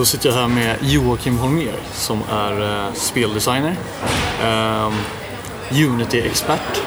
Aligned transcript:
då 0.00 0.04
sitter 0.04 0.28
jag 0.28 0.36
här 0.36 0.48
med 0.48 0.76
Joakim 0.80 1.38
Holmér 1.38 1.74
som 1.92 2.22
är 2.32 2.84
eh, 2.86 2.92
speldesigner, 2.94 3.76
eh, 4.42 4.92
Unity-expert 5.70 6.82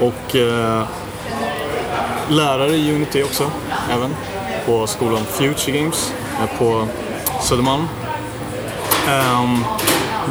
och 0.00 0.36
eh, 0.36 0.82
lärare 2.28 2.76
i 2.76 2.94
Unity 2.94 3.22
också, 3.22 3.50
även 3.90 4.14
på 4.66 4.86
skolan 4.86 5.24
Future 5.24 5.78
Games 5.78 6.12
eh, 6.40 6.58
på 6.58 6.88
Södermalm. 7.42 7.88
Ehm, 9.08 9.64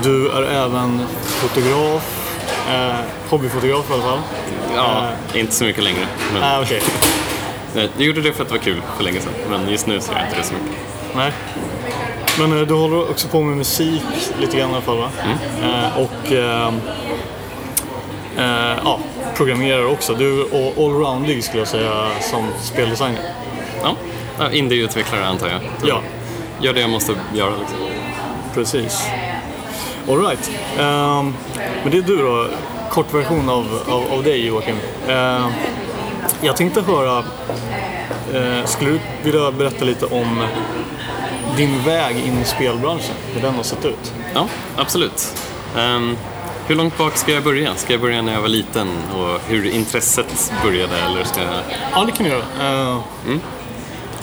du 0.03 0.31
är 0.31 0.43
även 0.43 1.01
fotograf, 1.23 2.35
eh, 2.69 2.95
hobbyfotograf 3.29 3.89
i 3.89 3.93
alla 3.93 4.03
fall. 4.03 4.19
Ja, 4.75 5.09
inte 5.33 5.53
så 5.53 5.63
mycket 5.63 5.83
längre. 5.83 6.07
Men 6.33 6.43
Ah, 6.43 6.61
okej. 6.61 6.81
jag 7.75 7.89
gjorde 8.05 8.21
det 8.21 8.33
för 8.33 8.43
att 8.43 8.49
det 8.49 8.55
var 8.55 8.63
kul 8.63 8.81
för 8.97 9.03
länge 9.03 9.19
sedan. 9.19 9.33
Men 9.49 9.69
just 9.69 9.87
nu 9.87 10.01
så 10.01 10.11
gör 10.11 10.19
jag 10.19 10.27
inte 10.27 10.37
det 10.37 10.43
så 10.43 10.53
mycket. 10.53 10.96
Nej. 11.17 11.31
Men 12.39 12.59
eh, 12.59 12.67
du 12.67 12.73
håller 12.73 13.09
också 13.09 13.27
på 13.27 13.41
med 13.41 13.57
musik 13.57 14.01
lite 14.39 14.57
grann 14.57 14.69
i 14.69 14.73
alla 14.73 14.81
fall 14.81 14.97
va? 14.97 15.09
Eh, 15.63 15.97
och 16.01 16.31
eh, 16.31 16.67
eh, 18.37 18.77
ja, 18.83 18.99
programmerar 19.35 19.85
också. 19.85 20.13
Du 20.13 20.41
är 20.41 20.45
all- 20.45 20.85
allroundig 20.85 21.43
skulle 21.43 21.59
jag 21.61 21.67
säga 21.67 22.07
som 22.21 22.47
speldesigner. 22.61 23.21
Ja, 23.83 24.51
indieutvecklare 24.51 25.25
antar 25.27 25.47
jag. 25.47 25.59
Ja, 25.85 26.01
Gör 26.61 26.73
det 26.73 26.79
jag 26.81 26.89
måste 26.89 27.13
göra. 27.33 27.49
Liksom. 27.59 27.77
precis. 28.53 29.07
Alright. 30.09 30.51
Um, 30.79 31.35
men 31.83 31.91
det 31.91 31.97
är 31.97 32.01
du 32.01 32.17
då, 32.17 32.47
kort 32.89 33.13
version 33.13 33.49
av, 33.49 33.79
av, 33.89 34.03
av 34.13 34.23
dig 34.23 34.45
Joakim. 34.45 34.75
Eh, 35.07 35.47
jag 36.41 36.55
tänkte 36.57 36.81
höra, 36.81 37.23
eh, 38.33 38.65
skulle 38.65 38.91
du 38.91 38.99
vilja 39.23 39.51
berätta 39.51 39.85
lite 39.85 40.05
om 40.05 40.47
din 41.57 41.83
väg 41.83 42.17
in 42.17 42.39
i 42.41 42.45
spelbranschen? 42.45 43.15
Hur 43.33 43.41
den 43.41 43.55
har 43.55 43.63
sett 43.63 43.85
ut? 43.85 44.13
Ja, 44.33 44.47
absolut. 44.77 45.33
Ehm, 45.77 46.17
hur 46.67 46.75
långt 46.75 46.97
bak 46.97 47.17
ska 47.17 47.31
jag 47.33 47.43
börja? 47.43 47.75
Ska 47.75 47.93
jag 47.93 48.01
börja 48.01 48.21
när 48.21 48.33
jag 48.33 48.41
var 48.41 48.47
liten 48.47 48.87
och 49.15 49.39
hur 49.47 49.65
intresset 49.69 50.53
började? 50.63 50.97
Eller 50.97 51.23
ska 51.23 51.41
jag... 51.41 51.53
Ja, 51.93 52.03
det 52.05 52.11
kan 52.11 52.23
du 52.25 52.29
göra. 52.31 52.43
Eh, 52.61 52.97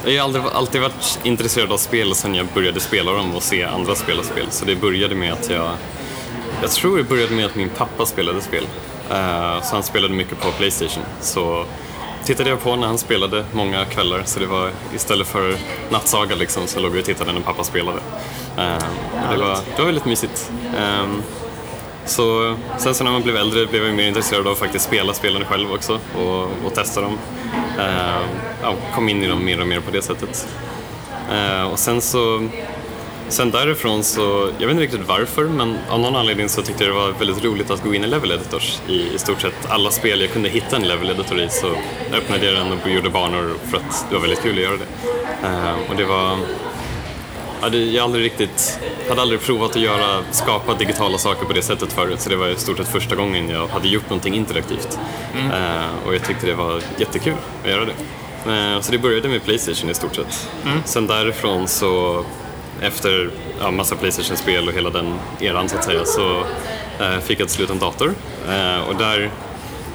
Jag 0.06 0.12
har 0.22 0.25
aldrig, 0.25 0.44
alltid 0.55 0.80
varit 0.80 1.19
intresserad 1.22 1.72
av 1.72 1.77
spel 1.77 2.14
sen 2.14 2.34
jag 2.34 2.47
började 2.55 2.80
spela 2.80 3.12
dem 3.12 3.34
och 3.34 3.42
se 3.42 3.64
andra 3.64 3.94
spela 3.94 4.22
spel. 4.22 4.47
Så 4.50 4.64
det 4.64 4.77
började 4.77 5.14
med 5.14 5.32
att 5.32 5.50
jag... 5.50 5.70
Jag 6.62 6.70
tror 6.70 6.97
det 6.97 7.05
började 7.05 7.34
med 7.34 7.47
att 7.47 7.55
min 7.55 7.69
pappa 7.69 8.06
spelade 8.06 8.41
spel. 8.41 8.66
Eh, 9.10 9.62
så 9.62 9.75
han 9.75 9.82
spelade 9.82 10.14
mycket 10.14 10.41
på 10.41 10.50
Playstation. 10.50 11.02
Så 11.20 11.64
tittade 12.25 12.50
jag 12.50 12.61
på 12.61 12.77
när 12.77 12.86
han 12.86 12.98
spelade 12.98 13.44
många 13.53 13.84
kvällar. 13.84 14.22
Så 14.25 14.41
det 14.41 14.47
var 14.47 14.70
istället 14.94 15.27
för 15.27 15.56
nattsaga 15.91 16.34
liksom, 16.34 16.66
så 16.66 16.81
låg 16.81 16.92
vi 16.92 17.00
och 17.00 17.05
tittade 17.05 17.33
när 17.33 17.41
pappa 17.41 17.64
spelade. 17.64 17.98
Ehm, 18.58 18.81
det, 19.31 19.36
var, 19.36 19.58
det 19.77 19.78
var 19.78 19.84
väldigt 19.84 20.05
mysigt. 20.05 20.50
Ehm, 20.78 21.22
så 22.06 22.56
sen 22.78 22.94
så 22.94 23.05
när 23.05 23.11
man 23.11 23.22
blev 23.22 23.36
äldre 23.36 23.66
blev 23.66 23.84
jag 23.86 23.94
mer 23.94 24.08
intresserad 24.08 24.47
av 24.47 24.53
att 24.53 24.58
faktiskt 24.58 24.84
spela 24.84 25.12
spelen 25.12 25.44
själv 25.44 25.72
också 25.72 26.00
och, 26.19 26.66
och 26.66 26.75
testa 26.75 27.00
dem. 27.00 27.19
Eh, 27.78 28.27
ja, 28.62 28.75
kom 28.94 29.09
in 29.09 29.22
i 29.22 29.27
dem 29.27 29.44
mer 29.44 29.60
och 29.60 29.66
mer 29.66 29.81
på 29.81 29.91
det 29.91 30.03
sättet. 30.03 30.48
Eh, 31.32 31.62
och 31.72 31.78
sen 31.78 32.00
så 32.00 32.48
Sen 33.28 33.50
därifrån 33.50 34.04
så, 34.04 34.50
jag 34.58 34.66
vet 34.66 34.70
inte 34.70 34.82
riktigt 34.82 35.08
varför, 35.08 35.44
men 35.44 35.78
av 35.90 36.00
någon 36.00 36.16
anledning 36.16 36.48
så 36.48 36.62
tyckte 36.62 36.84
jag 36.84 36.94
det 36.94 37.00
var 37.00 37.12
väldigt 37.12 37.44
roligt 37.44 37.70
att 37.70 37.82
gå 37.82 37.94
in 37.94 38.04
i 38.04 38.06
level 38.06 38.30
editors. 38.32 38.78
I, 38.88 39.14
i 39.14 39.18
stort 39.18 39.40
sett 39.40 39.70
alla 39.70 39.90
spel 39.90 40.20
jag 40.20 40.30
kunde 40.30 40.48
hitta 40.48 40.76
en 40.76 40.82
level 40.82 41.10
editor 41.10 41.40
i 41.40 41.48
så 41.50 41.66
öppnade 42.12 42.46
jag 42.46 42.54
den 42.54 42.72
och 42.72 42.90
gjorde 42.90 43.10
banor 43.10 43.54
för 43.70 43.76
att 43.76 44.06
det 44.08 44.14
var 44.14 44.22
väldigt 44.22 44.42
kul 44.42 44.56
att 44.56 44.62
göra 44.62 44.76
det. 44.76 44.86
Eh, 45.46 45.90
och 45.90 45.96
det 45.96 46.04
var, 46.04 46.38
jag 47.72 48.04
aldrig 48.04 48.24
riktigt, 48.24 48.80
hade 49.08 49.22
aldrig 49.22 49.41
provat 49.41 49.70
att 49.70 49.82
göra, 49.82 50.22
skapa 50.30 50.74
digitala 50.74 51.18
saker 51.18 51.44
på 51.44 51.52
det 51.52 51.62
sättet 51.62 51.92
förut 51.92 52.20
så 52.20 52.30
det 52.30 52.36
var 52.36 52.48
i 52.48 52.56
stort 52.56 52.76
sett 52.76 52.88
första 52.88 53.16
gången 53.16 53.48
jag 53.48 53.66
hade 53.68 53.88
gjort 53.88 54.10
någonting 54.10 54.34
interaktivt. 54.34 54.98
Eh, 55.34 56.06
och 56.06 56.14
jag 56.14 56.24
tyckte 56.24 56.46
det 56.46 56.54
var 56.54 56.80
jättekul 56.98 57.34
att 57.64 57.70
göra 57.70 57.84
det. 57.84 57.94
Eh, 58.52 58.80
så 58.80 58.92
det 58.92 58.98
började 58.98 59.28
med 59.28 59.44
Playstation 59.44 59.91
i 59.91 59.94
stort 59.94 60.14
sett. 60.14 60.48
Sen 60.84 61.06
därifrån 61.06 61.68
så, 61.68 62.24
efter 62.84 63.31
ja, 63.61 63.71
massa 63.71 63.97
Playstation-spel 63.97 64.69
och 64.69 64.75
hela 64.75 64.91
den 64.91 65.15
eran 65.41 65.69
så 65.69 65.77
att 65.77 65.84
säga, 65.84 66.05
så 66.05 66.45
eh, 67.00 67.19
fick 67.21 67.41
jag 67.41 67.49
till 67.49 67.56
slut 67.56 67.71
en 67.71 67.78
dator. 67.78 68.15
Eh, 68.49 68.89
och 68.89 68.97
där, 68.97 69.31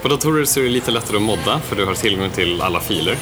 på 0.01 0.07
datorer 0.07 0.45
så 0.45 0.59
är 0.59 0.63
det 0.63 0.69
lite 0.69 0.91
lättare 0.91 1.17
att 1.17 1.21
modda 1.23 1.59
för 1.59 1.75
du 1.75 1.85
har 1.85 1.93
tillgång 1.93 2.29
till 2.29 2.61
alla 2.61 2.79
filer. 2.79 3.15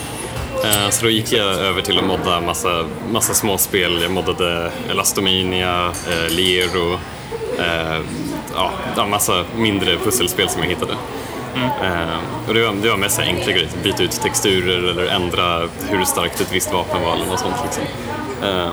Eh, 0.63 0.89
Så 0.89 1.03
då 1.05 1.09
gick 1.11 1.31
jag 1.31 1.45
över 1.47 1.81
till 1.81 1.97
att 1.99 2.05
modda 2.05 2.41
massa, 2.41 2.85
massa 3.11 3.33
små 3.33 3.57
spel. 3.57 3.99
Jag 4.01 4.11
moddade 4.11 4.71
Elastomania, 4.91 5.85
eh, 6.09 6.29
Liero, 6.35 6.93
eh, 7.59 7.99
ja, 8.95 9.05
massa 9.07 9.45
mindre 9.55 9.97
pusselspel 9.97 10.49
som 10.49 10.61
jag 10.61 10.69
hittade. 10.69 10.93
Mm. 11.55 12.19
och 12.47 12.53
det 12.53 12.65
var, 12.65 12.73
det 12.73 12.89
var 12.89 12.97
mest 12.97 13.19
enkla 13.19 13.51
grejer, 13.51 13.67
typ 13.67 13.83
byta 13.83 14.03
ut 14.03 14.21
texturer 14.21 14.89
eller 14.89 15.05
ändra 15.05 15.67
hur 15.89 16.05
starkt 16.05 16.41
ett 16.41 16.51
visst 16.53 16.73
vapen 16.73 17.01
var 17.01 17.15
eller 17.15 17.25
något 17.25 17.39
sånt. 17.39 17.55
Liksom. 17.65 17.83
Eh, 18.43 18.71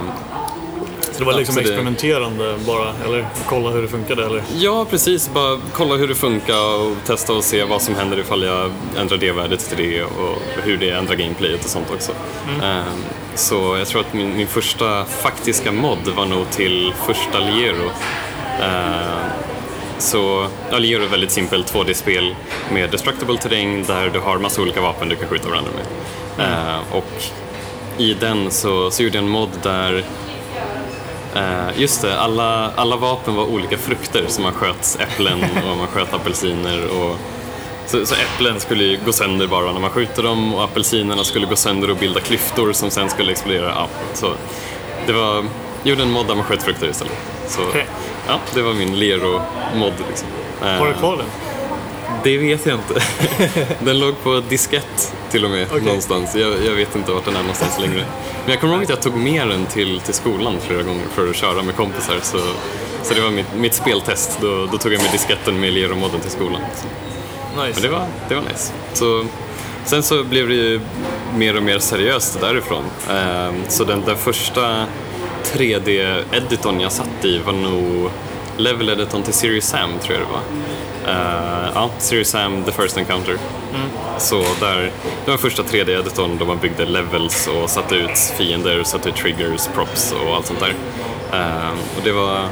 så 1.14 1.18
det 1.18 1.24
var 1.24 1.32
liksom 1.32 1.54
det- 1.54 1.60
experimenterande 1.60 2.54
bara, 2.66 2.92
eller 3.04 3.26
kolla 3.46 3.70
hur 3.70 3.82
det 3.82 3.88
funkade 3.88 4.26
eller? 4.26 4.42
Ja, 4.56 4.86
precis. 4.90 5.30
Bara 5.34 5.58
kolla 5.72 5.94
hur 5.94 6.08
det 6.08 6.14
funkar 6.14 6.74
och 6.80 6.96
testa 7.06 7.32
och 7.32 7.44
se 7.44 7.64
vad 7.64 7.82
som 7.82 7.94
händer 7.94 8.18
ifall 8.18 8.42
jag 8.42 8.70
ändrar 8.98 9.16
det 9.16 9.32
värdet 9.32 9.68
till 9.68 9.78
det 9.90 10.02
och 10.02 10.38
hur 10.62 10.76
det 10.76 10.90
ändrar 10.90 11.14
gameplayet 11.14 11.64
och 11.64 11.70
sånt 11.70 11.90
också. 11.94 12.12
Ehm, 12.62 12.84
Så 13.34 13.76
jag 13.78 13.88
tror 13.88 14.00
att 14.00 14.12
min, 14.14 14.36
min 14.36 14.46
första 14.46 15.04
faktiska 15.04 15.72
mod 15.72 16.08
var 16.16 16.26
nog 16.26 16.50
till 16.50 16.92
första 17.06 17.38
Liero. 17.38 17.90
Ehm, 18.62 19.30
Så 19.98 20.46
ja, 20.70 20.78
Liero 20.78 21.00
är 21.02 21.06
ett 21.06 21.12
väldigt 21.12 21.30
simpelt 21.30 21.72
2D-spel 21.74 22.36
med 22.72 22.90
destructible 22.90 23.38
terräng 23.38 23.84
där 23.86 24.10
du 24.12 24.20
har 24.20 24.38
massa 24.38 24.62
olika 24.62 24.80
vapen 24.80 25.08
du 25.08 25.16
kan 25.16 25.28
skjuta 25.28 25.48
varandra 25.48 25.70
med. 25.76 26.46
Ehm, 26.46 26.80
Och 26.92 27.04
i 27.98 28.14
den 28.14 28.50
så, 28.50 28.90
så 28.90 29.02
gjorde 29.02 29.16
jag 29.16 29.24
en 29.24 29.30
mod 29.30 29.48
där 29.62 30.04
Eh, 31.34 31.80
just 31.80 32.02
det, 32.02 32.20
alla, 32.20 32.70
alla 32.76 32.96
vapen 32.96 33.34
var 33.34 33.44
olika 33.44 33.78
frukter, 33.78 34.24
så 34.28 34.40
man 34.42 34.52
sköt 34.52 34.96
äpplen 35.00 35.44
och 35.70 35.76
man 35.76 35.86
sköt 35.86 36.14
apelsiner. 36.14 36.86
Och, 36.86 37.16
så, 37.86 38.06
så 38.06 38.14
äpplen 38.14 38.60
skulle 38.60 38.84
ju 38.84 38.98
gå 39.04 39.12
sönder 39.12 39.46
bara 39.46 39.72
när 39.72 39.80
man 39.80 39.90
skjuter 39.90 40.22
dem 40.22 40.54
och 40.54 40.64
apelsinerna 40.64 41.24
skulle 41.24 41.46
gå 41.46 41.56
sönder 41.56 41.90
och 41.90 41.96
bilda 41.96 42.20
klyftor 42.20 42.72
som 42.72 42.90
sen 42.90 43.10
skulle 43.10 43.32
explodera. 43.32 43.68
Ja, 43.68 43.88
så 44.14 44.32
det 45.06 45.12
var, 45.12 45.44
gjorde 45.82 46.02
en 46.02 46.10
mod 46.10 46.26
där 46.26 46.34
man 46.34 46.44
sköt 46.44 46.62
frukter 46.62 46.88
istället. 46.88 47.12
Så, 47.48 47.62
Okej. 47.68 47.86
ja, 48.28 48.38
det 48.54 48.62
var 48.62 48.72
min 48.72 48.98
Lero-mod. 48.98 49.92
Liksom. 50.08 50.28
Eh, 50.62 50.68
Har 50.68 50.86
du 50.86 50.92
kvar 50.94 51.16
den? 51.16 51.26
Det 52.24 52.38
vet 52.38 52.66
jag 52.66 52.78
inte. 52.78 53.02
Den 53.84 53.98
låg 53.98 54.22
på 54.22 54.42
diskett 54.48 55.14
till 55.30 55.44
och 55.44 55.50
med 55.50 55.66
Okej. 55.70 55.82
någonstans. 55.82 56.34
Jag, 56.34 56.64
jag 56.66 56.74
vet 56.74 56.96
inte 56.96 57.12
vart 57.12 57.24
den 57.24 57.36
är 57.36 57.40
någonstans 57.40 57.78
längre. 57.80 58.04
Men 58.44 58.50
jag 58.50 58.60
kommer 58.60 58.74
ihåg 58.74 58.82
att 58.82 58.88
jag 58.88 59.02
tog 59.02 59.16
med 59.16 59.48
den 59.48 59.66
till, 59.66 60.00
till 60.00 60.14
skolan 60.14 60.56
flera 60.60 60.82
gånger 60.82 61.04
för 61.14 61.30
att 61.30 61.36
köra 61.36 61.62
med 61.62 61.76
kompisar. 61.76 62.18
Så, 62.22 62.38
så 63.02 63.14
det 63.14 63.20
var 63.20 63.30
mitt, 63.30 63.54
mitt 63.56 63.74
speltest. 63.74 64.38
Då, 64.40 64.66
då 64.66 64.78
tog 64.78 64.92
jag 64.92 65.02
med 65.02 65.12
disketten 65.12 65.60
med 65.60 65.72
Lero-modden 65.72 66.20
till 66.20 66.30
skolan. 66.30 66.60
Nice. 66.60 67.72
Men 67.74 67.82
det 67.82 67.88
var, 67.88 68.06
det 68.28 68.34
var 68.34 68.42
nice. 68.42 68.72
Så, 68.92 69.26
sen 69.84 70.02
så 70.02 70.24
blev 70.24 70.48
det 70.48 70.54
ju 70.54 70.80
mer 71.36 71.56
och 71.56 71.62
mer 71.62 71.78
seriöst 71.78 72.40
därifrån. 72.40 72.84
Ehm, 73.10 73.54
så 73.68 73.84
den, 73.84 74.02
den 74.06 74.16
första 74.16 74.86
3D-editorn 75.44 76.80
jag 76.80 76.92
satt 76.92 77.24
i 77.24 77.38
var 77.38 77.52
nog 77.52 78.10
level-editorn 78.56 79.22
till 79.22 79.32
Serious 79.34 79.64
Sam, 79.64 79.90
tror 80.02 80.18
jag 80.18 80.26
det 80.26 80.32
var. 80.32 80.40
Eh, 81.06 81.70
ja, 81.74 81.90
Serious 81.98 82.28
Sam, 82.28 82.64
The 82.64 82.72
First 82.72 82.96
Encounter. 82.98 83.38
Så 84.18 84.44
där, 84.60 84.90
det 85.24 85.30
var 85.30 85.38
första 85.38 85.62
3D-editorn 85.62 86.38
då 86.38 86.44
man 86.44 86.58
byggde 86.58 86.84
levels 86.84 87.46
och 87.48 87.70
satte 87.70 87.94
ut 87.94 88.18
fiender, 88.38 88.82
satte 88.84 89.08
ut 89.08 89.16
triggers, 89.16 89.68
props 89.74 90.12
och 90.12 90.34
allt 90.36 90.46
sånt 90.46 90.60
där. 90.60 90.74
Ehm, 91.38 91.76
och 91.96 92.02
det 92.04 92.12
var, 92.12 92.48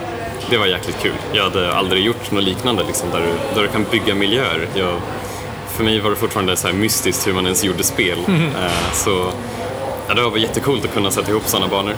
det 0.51 0.59
var 0.59 0.67
jäkligt 0.67 0.99
kul. 1.03 1.13
Jag 1.33 1.43
hade 1.45 1.75
aldrig 1.75 2.05
gjort 2.05 2.31
något 2.31 2.45
liknande 2.45 2.85
liksom, 2.87 3.11
där, 3.11 3.21
du, 3.21 3.55
där 3.55 3.63
du 3.63 3.69
kan 3.69 3.85
bygga 3.91 4.15
miljöer. 4.15 4.69
Jag, 4.75 5.01
för 5.69 5.85
mig 5.85 6.01
var 6.01 6.11
det 6.11 6.17
fortfarande 6.17 6.57
så 6.57 6.67
här 6.67 6.75
mystiskt 6.75 7.27
hur 7.27 7.33
man 7.33 7.45
ens 7.45 7.65
gjorde 7.65 7.83
spel. 7.85 8.19
Eh, 8.29 8.93
så 8.93 9.33
ja, 10.09 10.15
det 10.15 10.23
var 10.23 10.37
jättekult 10.37 10.85
att 10.85 10.95
kunna 10.95 11.11
sätta 11.11 11.31
ihop 11.31 11.47
sådana 11.47 11.69
banor. 11.69 11.95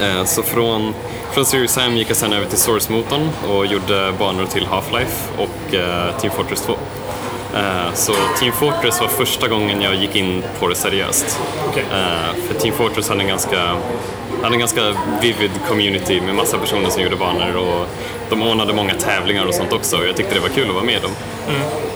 Eh, 0.00 0.24
Så 0.24 0.42
från, 0.42 0.94
från 1.32 1.44
Serious 1.44 1.72
Sam 1.72 1.96
gick 1.96 2.10
jag 2.10 2.16
sen 2.16 2.32
över 2.32 2.46
till 2.46 2.58
Source-motorn 2.58 3.28
och 3.48 3.66
gjorde 3.66 4.12
banor 4.18 4.44
till 4.46 4.66
Half-Life 4.66 5.28
och 5.38 5.74
eh, 5.74 6.20
Team 6.20 6.32
Fortress 6.36 6.62
2. 6.62 6.72
Eh, 7.54 7.94
Så 7.94 8.12
Team 8.38 8.52
Fortress 8.52 9.00
var 9.00 9.08
första 9.08 9.48
gången 9.48 9.82
jag 9.82 9.94
gick 9.94 10.16
in 10.16 10.42
på 10.60 10.68
det 10.68 10.74
seriöst. 10.74 11.40
Eh, 11.76 12.34
För 12.48 12.54
Team 12.60 12.74
Fortress 12.74 13.08
hade 13.08 13.20
en 13.22 13.28
ganska 13.28 13.76
hade 14.42 14.54
en 14.54 14.58
ganska 14.60 14.94
vivid 15.22 15.50
community 15.68 16.20
med 16.20 16.34
massa 16.34 16.58
personer 16.58 16.90
som 16.90 17.02
gjorde 17.02 17.16
banor 17.16 17.56
och 17.56 17.86
de 18.30 18.42
ordnade 18.42 18.72
många 18.72 18.94
tävlingar 18.94 19.46
och 19.46 19.54
sånt 19.54 19.72
också 19.72 19.96
och 19.96 20.06
jag 20.06 20.16
tyckte 20.16 20.34
det 20.34 20.40
var 20.40 20.48
kul 20.48 20.68
att 20.68 20.74
vara 20.74 20.84
med 20.84 21.02
dem. 21.02 21.10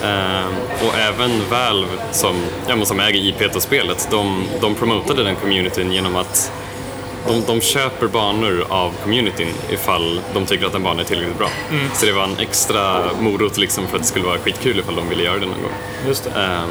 Eh, 0.02 0.46
och 0.88 0.94
även 0.98 1.30
Valve 1.50 1.88
som, 2.12 2.36
ja, 2.68 2.84
som 2.84 3.00
äger 3.00 3.20
IP 3.28 3.52
till 3.52 3.60
spelet, 3.60 4.08
de, 4.10 4.44
de 4.60 4.74
promotade 4.74 5.24
den 5.24 5.36
communityn 5.36 5.92
genom 5.92 6.16
att 6.16 6.52
de, 7.26 7.42
de 7.46 7.60
köper 7.60 8.06
banor 8.06 8.64
av 8.68 8.92
communityn 9.02 9.48
ifall 9.70 10.20
de 10.34 10.46
tycker 10.46 10.66
att 10.66 10.74
en 10.74 10.82
bana 10.82 11.00
är 11.00 11.04
tillräckligt 11.04 11.38
bra. 11.38 11.48
Så 11.94 12.06
det 12.06 12.12
var 12.12 12.24
en 12.24 12.36
extra 12.38 13.00
morot 13.20 13.58
liksom 13.58 13.86
för 13.86 13.96
att 13.96 14.02
det 14.02 14.08
skulle 14.08 14.24
vara 14.24 14.38
skitkul 14.38 14.78
ifall 14.78 14.94
de 14.96 15.08
ville 15.08 15.22
göra 15.22 15.34
det 15.38 15.46
någon 15.46 15.62
gång. 15.62 15.72
Just. 16.06 16.26
Ehm, 16.26 16.70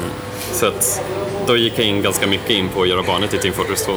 så 0.52 0.66
att 0.66 1.02
då 1.46 1.56
gick 1.56 1.78
jag 1.78 1.86
in 1.86 2.02
ganska 2.02 2.26
mycket 2.26 2.50
in 2.50 2.68
på 2.68 2.82
att 2.82 2.88
göra 2.88 3.02
banor 3.02 3.26
till 3.26 3.38
Team 3.38 3.54
Fortress 3.54 3.84
2. 3.84 3.92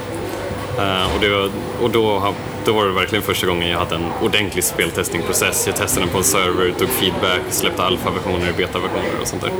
Ehm, 0.81 1.07
och 1.15 1.23
var, 1.31 1.49
och 1.81 1.89
då, 1.89 2.33
då 2.65 2.73
var 2.73 2.85
det 2.85 2.91
verkligen 2.93 3.23
första 3.23 3.47
gången 3.47 3.69
jag 3.69 3.79
hade 3.79 3.95
en 3.95 4.05
ordentlig 4.23 4.63
speltestingprocess. 4.63 5.67
Jag 5.67 5.75
testade 5.75 6.05
den 6.05 6.09
på 6.11 6.17
en 6.17 6.23
server, 6.23 6.73
tog 6.79 6.89
feedback, 6.89 7.41
släppte 7.49 7.83
alfaversioner, 7.83 8.53
betaversioner 8.57 9.21
och 9.21 9.27
sånt 9.27 9.41
där. 9.41 9.51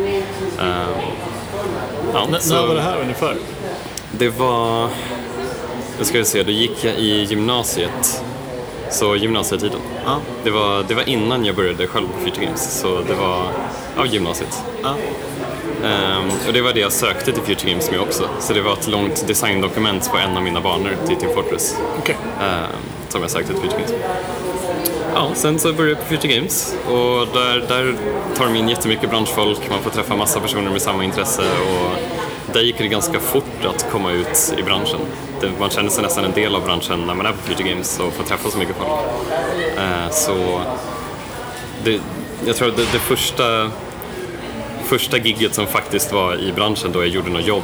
Ehm, 0.62 0.88
ja, 2.14 2.28
N- 2.30 2.36
så- 2.40 2.54
när 2.54 2.68
var 2.68 2.76
det 2.76 2.82
här 2.82 2.98
ungefär? 3.02 3.36
det 4.12 4.30
var... 4.30 4.90
Jag 5.98 6.08
ska 6.08 6.24
se, 6.24 6.44
då 6.44 6.52
gick 6.52 6.84
jag 6.84 6.96
i 6.96 7.24
gymnasiet. 7.24 8.24
Så 8.92 9.16
gymnasietiden. 9.16 9.80
Ja. 10.06 10.20
Det 10.44 10.50
var, 10.50 10.84
det 10.88 10.94
var 10.94 11.10
innan 11.10 11.46
jag 11.46 11.56
började 11.56 11.88
själv 11.88 12.08
på 12.08 12.20
Future 12.26 12.46
Games, 12.46 12.80
så 12.82 13.02
det 13.08 13.14
var 13.14 13.44
ja, 13.96 14.06
gymnasiet. 14.06 14.64
Ja. 14.84 14.96
Ehm, 15.88 16.30
och 16.48 16.54
det 16.54 16.62
var 16.62 16.74
det 16.74 16.80
jag 16.80 16.92
sökte 16.92 17.32
till 17.32 17.44
Future 17.44 17.70
Games 17.72 17.92
med 17.92 18.00
också. 18.00 18.30
Så 18.40 18.54
det 18.54 18.62
var 18.62 18.74
ett 18.74 18.88
långt 18.88 19.28
designdokument 19.28 20.12
på 20.12 20.18
en 20.18 20.38
av 20.38 20.44
mina 20.44 20.62
banor 20.62 20.96
till 21.08 21.16
Team 21.16 21.32
Fortress 21.36 21.78
Okej. 22.00 22.16
ehm, 22.42 22.66
som 23.10 23.22
jag 23.22 23.32
sökte 23.32 23.54
till 23.54 23.62
Future 23.62 23.82
Games. 23.82 23.94
Ja, 25.14 25.30
sen 25.34 25.60
så 25.60 25.74
började 25.74 25.92
jag 25.92 26.00
på 26.00 26.16
Future 26.16 26.36
Games 26.36 26.76
och 26.88 27.28
där, 27.34 27.66
där 27.68 27.96
tar 28.38 28.46
de 28.46 28.56
in 28.56 28.70
jättemycket 28.70 29.10
branschfolk, 29.10 29.60
man 29.70 29.80
får 29.80 29.90
träffa 29.90 30.16
massa 30.16 30.40
personer 30.40 30.72
med 30.72 30.82
samma 30.82 31.04
intresse 31.04 31.42
och 31.42 31.92
där 32.54 32.62
gick 32.62 32.78
det 32.78 32.88
ganska 32.88 33.20
fort 33.20 33.66
att 33.66 33.92
komma 33.92 34.12
ut 34.12 34.54
i 34.58 34.64
branschen. 34.64 35.00
Man 35.60 35.70
känner 35.70 35.90
sig 35.90 36.04
nästan 36.04 36.26
en 36.26 36.32
del 36.32 36.56
av 36.56 36.64
branschen 36.64 37.08
när 37.08 37.14
man 37.14 37.26
är 37.26 37.32
på 37.32 37.38
Future 37.38 37.70
Games 37.70 38.00
och 38.00 38.14
får 38.14 38.24
träffa 38.24 38.50
så 38.50 38.58
mycket 38.58 38.76
folk. 38.76 39.02
Eh, 39.78 40.10
så 40.12 40.62
det, 41.84 42.00
jag 42.46 42.56
tror 42.56 42.70
att 42.70 42.78
det, 42.78 42.86
det 42.92 43.00
första, 43.00 43.72
första 44.84 45.18
gigget 45.18 45.56
som 45.56 45.68
faktiskt 45.68 46.12
var 46.14 46.36
i 46.36 46.52
branschen 46.52 46.92
då 46.92 47.00
jag 47.00 47.08
gjorde 47.08 47.30
något 47.30 47.48
jobb, 47.48 47.64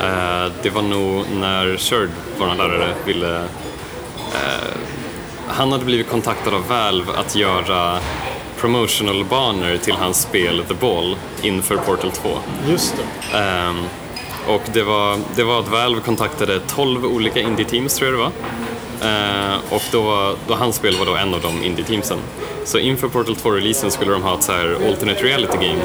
eh, 0.00 0.52
det 0.62 0.70
var 0.70 0.82
nog 0.82 1.24
när 1.34 1.76
Sherd, 1.76 2.10
vår 2.38 2.46
lärare, 2.46 2.94
ville 3.04 3.36
eh, 3.38 4.76
han 5.48 5.72
hade 5.72 5.84
blivit 5.84 6.08
kontaktad 6.08 6.54
av 6.54 6.68
Valve 6.68 7.12
att 7.16 7.36
göra 7.36 7.98
promotional 8.56 9.24
banor 9.24 9.76
till 9.76 9.94
hans 9.94 10.22
spel 10.22 10.64
The 10.68 10.74
Ball 10.74 11.16
inför 11.42 11.76
Portal 11.76 12.10
2. 12.10 12.28
Just 12.68 12.94
det. 12.96 13.38
Och 14.48 14.62
det 14.72 14.82
var, 14.82 15.18
det 15.36 15.44
var 15.44 15.60
att 15.60 15.68
Valve 15.68 16.00
kontaktade 16.00 16.60
12 16.60 17.04
olika 17.06 17.40
indie-teams 17.40 17.98
tror 17.98 18.10
jag 18.10 18.18
det 18.18 18.22
var. 18.24 18.32
Eh, 19.10 19.54
och 19.70 19.82
då, 19.92 20.02
var- 20.02 20.34
då 20.48 20.54
hans 20.54 20.76
spel 20.76 20.96
var 20.96 21.06
då 21.06 21.14
en 21.16 21.34
av 21.34 21.40
de 21.40 21.62
indie-teamsen. 21.64 22.18
Så 22.64 22.78
inför 22.78 23.08
Portal 23.08 23.34
2-releasen 23.34 23.90
skulle 23.90 24.10
de 24.12 24.22
ha 24.22 24.34
ett 24.34 24.42
så 24.42 24.52
här 24.52 24.76
alternate 24.88 25.22
reality 25.22 25.56
game 25.56 25.80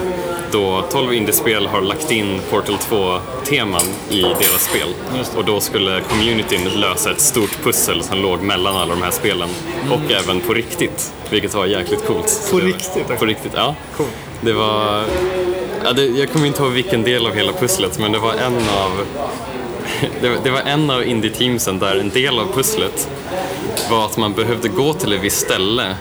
då 0.51 0.83
12 0.91 1.13
indiespel 1.13 1.67
har 1.67 1.81
lagt 1.81 2.11
in 2.11 2.39
Portal 2.49 2.75
2-teman 2.75 3.81
i 4.09 4.21
deras 4.21 4.63
spel. 4.69 4.87
Och 5.37 5.45
då 5.45 5.59
skulle 5.59 6.01
communityn 6.01 6.69
lösa 6.75 7.11
ett 7.11 7.21
stort 7.21 7.63
pussel 7.63 8.03
som 8.03 8.21
låg 8.21 8.41
mellan 8.41 8.75
alla 8.75 8.93
de 8.95 9.01
här 9.03 9.11
spelen. 9.11 9.49
Och 9.91 10.11
även 10.11 10.41
på 10.41 10.53
riktigt, 10.53 11.13
vilket 11.29 11.53
var 11.53 11.65
jäkligt 11.65 12.05
coolt. 12.05 12.47
På 12.51 12.57
det 12.57 12.63
var- 12.65 12.71
riktigt? 12.73 13.19
På 13.19 13.25
riktigt, 13.25 13.51
ja. 13.55 13.75
Cool. 13.97 14.07
Det 14.41 14.53
var... 14.53 15.03
Ja, 15.87 15.93
det, 15.93 16.05
jag 16.05 16.29
kommer 16.29 16.47
inte 16.47 16.63
ihåg 16.63 16.71
vilken 16.71 17.03
del 17.03 17.27
av 17.27 17.35
hela 17.35 17.53
pusslet, 17.53 17.99
men 17.99 18.11
det 18.11 18.19
var 18.19 18.33
en 18.33 18.55
av... 18.55 19.05
Det 20.21 20.37
det 20.43 20.49
var 20.49 20.59
en 20.59 20.89
av 20.89 21.03
indie-teamsen 21.03 21.79
där 21.79 21.95
en 21.95 22.09
del 22.09 22.39
av 22.39 22.53
pusslet 22.53 23.09
var 23.89 24.05
att 24.05 24.17
man 24.17 24.33
behövde 24.33 24.67
gå 24.67 24.93
till 24.93 25.13
ett 25.13 25.21
visst 25.21 25.39
ställe 25.39 25.95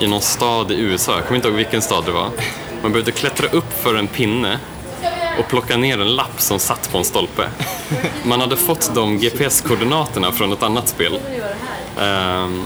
i 0.00 0.06
någon 0.06 0.22
stad 0.22 0.70
i 0.70 0.74
USA. 0.74 1.14
Jag 1.14 1.24
kommer 1.24 1.36
inte 1.36 1.48
ihåg 1.48 1.56
vilken 1.56 1.82
stad 1.82 2.04
det 2.04 2.12
var. 2.12 2.30
Man 2.82 2.92
behövde 2.92 3.12
klättra 3.12 3.48
upp 3.48 3.72
för 3.82 3.94
en 3.94 4.06
pinne 4.06 4.58
och 5.38 5.48
plocka 5.48 5.76
ner 5.76 6.00
en 6.00 6.16
lapp 6.16 6.40
som 6.40 6.58
satt 6.58 6.92
på 6.92 6.98
en 6.98 7.04
stolpe. 7.04 7.48
Man 8.24 8.40
hade 8.40 8.56
fått 8.56 8.94
de 8.94 9.18
GPS-koordinaterna 9.18 10.32
från 10.32 10.52
ett 10.52 10.62
annat 10.62 10.88
spel. 10.88 11.18
Um, 11.98 12.64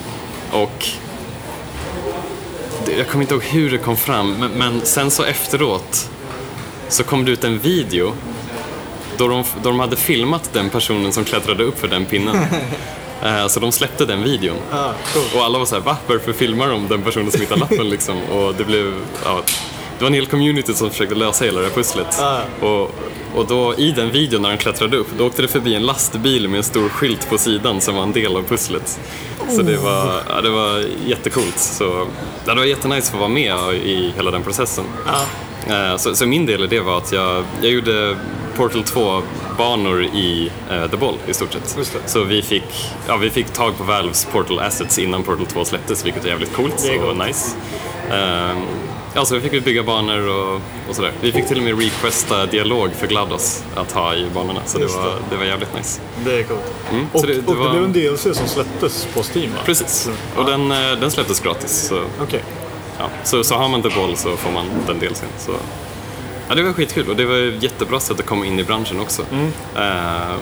och 0.53 0.89
jag 2.97 3.09
kommer 3.09 3.23
inte 3.23 3.35
ihåg 3.35 3.45
hur 3.45 3.71
det 3.71 3.79
kom 3.79 3.97
fram, 3.97 4.33
men, 4.33 4.51
men 4.51 4.81
sen 4.85 5.11
så 5.11 5.25
efteråt 5.25 6.11
så 6.89 7.05
kom 7.05 7.25
det 7.25 7.31
ut 7.33 7.45
en 7.45 7.59
video 7.59 8.13
då 9.17 9.29
de, 9.29 9.45
då 9.63 9.69
de 9.69 9.81
hade 9.81 9.97
filmat 9.97 10.51
den 10.53 10.71
personen 10.71 11.13
som 11.13 11.25
klättrade 11.25 11.65
upp 11.65 11.79
för 11.79 11.89
den 11.89 12.05
pinnen. 12.07 12.37
Eh, 13.23 13.47
Så 13.49 13.61
de 13.61 13.73
släppte 13.73 14.05
den 14.05 14.23
videon. 14.23 14.57
Ah, 14.73 14.91
cool. 15.15 15.23
Och 15.35 15.45
alla 15.45 15.59
var 15.59 15.67
så 15.67 15.75
här, 15.75 15.83
va? 15.83 15.97
Varför 16.07 16.33
filmar 16.33 16.69
de 16.69 16.89
den 16.89 17.03
personen 17.03 17.31
som 17.31 17.41
hittade 17.41 17.61
lappen 17.61 17.89
liksom? 17.89 18.23
Och 18.23 18.55
det 18.55 18.65
blev, 18.65 18.93
ja, 19.25 19.43
det 19.99 20.05
var 20.05 20.07
en 20.07 20.15
hel 20.15 20.27
community 20.27 20.75
som 20.75 20.91
försökte 20.91 21.15
lösa 21.15 21.45
hela 21.45 21.61
det 21.61 21.67
här 21.67 21.75
pusslet. 21.75 22.21
Ah. 22.21 22.41
Och, 22.67 22.91
och 23.35 23.47
då 23.47 23.75
i 23.79 23.91
den 23.93 24.11
videon 24.11 24.43
när 24.43 24.49
han 24.49 24.59
klättrade 24.59 24.97
upp, 24.97 25.07
då 25.19 25.27
åkte 25.27 25.43
det 25.43 25.49
förbi 25.49 25.75
en 25.75 25.87
lastbil 25.87 26.49
med 26.49 26.59
en 26.59 26.65
stor 26.65 26.89
skylt 26.89 27.29
på 27.31 27.39
sidan 27.39 27.81
som 27.81 27.95
var 27.95 28.03
en 28.03 28.13
del 28.13 28.37
av 28.37 28.43
pusslet. 28.43 29.01
Så 29.49 29.63
det 29.63 29.77
var, 29.77 30.23
ja, 30.29 30.41
det 30.41 30.51
var 30.51 30.85
jättecoolt. 31.07 31.59
Så, 31.59 32.07
ja, 32.47 32.55
det 32.55 32.61
var 32.61 32.67
jättenice 32.67 32.99
att 33.07 33.13
få 33.13 33.19
vara 33.19 33.29
med 33.29 33.55
i 33.75 34.13
hela 34.17 34.31
den 34.31 34.43
processen. 34.43 34.85
Ja. 35.07 35.25
Eh, 35.75 35.97
Så, 35.97 36.15
så 36.15 36.27
min 36.27 36.47
del 36.47 36.65
i 36.65 36.67
det 36.67 36.81
var 36.81 36.99
att 36.99 37.13
jag, 37.13 37.45
jag 37.63 37.71
gjorde 37.73 38.17
Portal 38.57 38.83
2-banor 38.83 40.03
i 40.03 40.51
eh, 40.71 40.91
The 40.91 40.97
Ball 40.97 41.15
i 41.27 41.35
stort 41.35 41.53
sett. 41.53 41.79
Så 42.07 42.25
vi 42.25 42.43
fick, 42.43 42.65
ja, 43.09 43.17
vi 43.17 43.31
fick 43.31 43.47
tag 43.53 43.79
på 43.79 43.85
Valves 43.85 44.25
Portal 44.33 44.59
Assets 44.59 44.99
innan 44.99 45.23
Portal 45.23 45.47
2 45.47 45.65
släpptes, 45.65 46.07
vilket 46.07 46.25
är 46.25 46.29
jävligt 46.29 46.53
coolt 46.55 46.91
och 47.09 47.17
nice. 47.27 47.57
Um, 48.11 48.63
ja, 49.15 49.25
så 49.25 49.35
vi 49.39 49.49
fick 49.49 49.65
bygga 49.65 49.83
banor 49.83 50.29
och, 50.29 50.55
och 50.89 50.97
sådär. 50.97 51.13
Vi 51.21 51.33
fick 51.33 51.49
till 51.49 51.57
och 51.57 51.63
med 51.63 51.79
requesta 51.79 52.47
dialog 52.47 52.91
för 52.93 53.07
GLaDOS 53.07 53.65
att 53.75 53.93
ha 53.93 54.15
i 54.15 54.27
banorna, 54.35 54.61
så 54.67 54.79
det 54.79 54.87
var, 54.87 55.05
det. 55.05 55.11
det 55.31 55.37
var 55.37 55.45
jävligt 55.45 55.75
nice. 55.77 56.01
Det 56.25 56.39
är 56.39 56.43
coolt. 56.43 56.61
Mm, 56.93 57.07
Och, 57.13 57.27
det- 57.27 57.35
det 57.35 57.39
och 57.47 57.55
det 57.55 57.61
var- 57.61 57.71
blev 57.71 57.85
en 57.85 57.93
DLC 57.93 58.23
som 58.35 58.49
släpptes 58.49 59.05
på 59.15 59.23
Steam 59.35 59.51
va? 59.53 59.59
Precis, 59.65 60.11
och 60.37 60.45
den, 60.45 60.73
eh, 60.73 60.93
den 61.01 61.11
släpptes 61.11 61.41
gratis. 61.41 61.71
Så, 61.89 62.01
Okej. 62.23 62.43
ja. 62.99 63.09
så, 63.25 63.45
så 63.45 63.55
har 63.55 63.69
man 63.69 63.83
The 63.83 63.89
Ball 63.89 64.17
så 64.17 64.37
får 64.37 64.51
man 64.53 64.65
den 64.87 64.99
delen. 64.99 65.15
Så. 65.39 65.53
Ja, 66.49 66.55
det 66.55 66.63
var 66.63 66.73
skitkul 66.73 67.09
och 67.09 67.17
det 67.17 67.25
var 67.25 67.37
ett 67.57 67.63
jättebra 67.63 68.01
sätt 68.01 68.21
att 68.21 68.27
komma 68.27 68.47
in 68.47 68.59
i 68.59 68.65
branschen 68.65 69.01
också. 69.01 69.23
Eh, 69.77 70.35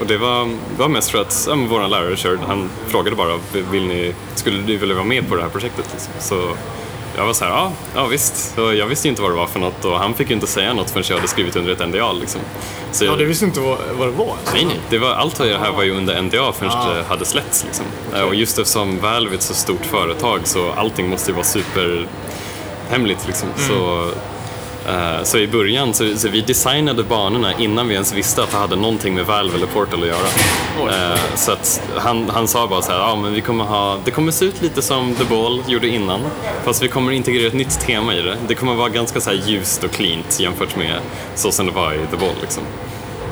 och 0.00 0.06
det 0.06 0.16
var, 0.18 0.44
det 0.46 0.78
var 0.78 0.88
mest 0.88 1.10
för 1.10 1.18
att 1.20 1.44
ja, 1.48 1.54
vår 1.68 1.88
lärare 1.88 2.16
körde, 2.16 2.38
han 2.46 2.70
frågade 2.86 3.16
bara, 3.16 3.38
vill 3.70 3.86
ni, 3.86 4.14
skulle 4.34 4.62
du 4.62 4.76
vilja 4.76 4.94
vara 4.94 5.04
med 5.04 5.28
på 5.28 5.34
det 5.36 5.42
här 5.42 5.48
projektet? 5.48 5.84
Liksom. 5.92 6.12
Så 6.20 6.54
jag 7.18 7.26
var 7.26 7.32
så 7.32 7.44
här, 7.44 7.52
ja, 7.52 7.72
ja 7.94 8.06
visst. 8.06 8.54
Så 8.54 8.72
jag 8.74 8.86
visste 8.86 9.08
ju 9.08 9.10
inte 9.10 9.22
vad 9.22 9.30
det 9.30 9.36
var 9.36 9.46
för 9.46 9.60
något 9.60 9.84
och 9.84 9.98
han 9.98 10.14
fick 10.14 10.28
ju 10.28 10.34
inte 10.34 10.46
säga 10.46 10.72
något 10.74 10.90
förrän 10.90 11.04
jag 11.08 11.16
hade 11.16 11.28
skrivit 11.28 11.56
under 11.56 11.72
ett 11.72 11.88
NDA. 11.88 12.12
Liksom. 12.12 12.40
Så 12.92 13.04
Ja, 13.04 13.10
jag, 13.10 13.18
det 13.18 13.24
visste 13.24 13.44
inte 13.44 13.60
vad, 13.60 13.78
vad 13.98 14.08
det 14.08 14.12
var 14.12 14.26
ens. 14.26 14.52
Nej, 14.54 14.64
nej. 14.64 14.76
Det 14.90 14.98
var, 14.98 15.08
allt 15.10 15.38
det 15.38 15.58
här 15.58 15.72
var 15.72 15.82
ju 15.82 15.90
under 15.96 16.22
NDA 16.22 16.52
förrän 16.52 16.72
Ah. 16.72 16.92
det 16.94 17.02
hade 17.08 17.24
släppts. 17.24 17.64
Liksom. 17.64 17.84
Eh, 18.14 18.22
Och 18.22 18.34
just 18.34 18.58
eftersom 18.58 18.98
Valve 19.00 19.30
är 19.32 19.34
ett 19.34 19.42
så 19.42 19.54
stort 19.54 19.86
företag 19.86 20.40
så 20.44 20.72
allting 20.72 21.08
måste 21.08 21.30
ju 21.30 21.34
vara 21.34 21.44
superhemligt. 21.44 23.26
Liksom. 23.26 23.48
Mm. 23.56 23.68
Så, 23.68 24.10
så 25.22 25.38
i 25.38 25.46
början 25.46 25.94
så, 25.94 26.16
så 26.16 26.28
vi 26.28 26.40
designade 26.40 27.02
banorna 27.02 27.52
innan 27.58 27.88
vi 27.88 27.94
ens 27.94 28.14
visste 28.14 28.42
att 28.42 28.50
det 28.50 28.56
hade 28.56 28.76
någonting 28.76 29.14
med 29.14 29.26
Valve 29.26 29.54
eller 29.56 29.66
Portal 29.66 30.02
att 30.02 30.08
göra. 30.08 31.12
Eh, 31.12 31.18
så 31.34 31.52
att 31.52 31.82
han, 31.96 32.30
han 32.30 32.48
sa 32.48 32.66
bara 32.66 32.82
så 32.82 32.92
här, 32.92 32.98
ja 32.98 33.16
men 33.16 33.32
vi 33.34 33.40
kommer 33.40 33.64
ha, 33.64 33.98
det 34.04 34.10
kommer 34.10 34.32
se 34.32 34.44
ut 34.44 34.62
lite 34.62 34.82
som 34.82 35.14
The 35.14 35.24
Ball 35.24 35.62
gjorde 35.66 35.88
innan, 35.88 36.20
fast 36.64 36.82
vi 36.82 36.88
kommer 36.88 37.12
integrera 37.12 37.46
ett 37.46 37.54
nytt 37.54 37.80
tema 37.80 38.14
i 38.14 38.22
det. 38.22 38.36
Det 38.48 38.54
kommer 38.54 38.74
vara 38.74 38.88
ganska 38.88 39.20
så 39.20 39.30
här 39.30 39.42
ljust 39.46 39.84
och 39.84 39.90
cleant 39.90 40.40
jämfört 40.40 40.76
med 40.76 40.94
så 41.34 41.52
som 41.52 41.66
det 41.66 41.72
var 41.72 41.92
i 41.92 41.98
The 42.10 42.16
Ball. 42.16 42.34
Liksom. 42.40 42.62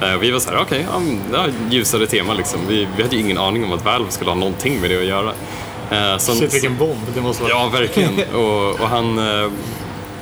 Eh, 0.02 0.16
Vi 0.18 0.30
var 0.30 0.40
så 0.40 0.50
här, 0.50 0.58
okej, 0.60 0.86
men, 0.98 1.20
ja, 1.32 1.46
ljusare 1.70 2.06
tema 2.06 2.34
liksom. 2.34 2.60
Vi, 2.68 2.88
vi 2.96 3.02
hade 3.02 3.16
ju 3.16 3.22
ingen 3.22 3.38
aning 3.38 3.64
om 3.64 3.72
att 3.72 3.84
Valve 3.84 4.10
skulle 4.10 4.30
ha 4.30 4.34
någonting 4.38 4.80
med 4.80 4.90
det 4.90 4.98
att 4.98 5.04
göra. 5.06 5.32
Eh, 5.90 6.18
Shit 6.18 6.54
vilken 6.54 6.76
bomb 6.76 7.00
det 7.14 7.20
måste 7.20 7.42
vara. 7.42 7.52
Ja, 7.52 7.68
verkligen. 7.72 8.14
Och, 8.34 8.70
och, 8.80 8.88
han, 8.88 9.18
eh, 9.18 9.50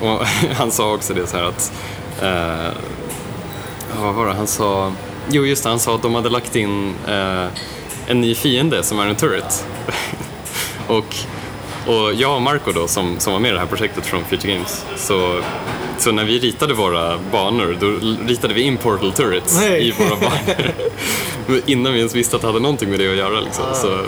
och 0.00 0.26
han 0.56 0.70
sa 0.70 0.94
också 0.94 1.14
det 1.14 1.26
så 1.26 1.36
här 1.36 1.44
att... 1.44 1.72
Eh, 2.22 2.72
vad 4.02 4.14
var 4.14 4.26
det 4.26 4.32
han 4.32 4.46
sa? 4.46 4.92
Jo, 5.30 5.46
just 5.46 5.62
det, 5.62 5.68
han 5.68 5.78
sa 5.78 5.94
att 5.94 6.02
de 6.02 6.14
hade 6.14 6.28
lagt 6.28 6.56
in 6.56 6.94
eh, 7.08 7.46
en 8.06 8.20
ny 8.20 8.34
fiende 8.34 8.82
som 8.82 8.98
är 8.98 9.06
en 9.06 9.16
turret. 9.16 9.66
och, 10.86 11.16
och 11.86 12.14
jag 12.14 12.34
och 12.34 12.42
Marco 12.42 12.72
då, 12.72 12.88
som, 12.88 13.20
som 13.20 13.32
var 13.32 13.40
med 13.40 13.48
i 13.48 13.52
det 13.52 13.60
här 13.60 13.66
projektet 13.66 14.06
från 14.06 14.24
Future 14.24 14.52
Games, 14.52 14.84
så, 14.96 15.40
så 15.98 16.12
när 16.12 16.24
vi 16.24 16.38
ritade 16.38 16.74
våra 16.74 17.18
banor, 17.32 17.76
då 17.80 17.86
ritade 18.26 18.54
vi 18.54 18.62
in 18.62 18.76
Portal 18.76 19.12
Turrets 19.12 19.60
Nej. 19.60 19.88
i 19.88 19.90
våra 19.90 20.16
banor. 20.16 20.72
Innan 21.66 21.92
vi 21.92 21.98
ens 21.98 22.14
visste 22.14 22.36
att 22.36 22.42
det 22.42 22.48
hade 22.48 22.60
någonting 22.60 22.90
med 22.90 22.98
det 22.98 23.10
att 23.10 23.16
göra. 23.16 23.40
Liksom. 23.40 23.64
Så, 23.74 23.98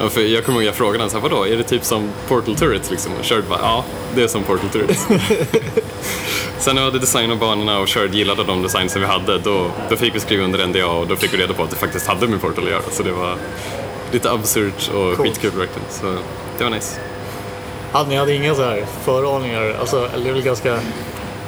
Ja, 0.00 0.08
för 0.08 0.20
jag 0.20 0.44
kommer 0.44 0.58
ihåg 0.58 0.68
jag 0.68 0.74
frågade 0.74 1.04
honom, 1.04 1.22
vadå, 1.22 1.46
är 1.46 1.56
det 1.56 1.62
typ 1.62 1.84
som 1.84 2.10
Portal 2.28 2.56
Turrets? 2.56 2.90
Liksom? 2.90 3.12
Och 3.20 3.26
Sherd 3.26 3.44
bara, 3.48 3.58
ja, 3.62 3.84
det 4.14 4.22
är 4.22 4.28
som 4.28 4.42
Portal 4.42 4.68
Turrets. 4.68 5.06
Sen 6.58 6.74
när 6.74 6.82
vi 6.82 6.86
hade 6.86 6.98
designat 6.98 7.40
banorna 7.40 7.78
och 7.78 7.88
Sherd 7.88 8.14
gillade 8.14 8.44
de 8.44 8.62
designs 8.62 8.92
som 8.92 9.00
vi 9.00 9.06
hade, 9.06 9.38
då, 9.38 9.66
då 9.90 9.96
fick 9.96 10.14
vi 10.14 10.20
skriva 10.20 10.44
under 10.44 10.66
NDA 10.66 10.86
och 10.86 11.06
då 11.06 11.16
fick 11.16 11.34
vi 11.34 11.38
reda 11.38 11.54
på 11.54 11.62
att 11.62 11.70
det 11.70 11.76
faktiskt 11.76 12.06
hade 12.06 12.26
med 12.26 12.40
Portal 12.40 12.64
att 12.64 12.70
göra. 12.70 12.82
Så 12.90 13.02
det 13.02 13.12
var, 13.12 13.36
lite 14.12 14.30
absurt 14.30 14.88
och 14.88 14.92
Coolt. 14.92 15.18
skitkul 15.18 15.50
verkligen. 15.50 15.88
Så 15.90 16.16
det 16.58 16.64
var 16.64 16.70
nice. 16.70 17.00
Hade 17.92 18.08
ni 18.08 18.16
hade 18.16 18.34
inga 18.34 18.54
så 18.54 18.62
här 18.62 18.86
föraningar? 19.04 19.76
Alltså, 19.80 20.08
eller 20.14 20.24
det 20.24 20.30
är 20.30 20.34
väl 20.34 20.42
ganska... 20.42 20.80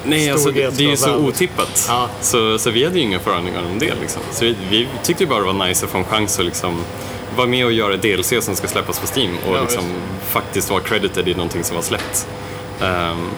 Nej, 0.05 0.31
alltså, 0.31 0.51
det, 0.51 0.81
är 0.81 0.81
ju 0.81 0.97
så 0.97 1.17
otippat. 1.17 1.87
Ja. 1.89 2.09
Så, 2.21 2.59
så 2.59 2.71
vi 2.71 2.85
hade 2.85 2.99
ju 2.99 3.03
inga 3.05 3.19
föraningar 3.19 3.63
om 3.73 3.79
det. 3.79 3.95
Liksom. 4.01 4.23
Så 4.31 4.45
vi, 4.45 4.57
vi 4.71 4.89
tyckte 5.03 5.27
bara 5.27 5.39
det 5.39 5.53
var 5.53 5.67
nice 5.67 5.85
att 5.85 5.93
få 5.93 5.99
en 5.99 6.05
chans 6.05 6.39
att 6.39 6.45
liksom, 6.45 6.85
vara 7.37 7.47
med 7.47 7.65
och 7.67 7.73
göra 7.73 7.97
DLC 7.97 8.33
som 8.41 8.57
ska 8.57 8.69
släppas 8.69 8.99
på 9.01 9.07
Steam 9.21 9.37
och 9.49 9.57
Ja, 9.57 9.61
liksom, 9.63 9.85
faktiskt 10.27 10.71
vara 10.71 10.81
credited 10.81 11.29
i 11.29 11.35
någonting 11.35 11.65
som 11.65 11.77
var 11.77 11.83
släppt. 11.83 12.27
Um, 12.81 13.31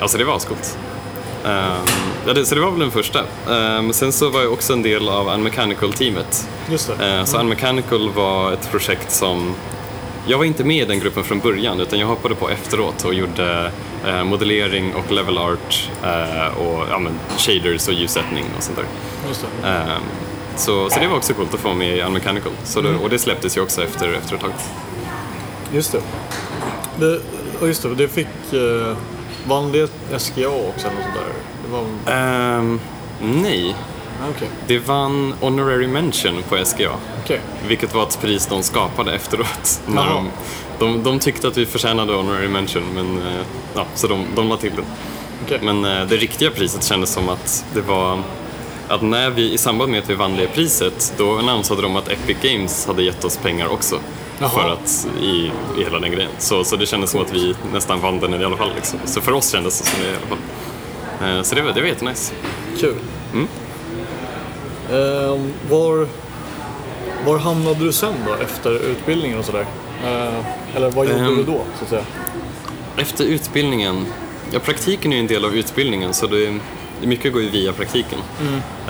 alltså 0.00 0.18
det 0.18 0.24
var 0.24 0.36
ascoolt. 0.36 0.78
Um, 1.44 1.50
ja, 2.26 2.32
det, 2.34 2.44
så 2.46 2.54
det 2.54 2.60
var 2.60 2.70
väl 2.70 2.80
den 2.80 2.90
första. 2.90 3.24
Um, 3.46 3.92
sen 3.92 4.12
så 4.12 4.30
var 4.30 4.40
jag 4.42 4.52
också 4.52 4.72
en 4.72 4.82
del 4.82 5.08
av 5.08 5.28
Unmechanical-teamet. 5.28 6.48
Just 6.70 6.90
det. 6.98 7.16
Eh, 7.18 7.24
Så 7.24 7.38
Unmechanical 7.38 8.10
var 8.10 8.52
ett 8.52 8.70
projekt 8.70 9.10
som 9.10 9.54
jag 10.26 10.38
var 10.38 10.44
inte 10.44 10.64
med 10.64 10.76
i 10.76 10.84
den 10.84 11.00
gruppen 11.00 11.24
från 11.24 11.38
början 11.38 11.80
utan 11.80 11.98
jag 11.98 12.06
hoppade 12.06 12.34
på 12.34 12.50
efteråt 12.50 13.04
och 13.04 13.14
gjorde 13.14 13.72
eh, 14.06 14.24
modellering 14.24 14.94
och 14.94 15.12
level 15.12 15.38
art 15.38 15.88
eh, 16.04 16.58
och 16.58 16.84
ja, 16.90 16.98
men 16.98 17.12
shaders 17.38 17.88
och 17.88 17.94
ljussättning 17.94 18.44
och 18.56 18.62
sånt 18.62 18.78
där. 18.78 18.86
Eh, 19.70 19.96
så, 20.56 20.90
så 20.90 21.00
det 21.00 21.06
var 21.08 21.16
också 21.16 21.34
coolt 21.34 21.54
att 21.54 21.60
få 21.60 21.74
med 21.74 21.96
i 21.96 22.02
Unmechanical. 22.02 22.52
Så 22.64 22.80
det, 22.80 22.94
och 22.94 23.10
det 23.10 23.18
släpptes 23.18 23.56
ju 23.56 23.60
också 23.60 23.82
efter, 23.82 24.12
efter 24.12 24.34
ett 24.34 24.40
tag. 24.40 24.52
Just 25.72 25.92
det. 25.92 26.00
det 27.00 27.20
just 27.66 27.82
det, 27.82 27.94
det 27.94 28.08
fick... 28.08 28.52
Eh, 28.52 28.96
vann 29.46 29.72
det 29.72 29.90
SGA 30.18 30.48
också 30.48 30.86
eller 30.86 30.96
något 30.96 31.04
sånt 31.04 31.14
där? 31.14 31.32
Det 31.64 31.72
var... 31.72 32.16
Ehm, 32.16 32.80
nej, 33.20 33.76
Ah, 34.22 34.28
Okej. 34.36 34.48
det 34.66 34.78
vann 34.78 35.34
Honorary 35.40 35.86
Mention 35.86 36.42
på 36.48 36.64
SGA. 36.64 36.90
Okej. 37.24 37.40
Vilket 37.66 37.94
var 37.94 38.02
ett 38.02 38.20
pris 38.20 38.46
de 38.46 38.62
skapade 38.62 39.14
efteråt. 39.14 39.80
När 39.86 40.06
de, 40.06 40.28
de, 40.78 41.02
de 41.02 41.18
tyckte 41.18 41.48
att 41.48 41.56
vi 41.56 41.66
förtjänade 41.66 42.12
Honorary 42.12 42.48
Mention, 42.48 42.82
men, 42.94 43.18
eh, 43.18 43.40
ja, 43.74 43.86
så 43.94 44.06
de, 44.06 44.26
de 44.36 44.48
la 44.48 44.56
till 44.56 44.72
den. 44.76 44.84
Okej. 45.44 45.58
Men 45.62 45.84
eh, 45.84 46.06
det 46.06 46.16
riktiga 46.16 46.50
priset 46.50 46.84
kändes 46.84 47.10
som 47.10 47.28
att 47.28 47.64
det 47.74 47.80
var 47.80 48.18
att 48.94 49.02
när 49.02 49.30
vi, 49.30 49.52
i 49.52 49.58
samband 49.58 49.90
med 49.90 50.02
att 50.02 50.10
vi 50.10 50.14
vann 50.14 50.36
det 50.36 50.46
priset, 50.46 51.14
då 51.18 51.38
annonsade 51.38 51.82
de 51.82 51.96
att 51.96 52.08
Epic 52.08 52.36
Games 52.42 52.86
hade 52.86 53.02
gett 53.02 53.24
oss 53.24 53.36
pengar 53.36 53.68
också. 53.68 53.98
Jaha. 54.38 54.48
För 54.50 54.68
att, 54.70 55.08
i, 55.22 55.50
i 55.78 55.84
hela 55.84 56.00
den 56.00 56.12
grejen. 56.12 56.30
Så, 56.38 56.64
så 56.64 56.76
det 56.76 56.86
kändes 56.86 57.10
som 57.10 57.20
att 57.20 57.34
vi 57.34 57.54
nästan 57.72 58.00
vann 58.00 58.20
den 58.20 58.40
i 58.40 58.44
alla 58.44 58.56
fall. 58.56 58.70
Liksom. 58.74 58.98
Så 59.04 59.20
för 59.20 59.32
oss 59.32 59.50
kändes 59.50 59.80
det 59.80 59.86
som 59.86 60.00
det 60.00 60.06
i 60.06 60.10
alla 60.10 60.26
fall. 60.26 61.36
Eh, 61.38 61.42
så 61.42 61.54
det 61.54 61.62
var, 61.62 61.72
det 61.72 61.80
var 61.80 61.88
jättenice. 61.88 62.32
Kul. 62.80 62.94
Mm. 63.32 63.48
Ehm, 64.92 65.52
var, 65.70 66.06
var 67.26 67.38
hamnade 67.38 67.78
du 67.84 67.92
sen 67.92 68.14
då 68.26 68.34
efter 68.34 68.70
utbildningen 68.90 69.38
och 69.38 69.44
sådär? 69.44 69.66
Eh, 70.04 70.76
eller 70.76 70.90
vad 70.90 71.06
gjorde 71.06 71.18
Ehm. 71.20 71.36
du 71.36 71.42
då 71.44 71.60
så 71.78 71.84
att 71.84 71.90
säga? 71.90 72.04
Efter 72.96 73.24
utbildningen, 73.24 74.06
ja 74.52 74.58
praktiken 74.58 75.12
är 75.12 75.16
ju 75.16 75.20
en 75.20 75.26
del 75.26 75.44
av 75.44 75.54
utbildningen 75.56 76.14
så 76.14 76.26
det 76.26 76.58
mycket 77.06 77.32
går 77.32 77.42
ju 77.42 77.48
via 77.48 77.72
praktiken. 77.72 78.18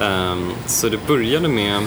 Ehm, 0.01 0.51
så 0.67 0.89
det 0.89 1.07
började 1.07 1.49
med, 1.49 1.87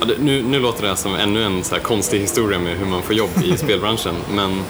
ja, 0.00 0.04
det, 0.04 0.14
nu, 0.18 0.42
nu 0.42 0.58
låter 0.58 0.82
det 0.82 0.88
här 0.88 0.96
som 0.96 1.14
ännu 1.14 1.44
en 1.44 1.64
så 1.64 1.76
konstig 1.76 2.20
historia 2.20 2.58
med 2.58 2.76
hur 2.78 2.86
man 2.86 3.02
får 3.02 3.14
jobb 3.14 3.30
i 3.44 3.56
spelbranschen 3.56 4.14
men 4.34 4.62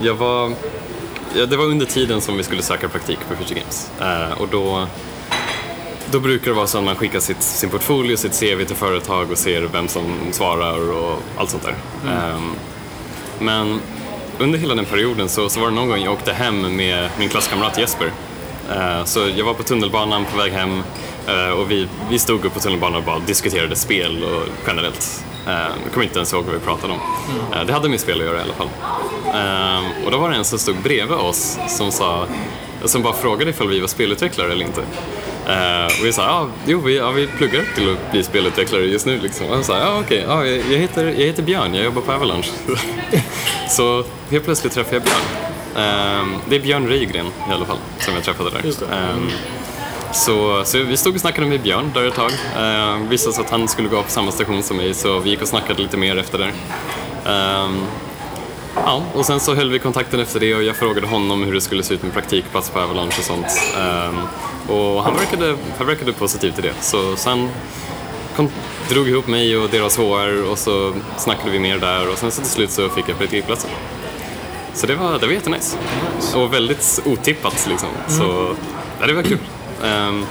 jag 0.00 0.14
var, 0.14 0.52
ja, 1.36 1.46
det 1.46 1.56
var 1.56 1.64
under 1.64 1.86
tiden 1.86 2.20
som 2.20 2.36
vi 2.36 2.42
skulle 2.42 2.62
söka 2.62 2.88
praktik 2.88 3.18
på 3.28 3.36
Future 3.36 3.60
Games 3.60 3.90
Eh, 4.00 4.40
och 4.40 4.48
då 4.48 4.86
då 6.10 6.20
brukar 6.20 6.50
det 6.50 6.56
vara 6.56 6.66
så 6.66 6.78
att 6.78 6.84
man 6.84 6.96
skickar 6.96 7.20
sitt, 7.20 7.42
sin 7.42 7.70
portfolio, 7.70 8.16
sitt 8.16 8.40
CV 8.40 8.64
till 8.64 8.76
företag 8.76 9.30
och 9.30 9.38
ser 9.38 9.62
vem 9.62 9.88
som 9.88 10.04
svarar 10.30 10.92
och 10.92 11.18
allt 11.36 11.50
sånt 11.50 11.62
där. 11.62 11.74
Ehm, 12.12 12.50
men 13.38 13.80
under 14.38 14.58
hela 14.58 14.74
den 14.74 14.84
perioden 14.84 15.28
så, 15.28 15.48
så 15.48 15.60
var 15.60 15.68
det 15.68 15.74
någon 15.74 15.88
gång 15.88 16.02
jag 16.04 16.12
åkte 16.12 16.32
hem 16.32 16.76
med 16.76 17.10
min 17.18 17.28
klasskamrat 17.28 17.78
Jesper. 17.78 18.12
Eh, 18.70 19.04
så 19.04 19.28
jag 19.36 19.44
var 19.44 19.54
på 19.54 19.62
tunnelbanan 19.62 20.24
på 20.24 20.38
väg 20.38 20.52
hem 20.52 20.82
eh, 21.28 21.50
och 21.50 21.70
vi, 21.70 21.88
vi 22.10 22.18
stod 22.18 22.44
upp 22.44 22.54
på 22.54 22.60
tunnelbanan 22.60 22.96
och 22.96 23.02
bara 23.02 23.18
diskuterade 23.18 23.76
spel 23.76 24.24
och 24.24 24.48
generellt. 24.66 25.24
Eh, 25.46 25.52
jag 25.84 25.92
kommer 25.92 26.04
inte 26.04 26.18
ens 26.18 26.32
ihåg 26.32 26.44
vad 26.44 26.54
vi 26.54 26.60
pratade 26.60 26.92
om. 26.92 27.00
Eh, 27.52 27.66
det 27.66 27.72
hade 27.72 27.88
med 27.88 28.00
spel 28.00 28.20
att 28.20 28.26
göra 28.26 28.38
i 28.38 28.42
alla 28.42 28.54
fall. 28.54 28.68
Och 30.04 30.10
då 30.10 30.18
var 30.18 30.30
det 30.30 30.36
en 30.36 30.44
som 30.44 30.58
stod 30.58 30.76
bredvid 30.76 31.18
oss 31.18 31.58
som 31.68 31.92
sa 31.92 32.26
som 32.84 33.02
bara 33.02 33.12
frågade 33.12 33.50
ifall 33.50 33.68
vi 33.68 33.80
var 33.80 33.88
spelutvecklare 33.88 34.52
eller 34.52 34.64
inte. 34.64 34.80
Och 36.00 36.06
vi 36.06 36.12
sa, 36.12 36.22
ja, 36.22 36.48
jo, 36.66 36.80
vi, 36.80 36.96
ja, 36.96 37.10
vi 37.10 37.26
pluggar 37.26 37.62
till 37.74 37.92
att 37.92 38.12
bli 38.12 38.22
spelutvecklare 38.22 38.82
just 38.82 39.06
nu. 39.06 39.18
Liksom. 39.18 39.46
Och 39.46 39.54
han 39.54 39.64
sa, 39.64 39.78
ja 39.78 40.00
okej, 40.00 40.24
ja, 40.28 40.46
jag, 40.46 40.56
jag, 40.56 40.78
heter, 40.78 41.04
jag 41.04 41.26
heter 41.26 41.42
Björn, 41.42 41.74
jag 41.74 41.84
jobbar 41.84 42.02
på 42.02 42.12
Avalanche. 42.12 42.50
så 43.68 44.04
helt 44.30 44.44
plötsligt 44.44 44.72
träffade 44.72 44.96
jag 44.96 45.02
Björn. 45.02 45.51
Eh, 45.76 46.26
det 46.48 46.56
är 46.56 46.60
Björn 46.60 46.88
Rygren 46.88 47.26
i 47.26 47.52
alla 47.52 47.64
fall, 47.66 47.78
som 47.98 48.14
jag 48.14 48.24
träffade 48.24 48.50
där. 48.50 48.60
Just 48.64 48.80
det. 48.80 48.86
Eh, 48.86 49.16
så, 50.12 50.64
så 50.64 50.78
vi 50.78 50.96
stod 50.96 51.14
och 51.14 51.20
snackade 51.20 51.46
med 51.46 51.60
Björn 51.60 51.90
där 51.94 52.04
ett 52.04 52.14
tag. 52.14 52.30
Eh, 52.58 52.96
visade 53.08 53.34
sig 53.34 53.44
att 53.44 53.50
han 53.50 53.68
skulle 53.68 53.88
gå 53.88 54.02
på 54.02 54.10
samma 54.10 54.32
station 54.32 54.62
som 54.62 54.76
mig, 54.76 54.94
så 54.94 55.18
vi 55.18 55.30
gick 55.30 55.42
och 55.42 55.48
snackade 55.48 55.82
lite 55.82 55.96
mer 55.96 56.16
efter 56.16 56.38
det. 56.38 56.50
Ehm, 57.30 57.86
Ja, 58.74 59.02
och 59.14 59.26
sen 59.26 59.40
så 59.40 59.54
höll 59.54 59.70
vi 59.70 59.78
kontakten 59.78 60.20
efter 60.20 60.40
det 60.40 60.54
och 60.54 60.62
jag 60.62 60.76
frågade 60.76 61.06
honom 61.06 61.44
hur 61.44 61.54
det 61.54 61.60
skulle 61.60 61.82
se 61.82 61.94
ut 61.94 62.02
med 62.02 62.12
praktikplats 62.12 62.70
på 62.70 62.80
Avalanche 62.80 63.18
och 63.18 63.24
sånt. 63.24 63.46
Ehm, 63.78 64.18
och 64.76 65.02
han 65.02 65.16
verkade, 65.16 65.56
han 65.78 65.86
verkade 65.86 66.12
positiv 66.12 66.50
till 66.52 66.62
det. 66.62 66.72
Så 66.80 67.16
sen 67.16 67.48
kom, 68.36 68.48
drog 68.88 69.08
ihop 69.08 69.26
mig 69.26 69.56
och 69.56 69.68
deras 69.70 69.96
HR 69.96 70.50
och 70.50 70.58
så 70.58 70.92
snackade 71.16 71.50
vi 71.50 71.58
mer 71.58 71.78
där 71.78 72.10
och 72.10 72.18
sen 72.18 72.30
så 72.30 72.40
till 72.42 72.50
slut 72.50 72.70
så 72.70 72.88
fick 72.88 73.08
jag 73.08 73.18
praktikplatsen. 73.18 73.70
Så 74.74 74.86
det 74.86 74.94
var, 74.94 75.18
det 75.18 75.26
var 75.26 75.32
jättenice. 75.32 75.76
Och 76.34 76.54
väldigt 76.54 77.02
otippat 77.04 77.66
liksom. 77.70 77.88
Så 78.08 78.54
ja, 79.00 79.06
det 79.06 79.12
var 79.12 79.22
kul. 79.22 79.38
Ehm, 79.84 80.26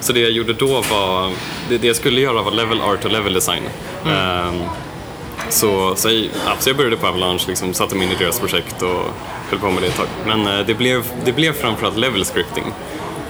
så 0.00 0.12
det 0.12 0.20
jag 0.20 0.30
gjorde 0.30 0.52
då 0.52 0.82
var, 0.90 1.32
det, 1.68 1.78
det 1.78 1.86
jag 1.86 1.96
skulle 1.96 2.20
göra 2.20 2.42
var 2.42 2.52
level 2.52 2.80
art 2.80 3.04
och 3.04 3.12
level 3.12 3.32
design. 3.32 3.62
Ehm, 4.06 4.60
så, 5.50 5.96
så, 5.96 6.08
jag, 6.08 6.16
ja, 6.16 6.52
så 6.58 6.68
jag 6.68 6.76
började 6.76 6.96
på 6.96 7.06
Avalanche, 7.06 7.44
liksom, 7.48 7.74
satte 7.74 7.94
mig 7.94 8.06
in 8.06 8.12
i 8.12 8.16
deras 8.16 8.40
projekt 8.40 8.82
och 8.82 9.02
höll 9.50 9.58
på 9.60 9.70
med 9.70 9.82
det 9.82 9.86
ett 9.86 9.96
tag. 9.96 10.06
Men 10.26 10.46
eh, 10.46 10.66
det, 10.66 10.74
blev, 10.74 11.04
det 11.24 11.32
blev 11.32 11.52
framförallt 11.52 11.96
level 11.96 12.24
scripting. 12.24 12.64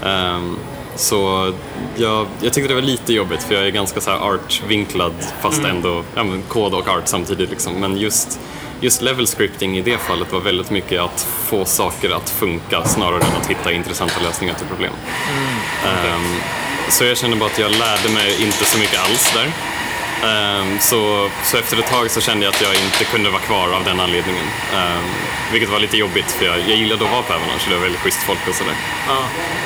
Ehm, 0.02 0.56
så 0.96 1.52
jag, 1.96 2.26
jag 2.40 2.52
tyckte 2.52 2.68
det 2.68 2.74
var 2.74 2.82
lite 2.82 3.12
jobbigt 3.12 3.42
för 3.42 3.54
jag 3.54 3.66
är 3.66 3.70
ganska 3.70 4.00
så 4.00 4.10
här 4.10 4.18
art-vinklad 4.18 5.12
fast 5.40 5.64
ändå 5.64 6.02
ja, 6.14 6.24
men 6.24 6.42
kod 6.42 6.74
och 6.74 6.88
art 6.88 7.08
samtidigt. 7.08 7.50
Liksom. 7.50 7.72
Men 7.72 7.96
just, 7.96 8.40
just 8.80 9.02
level 9.02 9.26
scripting 9.26 9.78
i 9.78 9.82
det 9.82 9.98
fallet 9.98 10.32
var 10.32 10.40
väldigt 10.40 10.70
mycket 10.70 11.00
att 11.00 11.20
få 11.20 11.64
saker 11.64 12.10
att 12.10 12.30
funka 12.30 12.84
snarare 12.84 13.22
än 13.22 13.36
att 13.40 13.50
hitta 13.50 13.72
intressanta 13.72 14.20
lösningar 14.22 14.54
till 14.54 14.66
problem. 14.66 14.92
Ehm, 15.86 16.40
så 16.88 17.04
jag 17.04 17.18
kände 17.18 17.36
bara 17.36 17.50
att 17.50 17.58
jag 17.58 17.70
lärde 17.70 18.08
mig 18.14 18.42
inte 18.42 18.64
så 18.64 18.78
mycket 18.78 19.00
alls 19.00 19.32
där. 19.34 19.52
Ehm, 20.28 20.78
så, 20.78 21.30
så 21.44 21.56
efter 21.56 21.78
ett 21.78 21.86
tag 21.86 22.10
så 22.10 22.20
kände 22.20 22.44
jag 22.44 22.54
att 22.54 22.62
jag 22.62 22.74
inte 22.74 23.04
kunde 23.04 23.30
vara 23.30 23.42
kvar 23.42 23.68
av 23.72 23.84
den 23.84 24.00
anledningen. 24.00 24.46
Ehm, 24.74 25.04
vilket 25.52 25.70
var 25.70 25.78
lite 25.78 25.96
jobbigt 25.96 26.30
för 26.30 26.44
jag, 26.44 26.58
jag 26.58 26.76
gillade 26.76 27.04
att 27.04 27.10
vara 27.10 27.22
på 27.22 27.32
Avalanche, 27.32 27.68
det 27.68 27.74
var 27.74 27.82
väldigt 27.82 28.00
schysst 28.00 28.22
folk 28.22 28.48
och 28.48 28.54
sådär. 28.54 28.74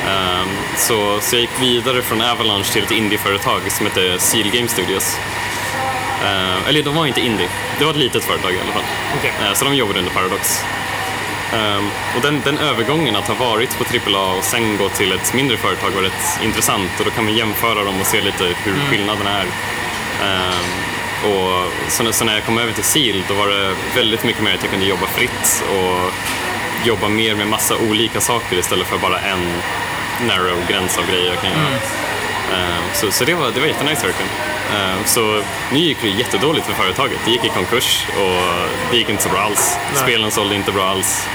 Ehm, 0.09 0.49
så, 0.77 1.21
så 1.21 1.37
jag 1.37 1.41
gick 1.41 1.61
vidare 1.61 2.03
från 2.03 2.21
Avalanche 2.23 2.73
till 2.73 2.83
ett 2.83 2.91
indieföretag 2.91 3.61
som 3.71 3.87
heter 3.87 4.19
Seal 4.19 4.51
Game 4.51 4.69
Studios. 4.69 5.17
Ehm, 6.25 6.59
eller 6.69 6.83
de 6.83 6.95
var 6.95 7.07
inte 7.07 7.21
indie, 7.21 7.49
det 7.79 7.85
var 7.85 7.91
ett 7.91 7.97
litet 7.99 8.25
företag 8.25 8.53
i 8.53 8.59
alla 8.65 8.73
fall. 8.73 8.83
Okej. 9.19 9.33
Ehm, 9.49 9.55
så 9.55 9.65
de 9.65 9.75
jobbade 9.75 9.99
under 9.99 10.13
Paradox. 10.13 10.65
Ehm, 11.53 11.89
och 12.17 12.23
den, 12.23 12.43
den 12.45 12.59
övergången 12.59 13.17
att 13.17 13.29
ha 13.29 13.35
varit 13.35 13.79
på 13.79 13.85
AAA 13.85 14.33
och 14.35 14.45
sen 14.45 14.77
gå 14.77 14.89
till 14.89 15.13
ett 15.13 15.35
mindre 15.35 15.57
företag 15.57 15.91
var 15.91 16.03
rätt 16.03 16.39
intressant 16.45 16.91
och 16.99 17.05
då 17.05 17.11
kan 17.11 17.25
man 17.25 17.35
jämföra 17.35 17.85
dem 17.85 18.01
och 18.01 18.07
se 18.07 18.21
lite 18.21 18.45
hur 18.65 18.75
skillnaderna 18.91 19.31
är. 19.31 19.47
Ehm, 20.23 21.33
och 21.33 21.73
så, 21.89 22.03
när- 22.03 22.13
så 22.13 22.25
när 22.25 22.35
jag 22.35 22.45
kom 22.45 22.59
över 22.59 22.73
till 22.73 22.85
Seal 22.85 23.23
då 23.29 23.35
var 23.35 23.49
det 23.49 23.75
väldigt 23.95 24.25
mycket 24.25 24.43
mer 24.43 24.55
att 24.55 24.63
jag 24.63 24.71
kunde 24.71 24.87
jobba 24.87 25.07
fritt 25.07 25.65
och 25.71 26.13
jobba 26.87 27.09
mer 27.09 27.35
med 27.35 27.47
massa 27.47 27.77
olika 27.77 28.21
saker 28.21 28.57
istället 28.57 28.87
för 28.87 28.99
bara 28.99 29.19
en 29.21 29.63
narrow 30.29 30.67
gräns 30.69 30.99
av 30.99 31.07
grejer 31.11 31.29
jag 31.31 31.41
kan 31.41 31.51
göra. 31.51 31.61
Ehm, 31.69 31.79
Så, 32.95 33.11
så 33.11 33.25
det 33.25 33.35
var, 33.35 33.51
det 33.51 33.61
var 33.61 33.67
jättenice 33.67 34.07
verkligen. 34.07 34.31
Ehm, 34.77 35.05
Så 35.05 35.43
nu 35.73 35.79
gick 35.79 36.03
det 36.03 36.09
jättedåligt 36.09 36.67
för 36.67 36.73
företaget. 36.73 37.19
Det 37.25 37.31
gick 37.31 37.45
i 37.45 37.49
konkurs 37.49 38.07
och 38.21 38.59
det 38.91 38.97
gick 38.97 39.09
inte 39.09 39.23
så 39.23 39.29
bra 39.29 39.39
alls. 39.41 39.77
Nej. 39.93 40.03
Spelen 40.03 40.31
sålde 40.31 40.55
inte 40.55 40.73
bra 40.73 40.85
alls. 40.85 41.27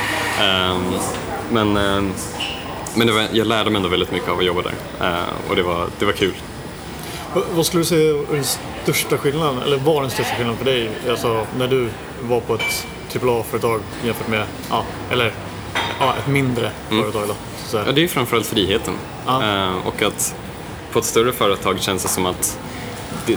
Ehm, 0.41 0.83
Men, 1.51 1.77
ehm, 1.77 2.13
men 2.95 3.15
var, 3.15 3.27
jag 3.31 3.47
lärde 3.47 3.69
mig 3.69 3.77
ändå 3.77 3.89
väldigt 3.89 4.12
mycket 4.12 4.29
av 4.29 4.38
att 4.39 4.45
jobba 4.45 4.62
där 4.62 4.74
Ehm, 5.01 5.24
och 5.50 5.55
det 5.55 5.63
var, 5.63 5.88
det 6.00 6.05
var 6.05 6.13
kul. 6.13 6.33
Vad 7.51 7.65
skulle 7.65 7.81
du 7.81 7.86
säga 7.86 8.09
är 8.09 8.33
den 8.36 8.43
största 8.83 9.17
skillnaden, 9.17 9.62
eller 9.62 9.77
var 9.77 10.01
den 10.01 10.12
största 10.12 10.36
skillnaden 10.36 10.57
för 10.57 10.65
dig, 10.65 10.89
alltså 11.09 11.47
när 11.57 11.67
du 11.67 11.89
var 12.21 12.39
på 12.39 12.55
ett 12.55 12.88
AAA-företag 13.24 13.81
jämfört 14.05 14.27
med, 14.27 14.43
ja, 14.69 14.83
eller 15.12 15.31
ja, 16.00 16.15
ett 16.19 16.27
mindre 16.27 16.71
företag 16.89 17.13
då? 17.27 17.36
Mm. 17.77 17.86
Ja, 17.88 17.91
det 17.91 18.03
är 18.03 18.07
framförallt 18.07 18.47
friheten. 18.47 18.93
Ehm, 19.27 19.77
och 19.86 20.01
att 20.01 20.36
på 20.91 21.00
ett 21.00 21.06
större 21.06 21.34
företag 21.34 21.82
känns 21.82 22.03
det 22.03 22.10
som 22.10 22.25
att 22.25 22.60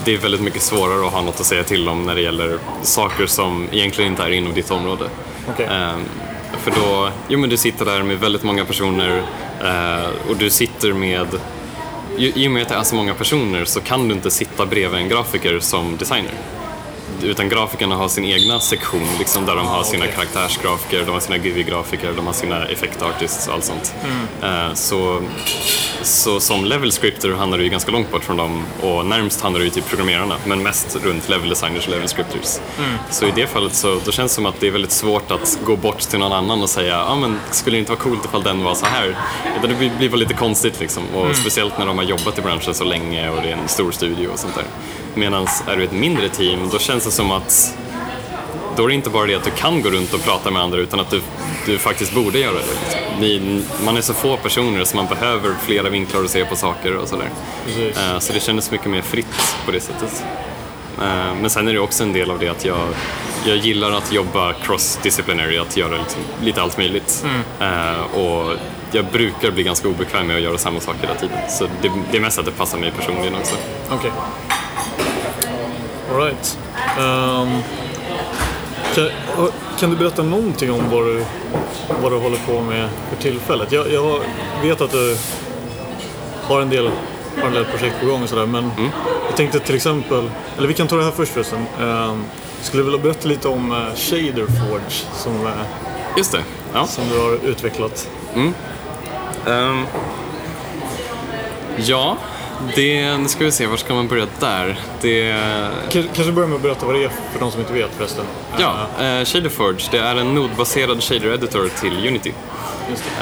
det, 0.05 0.15
är 0.15 0.19
väldigt 0.19 0.41
mycket 0.41 0.63
svårare 0.63 1.07
att 1.07 1.13
ha 1.13 1.23
något 1.23 1.41
att 1.41 1.47
säga 1.47 1.65
till 1.65 1.89
om 1.89 2.03
när 2.03 2.15
det 2.15 2.21
gäller 2.21 2.59
saker 2.83 3.27
som 3.27 3.69
egentligen 3.73 4.11
inte 4.11 4.23
är 4.23 4.31
inom 4.31 4.55
ditt 4.55 4.71
område. 4.71 5.05
Okej. 5.49 5.67
Ehm, 5.67 6.05
för 6.59 6.71
då, 6.71 7.11
jo 7.29 7.39
men 7.39 7.51
du 7.51 7.57
sitter 7.57 7.85
där 7.85 8.03
med 8.03 8.19
väldigt 8.19 8.43
många 8.43 8.65
personer 8.65 9.23
eh, 9.61 10.31
och 10.31 10.37
du 10.37 10.51
sitter 10.51 10.93
med, 10.93 11.27
i 12.17 12.49
och 12.49 12.51
med 12.51 12.63
att 12.63 12.69
det 12.69 12.75
är 12.75 12.83
så 12.83 12.95
många 12.95 13.15
personer 13.15 13.65
så 13.65 13.81
kan 13.81 14.09
du 14.09 14.15
inte 14.15 14.31
sitta 14.31 14.67
bredvid 14.67 15.01
en 15.01 15.09
grafiker 15.09 15.61
som 15.61 15.97
designer. 15.97 16.35
Utan 17.23 17.49
grafikerna 17.49 17.97
har 17.97 18.09
sin 18.09 18.25
egna 18.25 18.61
sektion 18.61 19.07
liksom, 19.19 19.47
där 19.47 19.57
de 19.57 19.67
har 19.67 19.83
sina 19.83 20.07
karaktärsgrafiker, 20.07 21.05
de 21.07 21.11
har 21.11 21.21
sina 21.21 21.39
GUI-grafiker, 21.39 22.13
de 22.17 22.27
har 22.27 22.33
sina 22.33 22.67
effektartists 22.67 23.49
och 23.49 23.55
allt 23.55 23.65
sånt. 23.65 23.95
Eh, 24.43 24.75
så, 24.75 25.23
så 26.03 26.41
som 26.41 26.65
level 26.65 26.93
scripter 26.93 27.33
hamnar 27.33 27.59
du 27.59 27.65
ju 27.65 27.71
ganska 27.71 27.93
långt 27.93 28.11
bort 28.11 28.25
från 28.25 28.37
dem 28.37 28.65
och 28.83 29.07
närmst 29.07 29.41
hamnar 29.41 29.59
du 29.59 29.65
ju 29.65 29.71
till 29.71 29.83
programmerarna 29.83 30.37
men 30.47 30.63
mest 30.63 30.97
runt 31.05 31.29
level 31.29 31.49
designers 31.49 31.85
och 31.87 31.91
level 31.91 32.09
scripters. 32.09 32.59
Så 33.11 33.27
i 33.27 33.33
det 33.35 33.47
fallet 33.47 33.75
så 33.75 34.01
då 34.05 34.13
känns 34.13 34.33
det 34.33 34.35
som 34.35 34.47
att 34.47 34.61
det 34.61 34.67
är 34.67 34.71
väldigt 34.71 34.91
svårt 34.93 35.31
att 35.31 35.59
gå 35.65 35.77
bort 35.77 36.01
till 36.01 36.19
någon 36.19 36.33
annan 36.33 36.63
och 36.63 36.71
säga 36.71 36.95
ja 36.95 37.17
men 37.17 37.39
skulle 37.51 37.77
det 37.77 37.79
inte 37.79 37.93
vara 37.93 38.01
coolt 38.01 38.25
ifall 38.25 38.43
den 38.43 38.65
var 38.65 38.75
så 38.75 38.87
här? 38.87 39.17
Utan 39.59 39.71
det 39.71 39.91
blir, 39.99 40.09
bara 40.09 40.17
lite 40.17 40.35
konstigt 40.35 40.81
liksom 40.81 41.03
och 41.15 41.37
speciellt 41.37 41.79
när 41.79 41.87
de 41.87 41.99
har 41.99 42.05
jobbat 42.05 42.39
i 42.39 42.43
branschen 42.43 42.75
så 42.75 42.85
länge 42.85 43.31
och 43.31 43.43
det 43.43 43.49
är 43.49 43.57
en 43.57 43.69
stor 43.69 43.91
studio 43.91 44.29
och 44.29 44.39
sånt 44.39 44.55
där. 44.55 44.65
Medan 45.15 45.47
är 45.69 45.77
du 45.77 45.85
ett 45.85 45.93
mindre 45.93 46.29
team 46.29 46.69
då 46.73 46.79
känns 46.79 47.05
det 47.05 47.11
som 47.11 47.31
att 47.31 47.77
då 48.77 48.85
är 48.85 48.89
det 48.89 48.95
inte 48.95 49.11
bara 49.11 49.27
det 49.27 49.35
att 49.35 49.45
du 49.45 49.51
kan 49.51 49.83
gå 49.83 49.91
runt 49.91 50.15
och 50.15 50.23
prata 50.25 50.51
med 50.51 50.63
andra 50.63 50.79
utan 50.79 51.01
att 51.01 51.11
du, 51.11 51.21
du 51.67 51.79
faktiskt 51.79 52.15
borde 52.15 52.39
göra 52.39 52.53
det. 52.55 53.21
Ni, 53.21 53.63
man 53.85 53.97
är 53.97 54.01
så 54.01 54.15
få 54.15 54.37
personer 54.37 54.85
så 54.85 54.97
man 54.97 55.07
behöver 55.07 55.55
flera 55.63 55.89
vinklar 55.89 56.25
att 56.25 56.31
se 56.31 56.45
på 56.45 56.57
saker 56.57 56.97
och 56.97 57.09
sådär. 57.09 57.31
Eh, 57.79 58.19
Så 58.19 58.33
det 58.33 58.41
kändes 58.41 58.71
mycket 58.71 58.87
mer 58.91 59.03
fritt 59.03 59.57
på 59.67 59.71
det 59.73 59.81
sättet. 59.81 60.25
Eh, 61.03 61.35
Men 61.41 61.51
sen 61.51 61.69
är 61.69 61.73
det 61.73 61.79
också 61.81 62.03
en 62.03 62.13
del 62.13 62.31
av 62.31 62.39
det 62.39 62.49
att 62.49 62.65
jag, 62.65 62.89
jag 63.47 63.57
gillar 63.57 63.91
att 63.91 64.13
jobba 64.13 64.53
cross-disciplinary, 64.53 65.59
att 65.59 65.77
göra 65.77 65.97
liksom 65.99 66.21
lite 66.43 66.63
allt 66.63 66.79
möjligt. 66.79 67.25
Eh, 67.61 68.01
Och 68.19 68.57
jag 68.93 69.05
brukar 69.05 69.51
bli 69.51 69.63
ganska 69.63 69.89
obekväm 69.89 70.27
med 70.27 70.37
att 70.37 70.43
göra 70.43 70.59
samma 70.59 70.81
sak 70.81 70.97
hela 71.03 71.15
tiden. 71.15 71.39
Så 71.51 71.65
det, 71.83 71.91
det 72.11 72.17
är 72.17 72.21
mest 72.21 72.39
att 72.39 72.45
det 72.45 72.51
passar 72.51 72.79
mig 72.79 72.91
personligen 72.99 73.35
också. 73.35 73.55
Okej. 73.91 74.11
Alright. 76.11 76.59
Um, 76.99 77.63
kan, 78.95 79.09
kan 79.79 79.91
du 79.91 79.97
berätta 79.97 80.23
någonting 80.23 80.73
om 80.73 80.91
vad 80.91 81.05
du, 81.05 81.25
vad 82.03 82.13
du 82.13 82.19
håller 82.19 82.39
på 82.47 82.61
med 82.61 82.89
för 83.11 83.23
tillfället? 83.23 83.73
Jag, 83.73 83.93
jag 83.93 84.21
vet 84.63 84.81
att 84.81 84.91
du 84.91 85.17
har 86.43 86.61
en 86.61 86.71
del 86.71 86.91
har 87.41 87.47
en 87.47 87.53
del 87.53 87.65
projekt 87.65 88.01
på 88.01 88.07
gång 88.07 88.23
och 88.23 88.29
sådär 88.29 88.47
men 88.47 88.71
jag 89.29 89.37
tänkte 89.37 89.59
till 89.59 89.75
exempel, 89.75 90.31
eller 90.59 90.69
vi 90.69 90.75
kan 90.75 90.87
ta 90.87 90.97
det 90.97 91.05
här 91.05 91.11
först 91.11 91.33
förresten. 91.33 91.67
Um, 91.81 92.25
skulle 92.63 92.83
vilja 92.83 92.99
berätta 92.99 93.29
lite 93.29 93.49
om 93.49 93.73
uh, 93.73 93.95
Shader 93.95 94.47
Forge 94.47 95.07
som, 95.15 95.47
uh, 95.47 95.53
Just 96.17 96.33
det. 96.33 96.43
Ja. 96.75 96.87
som 96.87 97.05
du 97.09 97.19
har 97.19 97.33
utvecklat. 97.33 98.09
Ehm, 99.47 99.87
ja, 101.77 102.17
det, 102.75 103.17
nu 103.17 103.29
ska 103.29 103.45
vi 103.45 103.53
se, 103.53 103.67
var 103.67 103.77
ska 103.77 103.95
man 103.95 104.09
börja 104.09 104.27
där? 104.41 104.81
Det, 105.01 105.35
kanske 105.91 106.33
börja 106.33 106.49
med 106.49 106.57
att 106.57 106.63
berätta 106.63 106.87
vad 106.87 106.95
det 106.95 107.05
är 107.05 107.09
för 107.33 107.41
de 107.41 107.51
som 107.51 107.61
inte 107.61 107.73
vet 107.73 107.91
förresten. 107.97 108.25
ja, 108.59 108.87
Uh, 109.01 109.05
uh, 109.05 109.25
Shaderforge, 109.25 109.89
det 109.91 109.99
är 109.99 110.17
en 110.17 110.35
nodbaserad 110.35 111.03
shader 111.03 111.35
editor 111.35 111.69
till 111.81 112.09
Unity. 112.09 112.33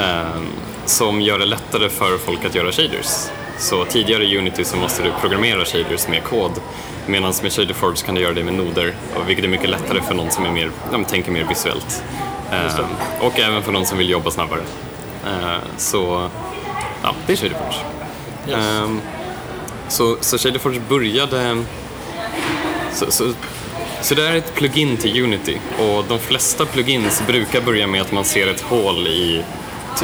ehm, 0.01 0.47
som 0.85 1.21
gör 1.21 1.39
det 1.39 1.45
lättare 1.45 1.89
för 1.89 2.19
folk 2.19 2.45
att 2.45 2.55
göra 2.55 2.73
shaders. 2.73 3.31
Så 3.59 3.85
tidigare 3.85 4.25
i 4.25 4.39
Unity 4.39 4.65
så 4.65 4.77
måste 4.77 5.03
du 5.03 5.13
programmera 5.21 5.65
shaders 5.65 6.09
med 6.09 6.25
kod 6.25 6.53
medan 7.07 7.33
med 7.43 7.53
Shaderforge 7.53 8.07
kan 8.07 8.15
du 8.15 8.21
göra 8.21 8.33
det 8.33 8.45
med 8.45 8.55
noder 8.55 8.95
vilket 9.27 9.45
är 9.45 9.49
mycket 9.49 9.71
lättare 9.71 10.01
för 10.03 10.15
någon 10.15 10.31
som 10.31 10.45
är 10.45 10.51
mer, 10.51 10.71
ja, 10.93 11.05
tänker 11.05 11.31
mer 11.33 11.45
visuellt. 11.45 12.03
Ehm, 12.53 12.87
och 13.21 13.39
även 13.39 13.63
för 13.63 13.73
någon 13.73 13.87
som 13.87 13.99
vill 13.99 14.11
jobba 14.11 14.31
snabbare. 14.31 14.61
Ehm, 15.27 15.61
så 15.77 16.29
ja, 17.03 17.15
det 17.27 17.33
är 17.33 17.37
Shaderforge. 17.37 17.79
Yes. 18.49 18.59
Så, 19.89 20.17
så 20.21 20.39
Shaderforge 20.39 20.81
började... 20.89 21.65
Så, 22.93 23.11
så, 23.11 23.33
så 24.03 24.15
det 24.15 24.29
är 24.29 24.37
ett 24.37 24.55
plugin 24.55 24.97
till 24.97 25.23
Unity 25.23 25.59
och 25.79 26.05
de 26.09 26.19
flesta 26.19 26.67
plugins 26.67 27.23
brukar 27.27 27.61
börja 27.61 27.87
med 27.87 28.01
att 28.01 28.13
man 28.13 28.25
ser 28.25 28.47
ett 28.47 28.61
hål 28.61 29.07
i 29.07 29.43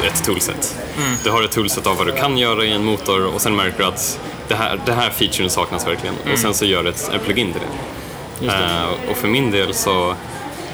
ett 0.06 0.24
toolset. 0.24 0.76
Du 1.24 1.30
har 1.30 1.42
ett 1.42 1.52
toolset 1.52 1.86
av 1.86 1.96
vad 1.96 2.06
du 2.06 2.12
kan 2.12 2.38
göra 2.38 2.64
i 2.64 2.72
en 2.72 2.84
motor 2.84 3.26
och 3.26 3.40
sen 3.40 3.56
märker 3.56 3.78
du 3.78 3.84
att 3.84 4.20
det 4.48 4.54
här, 4.54 4.80
det 4.86 4.92
här 4.92 5.10
featuren 5.10 5.50
saknas 5.50 5.86
verkligen 5.86 6.14
och 6.32 6.38
sen 6.38 6.54
så 6.54 6.64
gör 6.64 6.82
du 6.82 6.88
ett, 6.88 7.10
ett 7.14 7.24
plugin 7.24 7.52
till 7.52 7.60
det. 7.60 8.46
Det. 8.46 8.52
Eh, 8.52 9.10
och 9.10 9.16
för 9.16 9.28
min 9.28 9.50
del 9.50 9.74
så, 9.74 10.14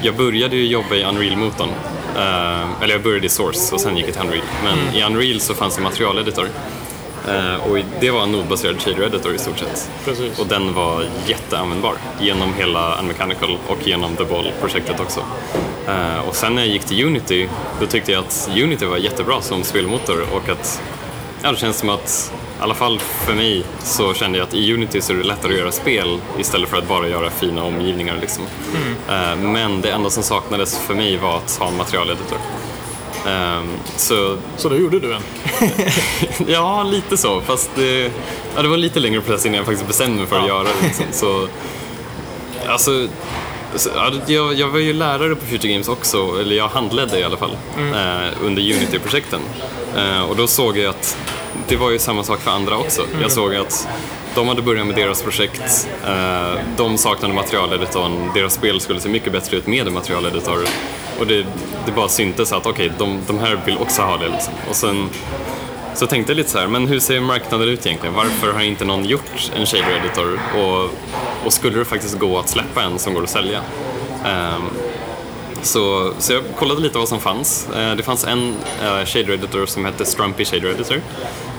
jag 0.01 0.15
började 0.15 0.55
ju 0.55 0.67
jobba 0.67 0.95
i 0.95 1.03
Unreal-motorn. 1.03 1.69
Eh, 2.15 2.81
eller 2.81 2.93
jag 2.93 3.03
började 3.03 3.25
i 3.25 3.29
Source 3.29 3.75
och 3.75 3.81
sen 3.81 3.97
gick 3.97 4.07
jag 4.07 4.13
till 4.13 4.23
Unreal. 4.23 4.45
Men 4.63 4.95
i 4.95 5.03
Unreal 5.03 5.39
så 5.39 5.53
fanns 5.53 5.75
det 5.75 5.81
materialeditor. 5.81 6.47
Eh, 7.27 7.55
och 7.55 7.77
det 7.99 8.11
var 8.11 8.23
en 8.23 8.31
nodbaserad 8.31 8.81
shader 8.81 9.03
editor 9.03 9.35
i 9.35 9.37
stort 9.37 9.59
sett. 9.59 9.91
Precis. 10.05 10.39
Och 10.39 10.47
den 10.47 10.73
var 10.73 11.05
jätteanvändbar 11.27 11.93
genom 12.19 12.53
hela 12.53 12.99
Unmechanical 12.99 13.57
och 13.67 13.87
genom 13.87 14.15
The 14.15 14.23
Ball-projektet 14.23 14.99
också. 14.99 15.19
Eh, 15.87 16.27
och 16.27 16.35
sen 16.35 16.55
när 16.55 16.61
jag 16.61 16.71
gick 16.71 16.85
till 16.85 17.05
Unity, 17.05 17.49
då 17.79 17.85
tyckte 17.85 18.11
jag 18.11 18.23
att 18.23 18.49
Unity 18.63 18.85
var 18.85 18.97
jättebra 18.97 19.41
som 19.41 19.63
spelmotor 19.63 20.25
och 20.33 20.49
att 20.49 20.81
ja, 21.43 21.51
det 21.51 21.57
känns 21.57 21.77
som 21.77 21.89
att, 21.89 22.33
i 22.59 22.63
alla 22.63 22.73
fall 22.73 22.99
för 22.99 23.33
mig, 23.33 23.63
så 23.83 24.13
kände 24.13 24.37
jag 24.37 24.47
att 24.47 24.53
i 24.53 24.73
Unity 24.73 25.01
så 25.01 25.13
är 25.13 25.17
det 25.17 25.23
lättare 25.23 25.53
att 25.53 25.59
göra 25.59 25.71
spel 25.71 26.19
istället 26.39 26.69
för 26.69 26.77
att 26.77 26.87
bara 26.87 27.07
göra 27.07 27.29
fina 27.29 27.63
omgivningar. 27.63 28.17
Liksom. 28.21 28.43
Eh, 29.09 29.35
men 29.35 29.81
det 29.81 29.91
enda 29.91 30.09
som 30.09 30.23
saknades 30.23 30.77
för 30.77 30.93
mig 30.93 31.17
var 31.17 31.37
att 31.37 31.57
ha 31.59 31.67
en 31.67 31.77
materialeditor. 31.77 32.37
Ehm, 33.27 33.67
så 33.97 34.37
Så 34.57 34.69
då 34.69 34.75
gjorde 34.75 34.99
du 34.99 35.13
en? 35.13 35.21
Ja, 36.47 36.83
lite 36.83 37.17
så. 37.17 37.41
Fast 37.41 37.69
det, 37.75 38.11
ja, 38.55 38.61
det 38.61 38.67
var 38.67 38.77
lite 38.77 38.99
längre 38.99 39.21
process 39.21 39.45
innan 39.45 39.57
jag 39.57 39.65
faktiskt 39.65 39.87
bestämde 39.87 40.17
mig 40.17 40.27
för 40.27 40.39
att 40.39 40.47
göra 40.47 40.63
det. 40.63 40.69
Liksom. 40.83 41.05
Så, 41.11 41.47
alltså, 42.67 43.07
så, 43.75 43.89
ja, 43.95 44.11
jag, 44.27 44.53
jag 44.53 44.67
var 44.67 44.79
ju 44.79 44.93
lärare 44.93 45.35
på 45.35 45.45
Future 45.45 45.71
Games 45.73 45.87
också, 45.87 46.17
eller 46.39 46.55
jag 46.55 46.67
handledde 46.67 47.19
i 47.19 47.23
alla 47.23 47.37
fall, 47.37 47.57
eh, 47.77 48.45
under 48.45 48.61
Unity-projekten. 48.61 49.39
Eh, 49.97 50.21
och 50.21 50.35
då 50.35 50.47
såg 50.47 50.77
jag 50.77 50.89
att 50.89 51.17
det 51.67 51.75
var 51.75 51.89
ju 51.89 51.99
samma 51.99 52.23
sak 52.23 52.39
för 52.41 52.51
andra 52.51 52.77
också. 52.77 53.01
Jag 53.21 53.31
såg 53.31 53.55
att 53.55 53.87
de 54.35 54.47
hade 54.47 54.61
börjat 54.61 54.87
med 54.87 54.95
deras 54.95 55.23
projekt, 55.23 55.87
eh, 56.07 56.59
de 56.77 56.97
saknade 56.97 57.33
materialeditorn, 57.33 58.31
deras 58.33 58.53
spel 58.53 58.79
skulle 58.81 58.99
se 58.99 59.09
mycket 59.09 59.31
bättre 59.33 59.57
ut 59.57 59.67
med 59.67 59.87
en 59.87 59.93
materialeditor. 59.93 60.59
Och 61.21 61.27
det, 61.27 61.45
det 61.85 61.91
bara 61.91 62.09
syntes 62.09 62.53
att 62.53 62.65
okej, 62.65 62.91
de, 62.97 63.19
de 63.27 63.39
här 63.39 63.59
vill 63.65 63.77
också 63.77 64.01
ha 64.01 64.17
det. 64.17 64.27
Liksom. 64.29 64.53
Och 64.69 64.75
sen 64.75 65.09
så 65.95 66.07
tänkte 66.07 66.31
jag 66.31 66.37
lite 66.37 66.49
så 66.49 66.59
här, 66.59 66.67
men 66.67 66.87
hur 66.87 66.99
ser 66.99 67.19
marknaden 67.19 67.69
ut 67.69 67.85
egentligen? 67.85 68.15
Varför 68.15 68.53
har 68.53 68.61
inte 68.61 68.85
någon 68.85 69.05
gjort 69.05 69.51
en 69.55 69.65
shader 69.65 70.01
editor? 70.05 70.39
Och, 70.57 70.89
och 71.45 71.53
skulle 71.53 71.79
det 71.79 71.85
faktiskt 71.85 72.19
gå 72.19 72.39
att 72.39 72.49
släppa 72.49 72.83
en 72.83 72.99
som 72.99 73.13
går 73.13 73.23
att 73.23 73.29
sälja? 73.29 73.61
Ehm, 74.25 74.61
så, 75.61 76.13
så 76.19 76.33
jag 76.33 76.43
kollade 76.55 76.81
lite 76.81 76.97
vad 76.97 77.07
som 77.07 77.19
fanns. 77.19 77.67
Eh, 77.75 77.95
det 77.95 78.03
fanns 78.03 78.23
en 78.23 78.55
uh, 78.83 79.05
shader 79.05 79.33
editor 79.33 79.65
som 79.65 79.85
hette 79.85 80.05
Strumpy 80.05 80.45
Shader 80.45 80.69
Editor. 80.69 81.01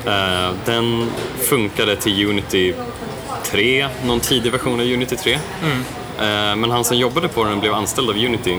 Eh, 0.06 0.50
den 0.64 1.10
funkade 1.38 1.96
till 1.96 2.26
Unity 2.26 2.74
3, 3.44 3.88
någon 4.06 4.20
tidig 4.20 4.52
version 4.52 4.80
av 4.80 4.86
Unity 4.86 5.16
3. 5.16 5.32
Eh, 5.32 5.38
men 6.56 6.70
han 6.70 6.84
som 6.84 6.96
jobbade 6.96 7.28
på 7.28 7.44
den 7.44 7.60
blev 7.60 7.74
anställd 7.74 8.10
av 8.10 8.16
Unity 8.16 8.58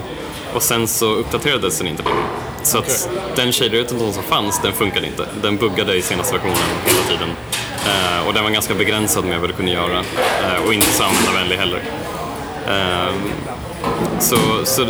och 0.55 0.63
sen 0.63 0.87
så 0.87 1.05
uppdaterades 1.05 1.77
den 1.77 1.87
inte 1.87 2.03
längre. 2.03 2.25
Så 2.63 2.77
att 2.77 3.09
den 3.35 3.51
shader 3.51 3.75
editorn 3.75 4.13
som 4.13 4.23
fanns, 4.23 4.61
den 4.61 4.73
funkade 4.73 5.07
inte. 5.07 5.25
Den 5.41 5.57
buggade 5.57 5.95
i 5.95 6.01
senaste 6.01 6.33
versionen 6.33 6.57
hela 6.85 7.03
tiden. 7.07 7.29
Eh, 7.85 8.27
och 8.27 8.33
den 8.33 8.43
var 8.43 8.51
ganska 8.51 8.75
begränsad 8.75 9.25
med 9.25 9.39
vad 9.39 9.49
du 9.49 9.53
kunde 9.53 9.71
göra. 9.71 9.99
Eh, 10.43 10.65
och 10.65 10.73
inte 10.73 10.87
så 10.87 11.03
användarvänlig 11.03 11.57
heller. 11.57 11.81
Ehm, 12.67 13.31
så, 14.19 14.37
så, 14.63 14.87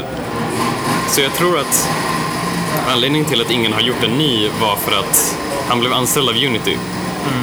så 1.09 1.21
jag 1.21 1.33
tror 1.33 1.59
att 1.59 1.89
anledningen 2.93 3.27
till 3.27 3.41
att 3.41 3.51
ingen 3.51 3.73
har 3.73 3.81
gjort 3.81 4.03
en 4.03 4.17
ny 4.17 4.49
var 4.61 4.75
för 4.75 4.99
att 4.99 5.37
han 5.69 5.79
blev 5.79 5.93
anställd 5.93 6.29
av 6.29 6.35
Unity. 6.35 6.77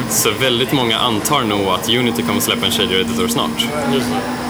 Så 0.09 0.31
väldigt 0.31 0.71
många 0.71 0.99
antar 0.99 1.41
nog 1.41 1.67
att 1.67 1.89
Unity 1.89 2.21
kommer 2.21 2.41
släppa 2.41 2.65
en 2.65 2.71
shader 2.71 2.99
editor 2.99 3.27
snart. 3.27 3.67
Just 3.93 4.07
det. 4.09 4.41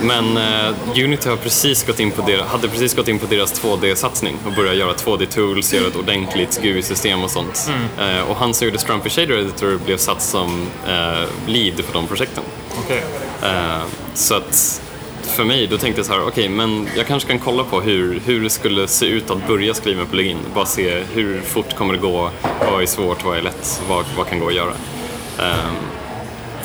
Ehm, 0.00 0.06
men 0.06 0.36
eh, 0.36 1.04
Unity 1.04 1.28
har 1.28 1.36
precis 1.36 1.86
gått 1.86 2.00
in 2.00 2.10
på 2.10 2.22
deras, 2.22 2.46
hade 2.46 2.68
precis 2.68 2.94
gått 2.94 3.08
in 3.08 3.18
på 3.18 3.26
deras 3.26 3.62
2D-satsning 3.62 4.36
och 4.46 4.52
börjat 4.52 4.76
göra 4.76 4.92
2D-tools, 4.92 5.74
göra 5.74 5.86
ett 5.86 5.96
ordentligt 5.96 6.62
GUI-system 6.62 7.24
och 7.24 7.30
sånt. 7.30 7.70
Eh, 7.98 8.30
och 8.30 8.36
han 8.36 8.54
som 8.54 8.66
gjorde 8.66 8.78
Strumpy 8.78 9.10
Shader 9.10 9.38
Editor 9.38 9.78
blev 9.84 9.96
satt 9.96 10.22
som 10.22 10.66
eh, 10.86 11.28
lead 11.46 11.84
för 11.84 11.92
de 11.92 12.06
projekten. 12.06 12.44
Okej. 12.84 13.02
Eh, 13.42 13.82
så 14.14 14.34
att 14.34 14.82
för 15.22 15.44
mig, 15.44 15.66
då 15.66 15.78
tänkte 15.78 15.98
jag 15.98 16.06
så 16.06 16.12
här, 16.12 16.26
okej, 16.26 16.48
men 16.48 16.88
jag 16.96 17.06
kanske 17.06 17.28
kan 17.28 17.38
kolla 17.38 17.64
på 17.64 17.80
hur, 17.80 18.20
hur 18.24 18.42
det 18.42 18.50
skulle 18.50 18.88
se 18.88 19.06
ut 19.06 19.30
att 19.30 19.46
börja 19.46 19.74
skriva 19.74 20.00
en 20.00 20.06
plugin. 20.06 20.38
Bara 20.54 20.66
se 20.66 21.02
hur 21.14 21.40
fort 21.40 21.76
kommer 21.76 21.94
det 21.94 22.00
gå, 22.00 22.30
vad 22.70 22.82
är 22.82 22.86
svårt, 22.86 23.24
vad 23.24 23.38
är 23.38 23.42
lätt, 23.42 23.82
vad, 23.88 24.04
vad 24.16 24.26
kan 24.26 24.38
gå 24.40 24.46
att 24.46 24.54
göra. 24.54 24.72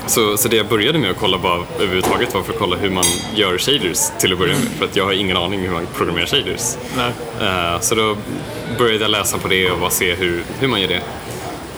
Så, 0.07 0.37
så 0.37 0.47
det 0.47 0.55
jag 0.55 0.67
började 0.67 0.99
med 0.99 1.11
att 1.11 1.17
kolla 1.17 1.37
bara 1.37 1.63
överhuvudtaget 1.75 2.33
var 2.33 2.43
för 2.43 2.53
att 2.53 2.59
kolla 2.59 2.75
hur 2.75 2.89
man 2.89 3.03
gör 3.35 3.57
shaders 3.57 3.99
till 4.19 4.33
att 4.33 4.39
börja 4.39 4.53
med. 4.53 4.67
För 4.77 4.85
att 4.85 4.95
jag 4.95 5.05
har 5.05 5.13
ingen 5.13 5.37
aning 5.37 5.59
hur 5.59 5.71
man 5.71 5.87
programmerar 5.97 6.25
shaders. 6.25 6.77
Eh, 7.41 7.79
så 7.81 7.95
då 7.95 8.17
började 8.77 9.01
jag 9.01 9.11
läsa 9.11 9.37
på 9.37 9.47
det 9.47 9.71
och 9.71 9.79
bara 9.79 9.89
se 9.89 10.15
hur, 10.15 10.43
hur 10.59 10.67
man 10.67 10.81
gör 10.81 10.87
det. 10.87 11.01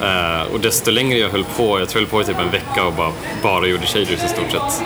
Eh, 0.06 0.54
och 0.54 0.60
desto 0.60 0.92
längre 0.92 1.20
jag 1.20 1.30
höll 1.30 1.44
på, 1.44 1.80
jag 1.80 1.90
tror 1.90 2.04
jag 2.04 2.10
höll 2.10 2.12
på 2.12 2.22
i 2.22 2.34
typ 2.34 2.44
en 2.44 2.52
vecka 2.52 2.86
och 2.86 2.94
bara, 2.94 3.12
bara 3.44 3.68
gjorde 3.68 3.86
shaders 3.86 4.24
i 4.24 4.28
stort 4.28 4.52
sett. 4.52 4.84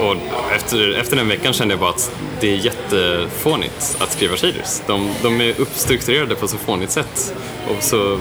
Och 0.00 0.16
efter, 0.54 0.94
efter 1.00 1.16
den 1.16 1.28
veckan 1.28 1.52
kände 1.52 1.72
jag 1.72 1.80
bara 1.80 1.90
att 1.90 2.12
det 2.40 2.52
är 2.52 2.56
jättefånigt 2.56 3.96
att 4.00 4.12
skriva 4.12 4.36
shaders. 4.36 4.82
De, 4.86 5.10
de 5.22 5.40
är 5.40 5.60
uppstrukturerade 5.60 6.34
på 6.34 6.48
så 6.48 6.56
fånigt 6.56 6.90
sätt 6.90 7.34
och 7.68 7.82
så, 7.82 8.18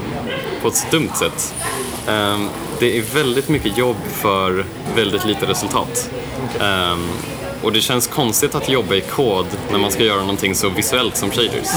på 0.61 0.67
ett 0.67 0.75
så 0.75 0.87
dumt 0.91 1.11
sätt. 1.15 1.53
Ehm, 2.07 2.49
det 2.79 2.97
är 2.97 3.01
väldigt 3.01 3.49
mycket 3.49 3.77
jobb 3.77 3.97
för 4.11 4.65
väldigt 4.95 5.25
lite 5.25 5.45
resultat. 5.45 6.09
Ehm, 6.61 7.07
och 7.61 7.71
det 7.71 7.81
känns 7.81 8.07
konstigt 8.07 8.55
att 8.55 8.69
jobba 8.69 8.95
i 8.95 9.01
kod 9.01 9.45
när 9.71 9.79
man 9.79 9.91
ska 9.91 10.03
göra 10.03 10.19
någonting 10.19 10.55
så 10.55 10.69
visuellt 10.69 11.17
som 11.17 11.31
shaders. 11.31 11.69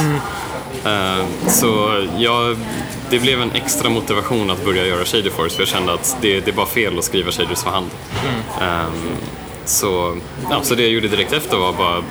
Ehm, 0.84 1.26
så 1.48 2.04
jag, 2.18 2.56
det 3.10 3.18
blev 3.18 3.42
en 3.42 3.50
extra 3.50 3.90
motivation 3.90 4.50
att 4.50 4.64
börja 4.64 4.86
göra 4.86 5.04
Shaderforce 5.04 5.54
för 5.54 5.62
jag 5.62 5.68
kände 5.68 5.92
att 5.92 6.16
det, 6.20 6.40
det 6.40 6.50
är 6.50 6.54
bara 6.54 6.66
fel 6.66 6.98
att 6.98 7.04
skriva 7.04 7.30
shaders 7.30 7.62
för 7.62 7.70
hand. 7.70 7.90
Ehm, 8.60 9.16
så, 9.64 10.16
ja, 10.50 10.60
så 10.62 10.74
det 10.74 10.82
jag 10.82 10.90
gjorde 10.90 11.08
direkt 11.08 11.32
efter 11.32 11.56
var 11.56 11.72
bara 11.72 12.02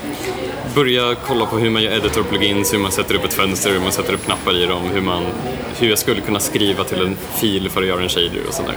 börja 0.75 1.15
kolla 1.15 1.45
på 1.45 1.57
hur 1.57 1.69
man 1.69 1.83
gör 1.83 1.91
editor-plugins, 1.91 2.73
hur 2.73 2.79
man 2.79 2.91
sätter 2.91 3.15
upp 3.15 3.25
ett 3.25 3.33
fönster, 3.33 3.71
hur 3.71 3.79
man 3.79 3.91
sätter 3.91 4.13
upp 4.13 4.25
knappar 4.25 4.63
i 4.63 4.65
dem, 4.65 4.83
hur, 4.93 5.01
man, 5.01 5.23
hur 5.79 5.89
jag 5.89 5.97
skulle 5.97 6.21
kunna 6.21 6.39
skriva 6.39 6.83
till 6.83 7.01
en 7.01 7.17
fil 7.35 7.69
för 7.69 7.81
att 7.81 7.87
göra 7.87 8.01
en 8.01 8.09
shader 8.09 8.41
och 8.47 8.53
sådär. 8.53 8.75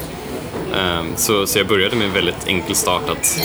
Ehm, 0.77 1.07
så, 1.17 1.47
så 1.47 1.59
jag 1.59 1.67
började 1.67 1.97
med 1.97 2.07
en 2.07 2.13
väldigt 2.13 2.47
enkel 2.47 2.75
start 2.75 3.09
att 3.09 3.41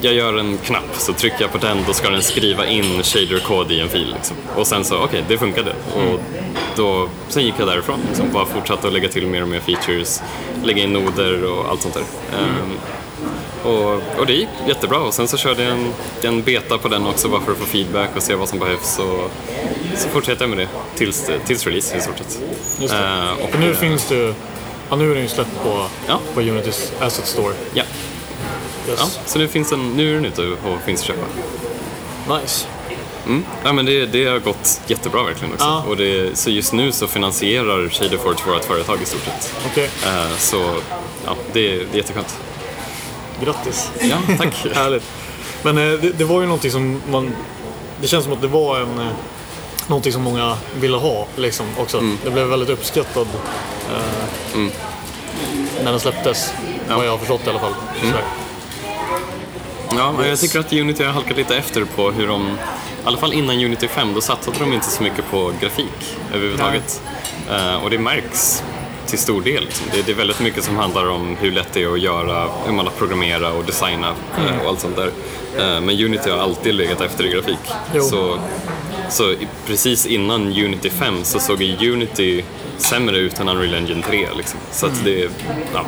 jag 0.00 0.14
gör 0.14 0.38
en 0.38 0.58
knapp, 0.58 0.94
så 0.94 1.12
trycker 1.12 1.40
jag 1.40 1.52
på 1.52 1.58
den, 1.58 1.78
då 1.86 1.92
ska 1.92 2.10
den 2.10 2.22
skriva 2.22 2.66
in 2.66 3.02
shader-kod 3.02 3.72
i 3.72 3.80
en 3.80 3.88
fil. 3.88 4.14
Liksom. 4.14 4.36
Och 4.54 4.66
sen 4.66 4.84
så, 4.84 4.94
okej, 4.96 5.06
okay, 5.06 5.22
det 5.28 5.38
funkade. 5.38 5.70
Och 5.94 6.20
då, 6.76 7.08
sen 7.28 7.44
gick 7.44 7.54
jag 7.58 7.68
därifrån, 7.68 8.00
liksom, 8.08 8.32
bara 8.32 8.46
fortsatte 8.46 8.86
att 8.86 8.92
lägga 8.92 9.08
till 9.08 9.26
mer 9.26 9.42
och 9.42 9.48
mer 9.48 9.60
features, 9.60 10.22
lägga 10.64 10.82
in 10.82 10.92
noder 10.92 11.44
och 11.44 11.68
allt 11.68 11.82
sånt 11.82 11.94
där. 11.94 12.04
Mm 12.38 12.78
och, 13.62 13.92
och 14.18 14.26
det 14.26 14.32
gick 14.32 14.48
jättebra 14.68 14.98
och 14.98 15.14
sen 15.14 15.28
så 15.28 15.36
körde 15.36 15.62
jag 15.62 15.72
en, 15.72 15.92
en 16.22 16.42
beta 16.42 16.78
på 16.78 16.88
den 16.88 17.06
också 17.06 17.28
bara 17.28 17.40
för 17.40 17.52
att 17.52 17.58
få 17.58 17.66
feedback 17.66 18.10
och 18.16 18.22
se 18.22 18.34
vad 18.34 18.48
som 18.48 18.58
behövs 18.58 18.98
och 18.98 19.30
så 19.96 20.08
fortsatte 20.08 20.42
jag 20.44 20.50
med 20.50 20.58
det 20.58 20.68
tills, 20.94 21.30
tills 21.46 21.66
release 21.66 21.96
i 21.96 22.00
stort 22.00 22.18
sett. 22.18 22.38
Just 22.80 22.94
det. 22.94 22.98
Eh, 22.98 23.44
och, 23.44 23.60
nu 23.60 23.70
eh, 23.70 23.76
finns 23.76 24.08
det 24.08 24.34
Ja, 24.90 24.96
nu 24.96 25.10
är 25.10 25.14
den 25.14 25.22
ju 25.22 25.28
släppt 25.28 25.62
på, 25.64 25.86
Ja. 26.08 26.20
på 26.34 26.40
Unitys 26.40 26.92
Asset 27.00 27.26
Store. 27.26 27.54
Ja, 27.74 27.82
Yes. 28.88 28.98
ja, 29.00 29.06
så 29.26 29.38
nu 29.38 29.48
finns 29.48 29.70
den, 29.70 29.92
nu 29.96 30.10
är 30.10 30.14
den 30.14 30.24
ute 30.24 30.42
och 30.42 30.80
finns 30.84 31.00
att 31.00 31.06
köpa. 31.06 31.26
Nice. 32.40 32.66
Mm. 33.26 33.44
Ja, 33.64 33.72
men 33.72 33.86
det, 33.86 34.06
det 34.06 34.26
har 34.26 34.38
gått 34.38 34.80
jättebra 34.86 35.22
verkligen 35.22 35.52
också. 35.54 35.66
Ja. 35.66 35.84
Och 35.88 35.96
det, 35.96 36.38
så 36.38 36.50
just 36.50 36.72
nu 36.72 36.92
så 36.92 37.06
finansierar 37.06 37.88
Shaderforge 37.88 38.38
vårt 38.46 38.64
företag 38.64 38.98
i 39.02 39.06
stort 39.06 39.24
sett. 39.24 39.54
Okej, 39.72 39.90
Eh, 40.06 40.36
så 40.38 40.64
ja, 41.24 41.36
det, 41.52 41.68
det 41.68 41.78
är 41.82 41.96
jätteskönt. 41.96 42.36
Grattis. 43.44 43.90
Ja, 44.00 44.16
tack. 44.38 44.66
Härligt. 44.74 45.04
Men 45.62 45.78
eh, 45.78 45.98
det, 46.00 46.10
det 46.18 46.24
var 46.24 46.40
ju 46.40 46.46
någonting 46.46 46.70
som 46.70 47.02
man... 47.10 47.36
Det 48.00 48.06
känns 48.06 48.24
som 48.24 48.32
att 48.32 48.42
det 48.42 48.48
var 48.48 48.80
en... 48.80 48.98
Eh, 48.98 49.06
någonting 49.86 50.12
som 50.12 50.22
många 50.22 50.56
ville 50.80 50.96
ha 50.96 51.26
liksom 51.36 51.66
också. 51.78 52.02
Det 52.24 52.30
blev 52.30 52.46
väldigt 52.46 52.68
uppskattad 52.68 53.26
eh, 53.92 54.58
när 55.84 55.90
den 55.90 56.00
släpptes. 56.00 56.52
Ja. 56.88 56.96
Vad 56.96 57.06
jag 57.06 57.10
har 57.10 57.18
förstått 57.18 57.46
i 57.46 57.50
alla 57.50 57.58
fall. 57.58 57.74
Sådär. 58.00 58.24
Ja, 59.96 60.12
men 60.18 60.28
jag 60.28 60.38
tycker 60.38 60.60
att 60.60 60.72
Unity 60.72 61.04
har 61.04 61.12
halkat 61.12 61.36
lite 61.36 61.56
efter 61.56 61.84
på 61.84 62.10
hur 62.10 62.26
de, 62.26 62.46
i 62.46 62.56
alla 63.04 63.18
fall 63.18 63.32
innan 63.32 63.64
Unity 63.64 63.88
5, 63.88 64.14
då 64.14 64.20
satsade 64.20 64.56
de 64.58 64.72
inte 64.72 64.86
så 64.86 65.02
mycket 65.02 65.30
på 65.30 65.52
grafik 65.60 66.16
överhuvudtaget. 66.34 67.02
Eh, 67.50 67.84
och 67.84 67.90
det 67.90 67.98
märks 67.98 68.62
till 69.06 69.18
stor 69.18 69.42
del. 69.42 69.64
liksom. 69.64 69.86
Det, 69.92 70.06
det 70.06 70.12
är 70.12 70.16
väldigt 70.16 70.40
mycket 70.40 70.64
som 70.64 70.76
handlar 70.76 71.08
om 71.08 71.36
hur 71.40 71.52
lätt 71.52 71.68
det 71.72 71.82
är 71.82 71.92
att 71.92 72.00
göra, 72.00 72.48
hur 72.66 72.72
man 72.72 72.86
har 72.86 72.92
programmera 72.98 73.52
och 73.52 73.64
designa 73.64 74.08
eh, 74.38 74.62
och 74.62 74.68
allt 74.68 74.80
sånt 74.80 74.96
där. 74.96 75.10
Eh, 75.58 75.80
men 75.80 76.04
Unity 76.04 76.30
har 76.30 76.38
alltid 76.38 76.74
legat 76.74 77.00
efter 77.00 77.24
i 77.26 77.28
grafik. 77.28 77.58
Jo. 77.94 78.02
Så, 78.02 78.38
så 79.10 79.34
precis 79.66 80.06
innan 80.06 80.42
Unity 80.46 80.90
5 80.90 81.24
så 81.24 81.38
såg 81.38 81.62
Unity 81.62 82.44
sämre 82.78 83.16
ut 83.18 83.40
än 83.40 83.48
Unreal 83.48 83.74
Engine 83.74 84.02
3. 84.02 84.26
Liksom. 84.36 84.60
Så 84.72 84.86
att 84.86 85.04
det, 85.04 85.30
ja, 85.74 85.84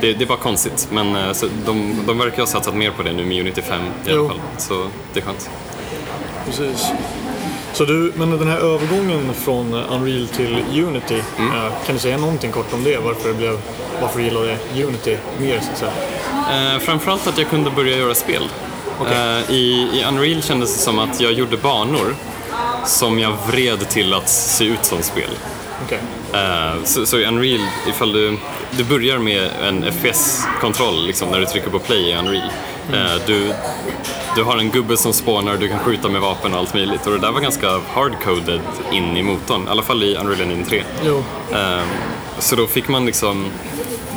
det, 0.00 0.12
det 0.12 0.24
är 0.24 0.28
bara 0.28 0.38
konstigt. 0.38 0.88
Men 0.92 1.16
eh, 1.16 1.32
så 1.32 1.46
de, 1.66 1.94
de 2.06 2.18
verkar 2.18 2.38
ha 2.38 2.46
satsat 2.46 2.74
mer 2.74 2.90
på 2.90 3.02
det 3.02 3.12
nu 3.12 3.24
med 3.24 3.40
Unity 3.40 3.62
5 3.62 3.80
i 3.82 3.86
Jo. 4.06 4.18
alla 4.20 4.28
fall. 4.28 4.38
Så 4.58 4.88
det 5.12 5.20
är 5.20 5.24
skönt. 5.24 5.50
Precis. 6.46 6.86
Så 7.78 7.84
du, 7.84 8.12
men 8.16 8.30
den 8.38 8.48
här 8.48 8.58
övergången 8.58 9.34
från 9.34 9.74
eh, 9.74 9.92
Unreal 9.92 10.28
till 10.28 10.84
Unity, 10.84 11.22
Mm. 11.38 11.52
eh, 11.56 11.72
kan 11.86 11.94
du 11.94 11.98
säga 12.00 12.16
någonting 12.18 12.52
kort 12.52 12.72
om 12.74 12.84
det? 12.84 12.96
Varför, 12.98 13.28
det 13.28 13.34
blev, 13.34 13.58
varför 14.02 14.18
du 14.18 14.24
gillade 14.24 14.56
Unity 14.74 15.16
mer 15.40 15.60
så 15.60 15.70
att 15.72 15.78
säga? 15.78 16.72
Eh, 16.74 16.78
framförallt 16.78 17.26
att 17.26 17.38
jag 17.38 17.48
kunde 17.50 17.70
börja 17.70 17.96
göra 17.96 18.14
spel. 18.14 18.42
Okej. 19.00 19.12
Eh, 19.48 19.54
i, 19.54 19.88
I 19.92 20.04
Unreal 20.08 20.42
kändes 20.42 20.74
det 20.76 20.80
som 20.80 20.98
att 20.98 21.20
jag 21.20 21.32
gjorde 21.32 21.56
banor 21.56 22.14
som 22.86 23.18
jag 23.18 23.32
vred 23.50 23.88
till 23.88 24.14
att 24.14 24.28
se 24.28 24.64
ut 24.64 24.84
som 24.84 25.02
spel. 25.02 25.30
Okej. 25.86 25.98
Eh, 26.32 26.84
så, 26.84 27.06
så 27.06 27.18
i 27.18 27.24
Unreal, 27.26 27.60
ifall 27.88 28.12
du, 28.12 28.38
du 28.70 28.84
börjar 28.84 29.18
med 29.18 29.48
en 29.62 29.92
FPS-kontroll 29.92 31.06
liksom, 31.06 31.28
när 31.30 31.40
du 31.40 31.46
trycker 31.46 31.70
på 31.70 31.78
play 31.78 32.10
i 32.10 32.14
Unreal. 32.16 32.50
Eh, 32.92 33.22
du, 33.26 33.52
du 34.36 34.42
har 34.42 34.56
en 34.58 34.70
gubbe 34.70 34.96
som 34.96 35.12
spånar, 35.12 35.56
du 35.56 35.68
kan 35.68 35.78
skjuta 35.78 36.08
med 36.08 36.20
vapen 36.20 36.52
och 36.52 36.58
allt 36.58 36.74
möjligt. 36.74 37.06
Och 37.06 37.12
det 37.12 37.18
där 37.18 37.32
var 37.32 37.40
ganska 37.40 37.80
hardcoded 37.94 38.60
in 38.92 39.16
i 39.16 39.22
motorn, 39.22 39.66
i 39.66 39.70
alla 39.70 39.82
fall 39.82 40.02
i 40.02 40.16
Unreal 40.16 40.40
Engine 40.40 40.64
3. 40.64 40.82
Jo. 41.04 41.24
Eh, 41.52 41.82
så 42.38 42.56
då 42.56 42.66
fick 42.66 42.88
man 42.88 43.06
liksom, 43.06 43.46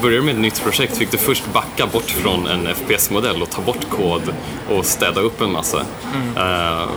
börjar 0.02 0.18
du 0.20 0.26
med 0.26 0.36
ett 0.36 0.42
nytt 0.42 0.64
projekt 0.64 0.98
fick 0.98 1.12
du 1.12 1.18
först 1.18 1.54
backa 1.54 1.88
bort 1.88 2.10
från 2.10 2.48
en 2.48 2.68
FPS-modell 2.76 3.42
och 3.42 3.50
ta 3.50 3.62
bort 3.62 3.90
kod 3.90 4.22
och 4.70 4.86
städa 4.86 5.22
upp 5.22 5.42
en 5.42 5.52
massa. 5.52 5.80
Eh, 6.38 6.90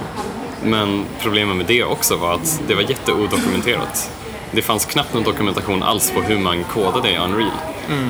men 0.63 1.05
problemet 1.21 1.57
med 1.57 1.67
det 1.67 1.85
också 1.85 2.17
var 2.17 2.35
att 2.35 2.61
det 2.69 2.75
var 2.75 2.83
jätteodokumenterat. 2.83 4.11
Det 4.51 4.63
fanns 4.63 4.85
knappt 4.85 5.15
någon 5.15 5.23
dokumentation 5.23 5.83
alls 5.83 6.11
på 6.11 6.21
hur 6.23 6.39
man 6.39 6.65
kodade 6.65 7.11
i 7.11 7.17
Unreal. 7.17 7.51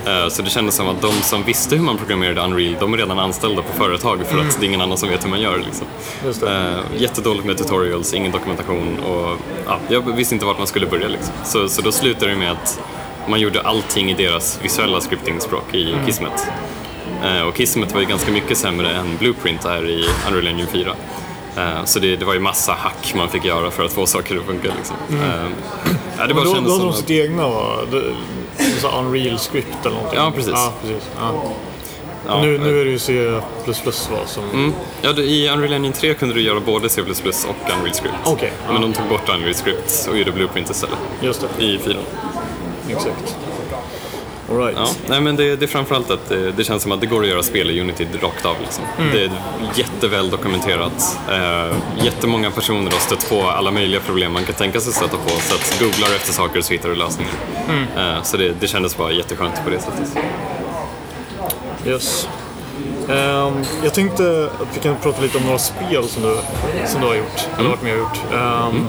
Eh, 0.06 0.28
Så 0.28 0.42
det 0.42 0.50
kändes 0.50 0.74
som 0.74 0.88
att 0.88 1.02
de 1.02 1.12
som 1.12 1.42
visste 1.42 1.76
hur 1.76 1.82
man 1.82 1.98
programmerade 1.98 2.40
Unreal, 2.40 2.76
de 2.80 2.92
är 2.94 2.98
redan 2.98 3.18
anställda 3.18 3.62
på 3.62 3.72
företag 3.72 4.18
för 4.26 4.38
att 4.38 4.60
det 4.60 4.66
är 4.66 4.68
ingen 4.68 4.80
annan 4.80 4.98
som 4.98 5.08
vet 5.08 5.24
hur 5.24 5.30
man 5.30 5.40
gör. 5.40 5.58
Liksom. 5.58 5.87
Eh, 6.48 6.78
jättedåligt 7.02 7.44
med 7.46 7.58
tutorials, 7.58 8.14
ingen 8.14 8.32
dokumentation 8.32 8.98
och 8.98 9.37
ja, 9.66 9.78
jag 9.88 10.16
visste 10.16 10.34
inte 10.34 10.46
vart 10.46 10.58
man 10.58 10.66
skulle 10.66 10.87
börja. 10.87 11.08
Liksom. 11.08 11.34
Så, 11.44 11.68
så 11.68 11.82
då 11.82 11.92
slutade 11.92 12.30
det 12.30 12.37
med 12.38 12.52
att 12.52 12.80
man 13.28 13.40
gjorde 13.40 13.60
allting 13.60 14.10
i 14.10 14.14
deras 14.14 14.58
visuella 14.62 15.00
scriptingspråk 15.00 15.74
i 15.74 15.94
Kismet. 16.06 16.46
Eh, 17.24 17.40
och 17.42 17.56
Kismet 17.56 17.92
var 17.94 18.00
ju 18.00 18.06
ganska 18.06 18.32
mycket 18.32 18.58
sämre 18.58 18.90
än 18.90 19.16
Blueprint 19.18 19.64
är 19.64 19.88
i 19.88 20.04
Unreal 20.28 20.46
Engine 20.46 20.68
4. 20.72 20.94
Eh, 21.56 21.84
så 21.84 21.98
det, 21.98 22.16
det 22.16 22.24
var 22.24 22.34
ju 22.34 22.40
massa 22.40 22.72
hack 22.72 23.14
man 23.16 23.28
fick 23.28 23.44
göra 23.44 23.70
för 23.70 23.84
att 23.84 23.92
få 23.92 24.06
saker 24.06 24.37
att 24.37 24.44
funka. 24.46 24.68
Liksom. 24.76 24.96
Eh, 25.10 25.46
ja, 26.18 26.26
det 26.26 26.34
bara 26.34 26.44
då, 26.44 26.54
kändes 26.54 26.72
då 26.72 26.78
hade 26.78 26.84
de 26.84 26.90
att... 26.90 26.96
sitt 26.96 27.10
egna, 27.10 27.48
va? 27.48 27.76
Så 28.80 28.88
Unreal 28.98 29.38
Script 29.38 29.86
eller 29.86 29.96
någonting? 29.96 30.18
Ja, 30.18 30.32
precis. 30.34 30.52
Ja, 30.54 30.72
precis. 30.80 31.10
Ja. 31.18 31.32
Ja, 32.26 32.42
nu, 32.42 32.58
nu 32.58 32.80
är 32.80 32.84
det 32.84 32.90
ju 32.90 32.98
C++ 32.98 33.40
va, 34.10 34.26
som... 34.26 34.50
Mm. 34.50 34.72
Ja, 35.02 35.12
du, 35.12 35.22
I 35.22 35.48
Unreal 35.48 35.72
Engine 35.72 35.94
3 35.94 36.14
kunde 36.14 36.34
du 36.34 36.40
göra 36.40 36.60
både 36.60 36.88
C++ 36.88 37.00
och 37.00 37.06
Unreal 37.78 37.94
Script. 37.94 38.14
Ja. 38.24 38.36
Men 38.72 38.80
de 38.82 38.92
tog 38.92 39.08
bort 39.08 39.28
Unreal 39.28 39.54
Script 39.54 40.08
och 40.10 40.18
gjorde 40.18 40.32
Blueprint 40.32 40.70
istället 40.70 40.98
Just 41.20 41.46
det, 41.58 41.64
i 41.64 41.78
4. 41.78 41.96
exakt. 42.88 43.36
All 44.54 44.60
right. 44.60 44.76
Ja, 44.76 44.88
nej 45.08 45.20
men 45.20 45.36
det, 45.36 45.56
det 45.56 45.64
är 45.64 45.66
framförallt 45.66 46.10
att 46.10 46.28
det, 46.28 46.52
det 46.52 46.64
känns 46.64 46.82
som 46.82 46.92
att 46.92 47.00
det 47.00 47.06
går 47.06 47.22
att 47.22 47.28
göra 47.28 47.42
spel 47.42 47.70
i 47.70 47.80
Unity 47.80 48.06
rakt 48.22 48.46
av. 48.46 48.56
Liksom. 48.60 48.84
Det 49.12 49.24
är 49.24 49.30
jätteväl 49.74 50.30
dokumenterat. 50.30 51.18
Eh, 51.30 51.76
jättemånga 52.04 52.50
personer 52.50 52.90
har 52.90 52.98
stött 52.98 53.30
på 53.30 53.42
alla 53.42 53.70
möjliga 53.70 54.00
problem 54.00 54.32
man 54.32 54.44
kan 54.44 54.54
tänka 54.54 54.80
sig 54.80 54.92
stöta 54.92 55.16
på. 55.16 55.28
Så 55.28 55.54
att 55.54 55.78
googlar 55.80 56.16
efter 56.16 56.32
saker 56.32 56.60
så 56.60 56.72
hittar 56.72 56.88
du 56.88 56.94
lösningar. 56.94 57.32
Eh, 57.96 58.22
så 58.22 58.36
det, 58.36 58.54
det 58.60 58.66
kändes 58.66 58.96
bara 58.96 59.12
jätteskönt 59.12 59.64
på 59.64 59.70
det 59.70 59.80
sättet. 59.80 60.16
Yes. 61.86 62.28
Ehm, 63.08 63.64
jag 63.84 63.94
tänkte 63.94 64.50
att 64.60 64.76
vi 64.76 64.80
kan 64.80 64.96
prata 65.02 65.22
lite 65.22 65.38
om 65.38 65.44
några 65.44 65.58
spel 65.58 66.04
som 66.08 66.22
du, 66.22 66.36
som 66.86 67.00
du 67.00 67.06
har 67.06 67.14
gjort, 67.14 67.48
eller 67.58 67.68
varit 67.68 67.82
med 67.82 67.92
och 67.92 67.98
gjort. 67.98 68.20
Ehm, 68.34 68.86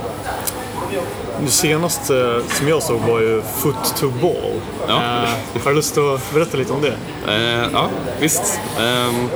Det 1.44 1.52
senaste 1.52 2.42
som 2.50 2.68
jag 2.68 2.84
såg 2.84 3.02
var 3.02 3.20
ju 3.20 3.42
Foot 3.42 3.96
to 3.98 4.10
Ball. 4.10 4.62
Ja. 4.88 4.94
Eh, 4.94 5.64
har 5.64 5.70
du 5.70 5.76
lust 5.76 5.98
att 5.98 6.34
berätta 6.34 6.58
lite 6.58 6.74
om 6.74 6.82
det? 6.82 6.98
Eh, 7.34 7.70
ja, 7.74 7.90
visst. 8.20 8.60
Um, 8.80 9.30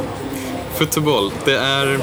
Football, 0.74 1.32
det 1.46 1.58
är, 1.58 2.00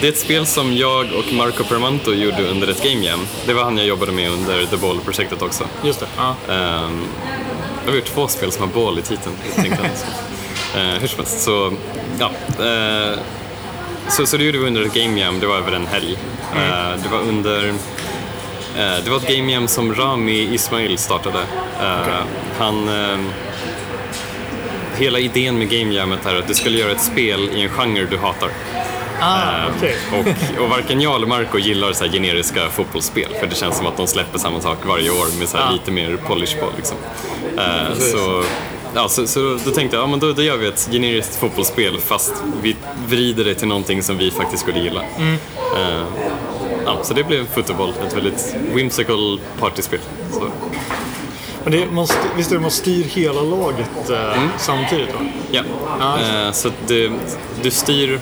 det 0.00 0.06
är 0.06 0.12
ett 0.12 0.18
spel 0.18 0.46
som 0.46 0.76
jag 0.76 1.06
och 1.12 1.32
Marco 1.32 1.64
Permanto 1.64 2.12
gjorde 2.12 2.48
under 2.50 2.68
ett 2.68 2.82
game 2.82 3.04
jam. 3.04 3.20
Det 3.46 3.54
var 3.54 3.64
han 3.64 3.78
jag 3.78 3.86
jobbade 3.86 4.12
med 4.12 4.30
under 4.30 4.66
The 4.66 4.76
Ball-projektet 4.76 5.42
också. 5.42 5.64
Just 5.82 6.00
det. 6.00 6.06
Ja. 6.16 6.28
Um, 6.48 7.04
jag 7.84 7.92
har 7.92 7.96
gjort 7.96 8.04
två 8.04 8.28
spel 8.28 8.52
som 8.52 8.62
har 8.62 8.74
ball 8.74 8.98
i 8.98 9.02
titeln. 9.02 9.34
Eh, 10.76 11.00
hur 11.00 11.08
som 11.08 11.18
helst, 11.18 11.42
så 11.42 11.72
ja. 12.18 12.30
Eh, 12.64 13.18
så, 14.08 14.26
så 14.26 14.36
det 14.36 14.44
gjorde 14.44 14.58
vi 14.58 14.66
under 14.66 14.82
ett 14.82 14.94
Game 14.94 15.20
Jam, 15.20 15.40
det 15.40 15.46
var 15.46 15.56
över 15.56 15.72
en 15.72 15.86
helg. 15.86 16.18
Eh, 16.52 17.02
det 17.02 17.08
var 17.12 17.18
under 17.18 17.68
eh, 17.68 17.74
det 18.74 19.10
var 19.10 19.16
ett 19.16 19.28
Game 19.36 19.52
Jam 19.52 19.68
som 19.68 19.94
Rami 19.94 20.54
Ismail 20.54 20.98
startade. 20.98 21.38
Eh, 21.82 22.24
Han 22.58 22.88
eh, 22.88 23.18
Hela 24.96 25.18
idén 25.18 25.58
med 25.58 25.68
Game 25.70 25.94
Jammet 25.94 26.26
är 26.26 26.34
att 26.38 26.48
du 26.48 26.54
skulle 26.54 26.78
göra 26.78 26.92
ett 26.92 27.00
spel 27.00 27.50
i 27.54 27.60
en 27.62 27.68
genre 27.68 28.06
du 28.10 28.16
hatar. 28.16 28.50
Ah, 29.20 29.38
Eh, 29.40 29.70
okej. 29.76 29.96
och, 30.12 30.62
och 30.62 30.68
varken 30.70 31.00
jag 31.00 31.16
eller 31.16 31.26
Marco 31.26 31.58
gillar 31.58 31.92
så 31.92 32.04
generiska 32.04 32.68
fotbollsspel 32.70 33.28
för 33.40 33.46
det 33.46 33.54
känns 33.54 33.76
som 33.76 33.86
att 33.86 33.96
de 33.96 34.06
släpper 34.06 34.38
samma 34.38 34.60
sak 34.60 34.78
varje 34.86 35.10
år 35.10 35.38
med 35.38 35.48
så 35.48 35.58
Ah. 35.58 35.70
lite 35.70 35.90
mer 35.90 36.16
polish 36.16 36.56
på. 36.60 36.66
Liksom. 36.76 36.96
Eh, 37.58 37.98
så, 37.98 38.44
ja, 38.94 39.08
så, 39.08 39.26
så 39.26 39.58
då, 39.64 39.70
tänkte 39.70 39.96
jag 39.96 40.02
ja, 40.02 40.06
men 40.06 40.20
då, 40.20 40.32
då 40.32 40.42
gör 40.42 40.56
vi 40.56 40.66
ett 40.66 40.88
generiskt 40.92 41.36
fotbollsspel 41.36 41.98
fast 42.00 42.32
vi 42.62 42.76
vrider 43.08 43.44
det 43.44 43.54
till 43.54 43.68
någonting 43.68 44.02
som 44.02 44.18
vi 44.18 44.30
faktiskt 44.30 44.62
skulle 44.62 44.78
gilla. 44.78 45.02
Mm. 45.18 45.34
Eh, 45.76 46.02
ja, 46.84 46.98
så 47.02 47.14
det 47.14 47.24
blev 47.24 47.46
Football, 47.46 47.92
ett 48.06 48.16
väldigt 48.16 48.56
whimsical 48.74 49.40
partyspel. 49.60 50.00
Så, 50.32 50.48
Men 51.64 51.72
det, 51.72 52.02
st- 52.02 52.18
visst 52.36 52.50
är 52.50 52.54
det 52.56 52.60
man 52.62 52.70
styr 52.70 53.04
hela 53.04 53.40
laget 53.42 54.10
eh, 54.10 54.36
Mm. 54.38 54.48
samtidigt? 54.58 55.08
Va? 55.14 55.20
ja. 55.50 55.62
Just 56.18 56.32
Eh, 56.32 56.52
så 56.52 56.70
du, 56.86 57.12
du 57.62 57.70
styr 57.70 58.20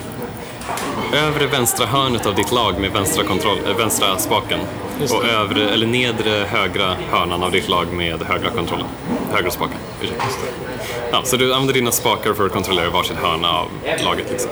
övre 1.13 1.47
vänstra 1.47 1.85
hörnet 1.85 2.25
av 2.25 2.35
ditt 2.35 2.51
lag 2.51 2.79
med 2.79 2.91
vänstra, 2.91 3.23
kontroll, 3.23 3.57
äh, 3.69 3.77
vänstra 3.77 4.17
spaken 4.17 4.59
och 5.11 5.25
övre, 5.25 5.69
eller 5.69 5.87
nedre 5.87 6.29
högra 6.49 6.95
hörnan 7.11 7.43
av 7.43 7.51
ditt 7.51 7.69
lag 7.69 7.87
med 7.93 8.21
högra 8.23 8.49
kontrollen. 8.49 8.85
Högra 9.33 9.51
spaken. 9.51 9.77
Ursäkta. 10.01 10.23
Ja, 11.11 11.21
så 11.23 11.37
du 11.37 11.53
använder 11.53 11.73
dina 11.73 11.91
spakar 11.91 12.33
för 12.33 12.45
att 12.45 12.51
kontrollera 12.51 12.89
varsin 12.89 13.15
hörna 13.21 13.49
av 13.49 13.67
laget. 14.03 14.25
Liksom. 14.31 14.51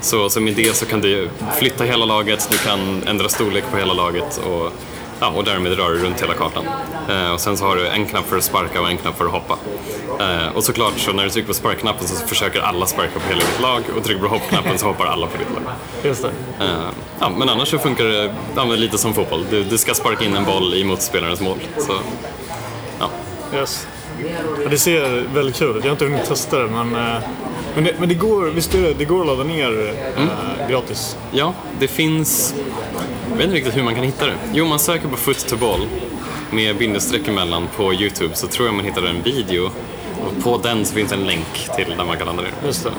Så, 0.00 0.40
med 0.40 0.54
det 0.54 0.76
så 0.76 0.86
kan 0.86 1.00
du 1.00 1.28
flytta 1.58 1.84
hela 1.84 2.04
laget, 2.04 2.48
du 2.50 2.58
kan 2.58 3.02
ändra 3.06 3.28
storlek 3.28 3.64
på 3.70 3.76
hela 3.76 3.92
laget 3.92 4.40
och, 4.46 4.72
ja, 5.20 5.28
och 5.28 5.44
därmed 5.44 5.76
röra 5.76 5.88
dig 5.88 6.02
runt 6.02 6.22
hela 6.22 6.34
kartan. 6.34 6.64
Eh, 7.08 7.32
och 7.32 7.40
sen 7.40 7.56
så 7.56 7.64
har 7.64 7.76
du 7.76 7.88
en 7.88 8.06
knapp 8.06 8.28
för 8.28 8.36
att 8.36 8.44
sparka 8.44 8.80
och 8.80 8.88
en 8.88 8.96
knapp 8.96 9.18
för 9.18 9.24
att 9.24 9.32
hoppa. 9.32 9.58
Eh, 10.20 10.56
och 10.56 10.64
såklart 10.64 10.98
så 10.98 11.12
när 11.12 11.24
du 11.24 11.30
trycker 11.30 11.48
på 11.48 11.54
sparkknappen 11.54 12.08
så 12.08 12.26
försöker 12.26 12.60
alla 12.60 12.86
sparka 12.86 13.20
på 13.20 13.28
hela 13.28 13.40
ditt 13.40 13.60
lag 13.60 13.82
och 13.96 14.04
trycker 14.04 14.22
på 14.22 14.28
hoppknappen 14.28 14.78
så 14.78 14.86
hoppar 14.86 15.06
alla 15.06 15.26
på 15.26 15.38
ditt 15.38 15.48
lag. 15.54 15.74
Just 16.02 16.22
det. 16.22 16.64
Eh, 16.64 16.88
ja, 17.20 17.28
men 17.28 17.48
annars 17.48 17.68
så 17.68 17.78
funkar 17.78 18.04
det 18.04 18.34
ja, 18.56 18.64
lite 18.64 18.98
som 18.98 19.14
fotboll. 19.14 19.46
Du, 19.50 19.64
du 19.64 19.78
ska 19.78 19.94
sparka 19.94 20.24
in 20.24 20.36
en 20.36 20.44
boll 20.44 20.74
i 20.74 20.84
motspelarens 20.84 21.40
mål. 21.40 21.58
Så, 21.78 21.92
ja. 22.98 23.10
Yes. 23.54 23.86
Ja, 24.62 24.68
det 24.70 24.78
ser 24.78 25.24
väldigt 25.34 25.56
kul 25.56 25.76
ut. 25.76 25.84
Jag 25.84 25.90
har 25.90 25.92
inte 25.92 26.04
hunnit 26.04 26.24
testa 26.24 26.58
det, 26.58 26.66
men, 26.66 26.94
eh, 26.94 27.22
men, 27.74 27.84
det, 27.84 27.94
men 27.98 28.08
det 28.08 28.14
går, 28.14 28.44
visst 28.46 28.74
är 28.74 28.82
det, 28.82 28.94
det 28.94 29.04
går 29.04 29.20
att 29.20 29.26
ladda 29.26 29.44
ner 29.44 29.66
Mm. 30.16 30.28
eh, 30.28 30.68
gratis? 30.70 31.16
Ja, 31.32 31.54
det 31.78 31.88
finns... 31.88 32.54
Jag 33.30 33.36
vet 33.36 33.44
inte 33.44 33.56
riktigt 33.56 33.76
hur 33.76 33.82
man 33.82 33.94
kan 33.94 34.04
hitta 34.04 34.26
det. 34.26 34.34
Jo, 34.52 34.64
man 34.66 34.78
söker 34.78 35.08
på 35.08 35.16
foot 35.16 35.48
to 35.48 35.56
ball 35.56 35.80
med 36.50 36.76
bindestreck 36.76 37.28
emellan 37.28 37.68
på 37.76 37.94
Youtube 37.94 38.34
så 38.34 38.46
tror 38.46 38.66
jag 38.68 38.74
man 38.74 38.84
hittar 38.84 39.02
en 39.02 39.22
video 39.22 39.70
och 40.26 40.42
på 40.44 40.58
den 40.58 40.84
så 40.86 40.94
finns 40.94 41.12
en 41.12 41.24
länk 41.24 41.68
till 41.76 41.94
där 41.98 42.04
man 42.04 42.16
kan 42.16 42.26
ladda 42.26 42.42
ner. 42.42 42.50
Just 42.66 42.84
det. 42.84 42.90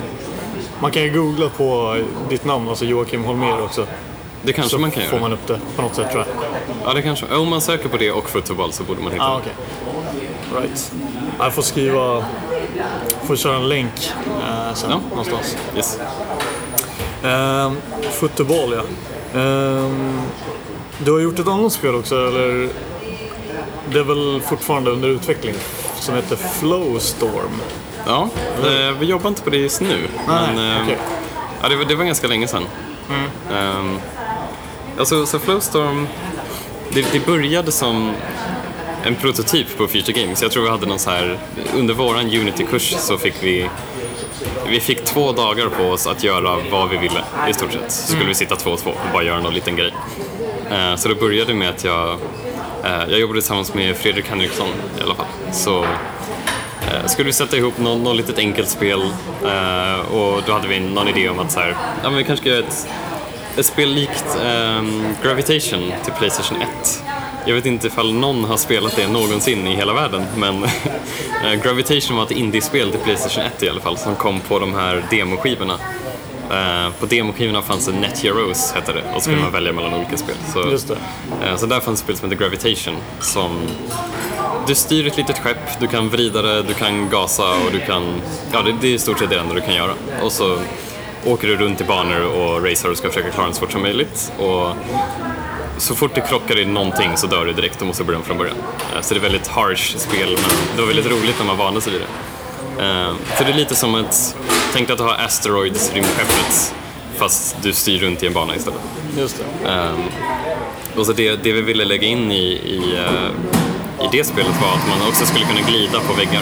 Man 0.79 0.91
kan 0.91 1.01
ju 1.03 1.11
googla 1.11 1.49
på 1.49 1.97
ditt 2.29 2.45
namn, 2.45 2.69
alltså 2.69 2.85
Joakim 2.85 3.23
Holmér 3.23 3.63
också. 3.63 3.87
Det 4.43 4.53
kanske 4.53 4.69
Så 4.71 4.77
man 4.81 4.91
kan 4.91 5.03
får 5.03 5.11
göra. 5.11 5.21
man 5.21 5.33
upp 5.33 5.47
det 5.47 5.59
på 5.75 5.81
något 5.81 5.95
sätt 5.95 6.11
tror 6.11 6.25
jag. 6.27 6.45
Ja, 6.85 6.93
det 6.93 7.01
kanske. 7.01 7.25
Om 7.35 7.49
man 7.49 7.61
söker 7.61 7.89
på 7.89 7.97
det 7.97 8.11
och 8.11 8.29
foot 8.29 8.45
to 8.45 8.53
ball 8.55 8.73
så 8.73 8.83
borde 8.83 9.01
man 9.01 9.11
hitta 9.11 9.23
Ah, 9.25 9.33
det. 9.35 9.39
okej. 9.41 10.61
Right. 10.61 10.91
Jag 11.39 11.53
får 11.53 11.61
skriva... 11.61 12.25
Får 13.27 13.35
köra 13.35 13.55
en 13.55 13.69
länk 13.69 14.11
eh, 14.27 14.73
sen 14.73 14.91
Ja. 14.91 14.99
någonstans. 15.09 15.57
Yes. 15.75 15.99
Um, 17.23 17.77
Football, 18.11 18.73
ja. 18.73 18.81
Ehm, 19.39 20.21
du 20.97 21.11
har 21.11 21.19
gjort 21.19 21.39
ett 21.39 21.47
annat 21.47 21.73
spel 21.73 21.95
också, 21.95 22.27
eller? 22.27 22.69
Det 23.93 23.99
är 23.99 24.03
väl 24.03 24.41
fortfarande 24.41 24.91
under 24.91 25.09
utveckling? 25.09 25.55
Som 25.99 26.15
heter 26.15 26.35
Flowstorm. 26.35 27.61
Ja, 28.05 28.29
eh, 28.65 28.97
vi 28.99 29.05
jobbar 29.05 29.27
inte 29.29 29.41
på 29.41 29.49
det 29.49 29.57
just 29.57 29.81
nu. 29.81 30.07
men, 30.27 30.71
eh, 30.71 30.83
okej. 30.83 30.97
ja, 31.61 31.69
det, 31.69 31.75
var, 31.75 31.85
det 31.85 31.95
var 31.95 32.05
ganska 32.05 32.27
länge 32.27 32.47
sedan. 32.47 32.63
Mm. 33.49 33.99
alltså, 34.99 35.25
så 35.25 35.39
Flowstorm, 35.39 36.07
det, 36.93 37.05
det 37.11 37.25
började 37.25 37.71
som 37.71 38.11
en 39.05 39.15
prototyp 39.15 39.77
på 39.77 39.87
Future 39.87 40.21
Games. 40.21 40.41
Jag 40.41 40.51
tror 40.51 40.63
vi 40.63 40.69
hade 40.69 40.85
någon 40.85 40.99
så 40.99 41.09
här, 41.09 41.37
under 41.75 41.93
våran 41.93 42.25
Unity-kurs 42.25 42.95
så 42.97 43.17
fick 43.17 43.33
vi 43.43 43.69
vi 44.69 44.79
fick 44.79 45.03
två 45.03 45.31
dagar 45.31 45.67
på 45.67 45.83
oss 45.83 46.07
att 46.07 46.23
göra 46.23 46.57
vad 46.71 46.89
vi 46.89 46.97
ville 46.97 47.23
i 47.49 47.53
stort 47.53 47.71
sett. 47.71 47.91
Så 47.91 48.11
skulle 48.11 48.27
vi 48.27 48.33
sitta 48.33 48.55
två 48.55 48.69
och 48.71 48.79
två 48.79 48.89
och 48.89 49.13
bara 49.13 49.23
göra 49.23 49.39
någon 49.41 49.53
liten 49.53 49.75
grej. 49.75 49.93
Eh, 50.71 50.95
Så 50.95 51.07
det 51.09 51.15
började 51.15 51.53
med 51.53 51.69
att 51.69 51.83
jag, 51.83 52.09
eh, 52.83 53.01
jag 53.09 53.19
jobbade 53.19 53.39
tillsammans 53.41 53.73
med 53.73 53.97
Fredrik 53.97 54.27
Henriksson 54.29 54.67
i 54.99 55.03
alla 55.03 55.15
fall. 55.15 55.25
Så 55.53 55.83
eh, 55.83 57.05
skulle 57.07 57.25
vi 57.25 57.33
sätta 57.33 57.57
ihop 57.57 57.77
någon, 57.77 58.03
någon 58.03 58.17
litet 58.17 58.37
enkelt 58.37 58.69
spel 58.69 59.01
och 60.11 60.41
då 60.45 60.53
hade 60.53 60.67
vi 60.67 60.79
någon 60.79 61.07
idé 61.07 61.29
om 61.29 61.39
att 61.39 61.51
så 61.51 61.59
här, 61.59 61.75
ja, 62.03 62.09
men 62.09 62.17
vi 62.17 62.23
kanske 62.23 62.43
ska 62.43 62.49
göra 62.49 62.65
ett, 62.65 62.87
ett 63.57 63.65
spel 63.65 63.89
likt 63.89 64.25
ehm, 64.45 65.03
Gravitation 65.23 65.93
till 66.03 66.13
Playstation 66.13 66.61
1. 66.61 67.03
Jag 67.45 67.55
vet 67.55 67.65
inte 67.65 67.87
ifall 67.87 68.13
någon 68.13 68.43
har 68.43 68.57
spelat 68.57 68.95
det 68.95 69.07
någonsin 69.07 69.67
i 69.67 69.75
hela 69.75 69.93
världen, 69.93 70.25
men 70.37 70.63
eh, 71.43 71.63
Gravitation 71.63 72.17
var 72.17 72.23
ett 72.23 72.31
indiespel 72.31 72.91
till 72.91 72.99
Playstation 72.99 73.43
1 73.43 73.63
i 73.63 73.69
alla 73.69 73.81
fall 73.81 73.97
som 73.97 74.15
kom 74.15 74.39
på 74.39 74.59
de 74.59 74.73
här 74.73 75.03
demoskivorna. 75.09 75.73
Eh, 76.51 76.93
på 76.99 77.05
demoskivorna 77.05 77.61
fanns 77.61 77.85
det 77.85 77.91
Net 77.91 78.19
Heroes, 78.23 78.71
hette 78.71 78.93
det, 78.93 79.03
och 79.15 79.21
så 79.21 79.29
kunde 79.29 79.43
man 79.43 79.53
välja 79.53 79.73
mellan 79.73 79.93
olika 79.93 80.17
spel. 80.17 80.35
Så, 80.53 80.93
eh, 81.43 81.55
så 81.57 81.65
där 81.65 81.79
fanns 81.79 81.99
ett 81.99 82.03
spel 82.03 82.17
som 82.17 82.29
heter 82.29 82.43
Gravitation 82.43 82.95
som 83.19 83.51
du 84.67 84.75
styr 84.75 85.07
ett 85.07 85.17
litet 85.17 85.39
skepp, 85.39 85.79
du 85.79 85.87
kan 85.87 86.09
vrida 86.09 86.41
det, 86.41 86.63
du 86.63 86.73
kan 86.73 87.09
gasa 87.09 87.49
och 87.51 87.71
du 87.71 87.79
kan... 87.79 88.21
Ja, 88.51 88.61
det, 88.61 88.75
det 88.81 88.87
är 88.87 88.93
i 88.93 88.99
stort 88.99 89.19
sett 89.19 89.29
det 89.29 89.39
enda 89.39 89.53
du 89.53 89.61
kan 89.61 89.75
göra. 89.75 89.93
Och 90.23 90.31
så 90.31 90.57
åker 91.25 91.47
du 91.47 91.57
runt 91.57 91.81
i 91.81 91.83
banor 91.83 92.21
och 92.21 92.65
racer 92.65 92.91
och 92.91 92.97
ska 92.97 93.07
försöka 93.07 93.29
klara 93.31 93.45
den 93.45 93.55
så 93.55 93.59
fort 93.59 93.71
som 93.71 93.81
möjligt. 93.81 94.31
Och 94.37 94.75
så 95.81 95.95
fort 95.95 96.15
det 96.15 96.21
krockar 96.21 96.59
i 96.59 96.65
någonting 96.65 97.17
så 97.17 97.27
dör 97.27 97.45
du 97.45 97.53
direkt 97.53 97.81
och 97.81 97.87
måste 97.87 98.03
börja 98.03 98.19
om 98.19 98.25
från 98.25 98.37
början. 98.37 98.55
Eh, 98.95 99.01
Så 99.01 99.13
det 99.13 99.19
är 99.19 99.21
väldigt 99.21 99.47
harsh 99.47 99.97
spel, 99.97 100.29
men 100.29 100.75
det 100.75 100.81
var 100.81 100.87
väldigt 100.87 101.05
roligt 101.11 101.35
när 101.39 101.45
man 101.45 101.57
vande 101.57 101.81
sig 101.81 101.93
vid 101.93 102.01
det. 102.01 102.83
Eh, 102.83 103.13
Så 103.37 103.43
det 103.43 103.49
är 103.49 103.53
lite 103.55 103.75
som 103.75 103.95
ett... 103.95 104.35
Tänk 104.73 104.87
dig 104.87 104.93
att 104.93 104.97
du 104.97 105.03
har 105.03 105.13
Asteroids, 105.25 105.93
rymdskeppet, 105.93 106.73
fast 107.17 107.55
du 107.61 107.73
styr 107.73 107.99
runt 107.99 108.23
i 108.23 108.27
en 108.27 108.33
bana 108.33 108.55
istället. 108.55 108.79
Just 109.17 109.37
det. 109.63 109.69
Ehm, 109.69 110.03
och 110.95 111.05
så 111.05 111.13
det, 111.13 111.35
det 111.43 111.51
vi 111.51 111.61
ville 111.61 111.85
lägga 111.85 112.07
in 112.07 112.31
i, 112.31 112.43
i, 112.51 112.95
eh, 112.97 114.05
i 114.05 114.17
det 114.17 114.23
spelet 114.23 114.61
var 114.61 114.69
att 114.69 114.87
man 114.99 115.07
också 115.07 115.25
skulle 115.25 115.45
kunna 115.45 115.61
glida 115.61 115.99
på 115.99 116.13
väggar. 116.13 116.41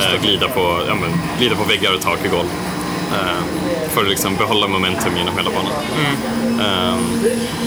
Eh, 0.00 0.22
glida, 0.22 0.48
på, 0.48 0.60
ja, 0.88 0.94
men, 0.94 1.10
glida 1.38 1.54
på 1.56 1.64
väggar 1.64 1.94
och 1.94 2.00
tak 2.00 2.18
och 2.24 2.30
golv. 2.30 2.48
Ehm, 3.14 3.88
för 3.88 4.02
att 4.02 4.08
liksom 4.08 4.36
behålla 4.36 4.68
momentum 4.68 5.16
genom 5.16 5.36
hela 5.36 5.50
banan. 5.50 5.72
Ehm, 6.60 6.98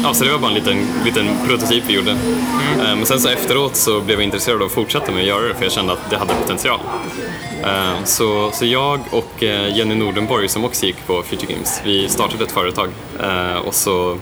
ja, 0.04 0.14
så 0.14 0.24
det 0.24 0.32
var 0.32 0.40
bara 0.40 0.52
en 0.52 0.54
liten, 0.54 0.88
liten 1.06 1.28
prototyp 1.48 1.84
vi 1.88 1.94
gjorde. 1.94 2.12
Ehm, 2.12 2.98
men 2.98 3.06
sen 3.06 3.20
så 3.20 3.30
efteråt 3.30 3.76
så 3.76 4.02
blev 4.02 4.20
jag 4.20 4.24
intresserad 4.26 4.62
av 4.62 4.66
att 4.66 4.74
fortsätta 4.74 5.12
med 5.12 5.22
att 5.22 5.28
göra 5.28 5.48
det 5.48 5.54
för 5.54 5.64
jag 5.64 5.72
kände 5.72 5.94
att 5.94 6.10
det 6.10 6.18
hade 6.18 6.34
potential. 6.34 6.80
Så, 8.04 8.52
så 8.52 8.66
jag 8.66 9.00
och 9.10 9.44
eh, 9.44 9.78
Jenny 9.78 9.96
Nordenborg 9.96 10.48
som 10.48 10.66
också 10.66 10.86
gick 10.86 11.08
på 11.08 11.24
Future 11.24 11.54
Games, 11.54 11.82
vi 11.86 12.10
startade 12.10 12.44
ett 12.44 12.52
företag 12.52 12.90
och 13.66 13.76
så 13.76 14.18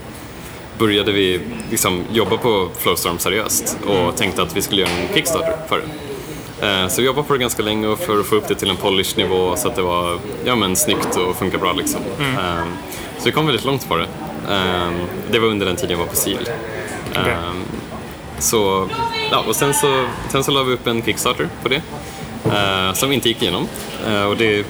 började 0.77 1.11
vi 1.11 1.41
liksom 1.71 2.03
jobba 2.13 2.37
på 2.37 2.69
Flowstorm 2.77 3.19
seriöst 3.19 3.77
och 3.87 4.17
tänkte 4.17 4.41
att 4.41 4.57
vi 4.57 4.61
skulle 4.61 4.81
göra 4.81 4.91
en 4.91 5.13
Kickstarter 5.13 5.57
för 5.67 5.77
det. 5.77 6.04
Eh, 6.61 6.87
Så 6.87 7.01
vi 7.01 7.07
jobbade 7.07 7.27
på 7.27 7.33
det 7.33 7.39
ganska 7.39 7.63
länge 7.63 7.95
för 7.95 8.19
att 8.19 8.25
få 8.25 8.35
upp 8.35 8.47
det 8.47 8.55
till 8.55 8.69
en 8.69 8.75
polish 8.77 9.17
nivå 9.17 9.55
så 9.55 9.67
att 9.67 9.75
det 9.75 9.81
var 9.81 10.19
ja, 10.45 10.55
men, 10.55 10.75
snyggt 10.75 11.15
och 11.15 11.35
funkar 11.35 11.57
bra. 11.57 11.73
Liksom. 11.73 12.01
Eh, 12.19 12.63
Så 13.17 13.25
vi 13.25 13.31
kom 13.31 13.45
väldigt 13.45 13.65
långt 13.65 13.87
på 13.89 13.95
det. 13.95 14.07
Eh, 14.49 14.91
Det 15.31 15.39
var 15.39 15.47
under 15.47 15.65
den 15.65 15.75
tiden 15.75 15.91
jag 15.91 15.97
var 15.97 16.05
på 16.05 16.15
SIL. 16.15 16.49
Okej. 17.11 17.31
Eh, 17.31 17.51
Så, 18.39 18.89
ja, 19.31 19.43
och 19.47 19.55
sen 19.55 19.73
så, 19.73 20.05
sen 20.31 20.43
så 20.43 20.51
la 20.51 20.63
vi 20.63 20.73
upp 20.73 20.87
en 20.87 21.03
Kickstarter 21.03 21.49
på 21.63 21.69
det 21.69 21.81
eh, 22.45 22.93
som 22.93 23.11
inte 23.11 23.27
gick 23.29 23.41
igenom. 23.41 23.67
Eh, 24.07 24.23
Och 24.23 24.37
det 24.37 24.65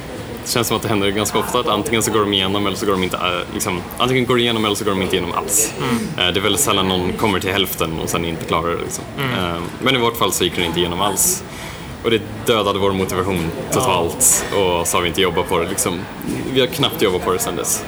känns 0.45 0.67
som 0.67 0.78
att 0.78 0.84
det 0.84 0.89
händer 0.89 1.10
ganska 1.10 1.39
ofta 1.39 1.60
att 1.60 1.67
antingen 1.67 2.04
så 2.04 2.12
går 2.12 2.19
de 2.19 2.34
igenom 2.34 2.67
eller 2.67 2.78
så 2.78 2.86
går 2.86 2.93
de 2.93 3.04
inte 3.04 3.19
liksom, 3.54 3.82
antingen 3.98 4.26
går 4.26 4.36
de 4.36 4.41
igenom 4.41 4.65
eller 4.65 4.76
så 4.76 4.84
går 4.86 4.91
de 4.91 5.02
inte 5.02 5.15
igenom 5.15 5.32
alls. 5.38 5.74
Eh, 6.17 6.28
Det 6.28 6.39
är 6.39 6.41
väldigt 6.41 6.62
sällan 6.62 6.88
någon 6.88 7.13
kommer 7.13 7.39
till 7.39 7.52
hälften 7.52 8.00
och 8.00 8.10
sen 8.10 8.26
inte 8.26 8.45
klarar 8.45 8.69
det. 8.71 8.82
Liksom. 8.82 9.04
Eh, 9.38 9.62
Men 9.82 9.95
i 9.95 10.00
vårt 10.00 10.17
fall 10.17 10.32
så 10.32 10.43
gick 10.43 10.56
det 10.56 10.65
inte 10.65 10.80
igenom 10.80 11.02
alls. 11.02 11.43
Och 12.06 12.12
det 12.12 12.22
dödade 12.46 12.80
vår 12.80 12.91
motivation 12.91 13.52
totalt 13.72 14.46
och 14.52 14.88
så 14.88 14.98
har 14.98 15.02
vi 15.02 15.08
inte 15.08 15.22
jobbat 15.22 15.50
på 15.50 15.60
det. 15.60 15.70
Liksom. 15.70 16.00
Vi 16.54 16.60
har 16.60 16.68
knappt 16.68 17.02
jobbat 17.02 17.24
på 17.26 17.34
det 17.34 17.39
sen 17.39 17.56
dess. 17.56 17.84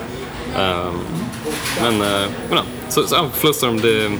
Eh, 0.56 0.92
Men, 1.82 1.94
eh, 2.02 2.28
men 2.50 2.58
ja, 2.58 2.64
så, 2.90 3.08
så 3.08 3.16
ja, 3.16 3.26
Flowstorm, 3.34 3.82
det, 3.82 4.12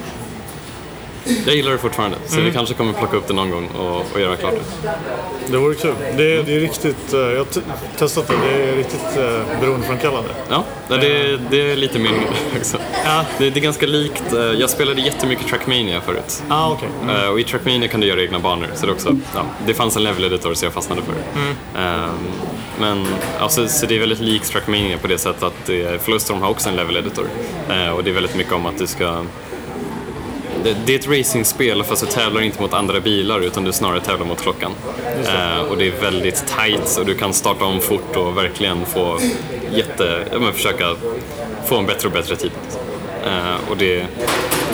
Jag 1.46 1.56
gillar 1.56 1.72
det 1.72 1.78
fortfarande, 1.78 2.18
så 2.28 2.42
vi 2.42 2.52
kanske 2.52 2.76
kommer 2.76 2.94
plocka 2.94 3.18
upp 3.18 3.28
det 3.28 3.34
någon 3.34 3.50
gång 3.52 3.68
och, 3.68 4.06
och 4.14 4.20
göra 4.22 4.36
klart 4.36 4.54
det. 4.54 4.90
Det 5.52 5.58
vore 5.58 5.76
kul. 5.76 5.94
Det, 6.18 6.44
det 6.44 6.56
är 6.56 6.60
riktigt, 6.60 7.14
eh, 7.14 7.20
jag 7.20 7.38
har 7.38 7.46
t- 7.46 7.62
testat 7.98 8.28
det, 8.28 8.34
det 8.58 8.64
är 8.72 8.76
riktigt 8.76 9.18
eh, 9.18 9.60
beroendeframkallande. 9.62 10.30
Ja, 10.50 10.64
nej, 10.90 11.00
det, 11.00 11.38
det 11.50 11.72
är 11.72 11.76
lite 11.76 12.00
min 12.00 12.14
också. 12.60 12.78
Ja. 13.06 13.26
Det, 13.38 13.50
det 13.50 13.60
är 13.60 13.62
ganska 13.62 13.86
likt, 13.86 14.34
eh, 14.34 14.40
jag 14.40 14.70
spelade 14.70 15.02
jättemycket 15.02 15.48
Trackmania 15.48 16.02
förut. 16.02 16.44
Ah, 16.50 16.72
okej. 16.72 16.90
Eh, 17.10 17.30
Och 17.30 17.40
i 17.40 17.44
Trackmania 17.44 17.88
kan 17.88 18.00
du 18.00 18.08
göra 18.08 18.22
egna 18.22 18.40
banor, 18.40 18.68
så 18.76 18.86
det, 18.86 18.92
är 18.92 18.94
också, 18.94 19.18
ja, 19.36 19.42
det 19.66 19.74
fanns 19.74 19.96
en 19.96 20.04
level 20.04 20.24
editor 20.24 20.54
så 20.54 20.66
jag 20.66 20.74
fastnade 20.74 21.02
för 21.02 21.14
det. 21.14 21.40
Ehm, 21.80 22.10
men 22.80 23.08
alltså, 23.40 23.68
så 23.68 23.86
det 23.86 23.96
är 23.96 24.00
väldigt 24.00 24.20
likt 24.20 24.52
Trackmania 24.52 24.98
på 24.98 25.08
det 25.08 25.18
sättet 25.18 25.44
att 25.44 25.66
det, 25.66 26.02
Flowstorm 26.04 26.42
har 26.42 26.50
också 26.50 26.70
en 26.70 26.76
level 26.76 26.98
editor. 26.98 27.26
Eh, 27.70 27.90
och 27.90 28.04
det 28.04 28.10
är 28.10 28.14
väldigt 28.14 28.36
mycket 28.36 28.54
om 28.54 28.66
att 28.66 28.78
du 28.78 28.88
ska 28.88 29.24
det, 30.68 30.78
det 30.86 30.94
är 30.94 31.00
ett 31.00 31.20
racingspel 31.20 31.84
fast 31.84 32.06
du 32.06 32.12
tävlar 32.12 32.42
inte 32.42 32.62
mot 32.62 32.74
andra 32.74 33.00
bilar 33.00 33.40
utan 33.40 33.64
du 33.64 33.72
snarare 33.72 34.02
tävlar 34.02 34.26
mot 34.26 34.42
klockan. 34.42 34.72
Eh, 35.26 35.60
och 35.60 35.78
det 35.78 35.88
är 35.88 36.02
väldigt 36.02 36.46
tight 36.48 36.98
och 37.00 37.06
du 37.06 37.16
kan 37.16 37.34
starta 37.34 37.66
om 37.66 37.82
fort 37.82 38.16
och 38.16 38.38
verkligen 38.38 38.86
få 38.86 39.20
jätte, 39.74 40.28
ja, 40.32 40.40
men 40.40 40.54
försöka 40.54 40.96
få 41.66 41.78
en 41.78 41.86
bättre 41.86 42.08
och 42.08 42.14
bättre 42.14 42.36
tid. 42.36 42.52
Eh, 43.26 43.70
och 43.70 43.78
det, 43.78 44.06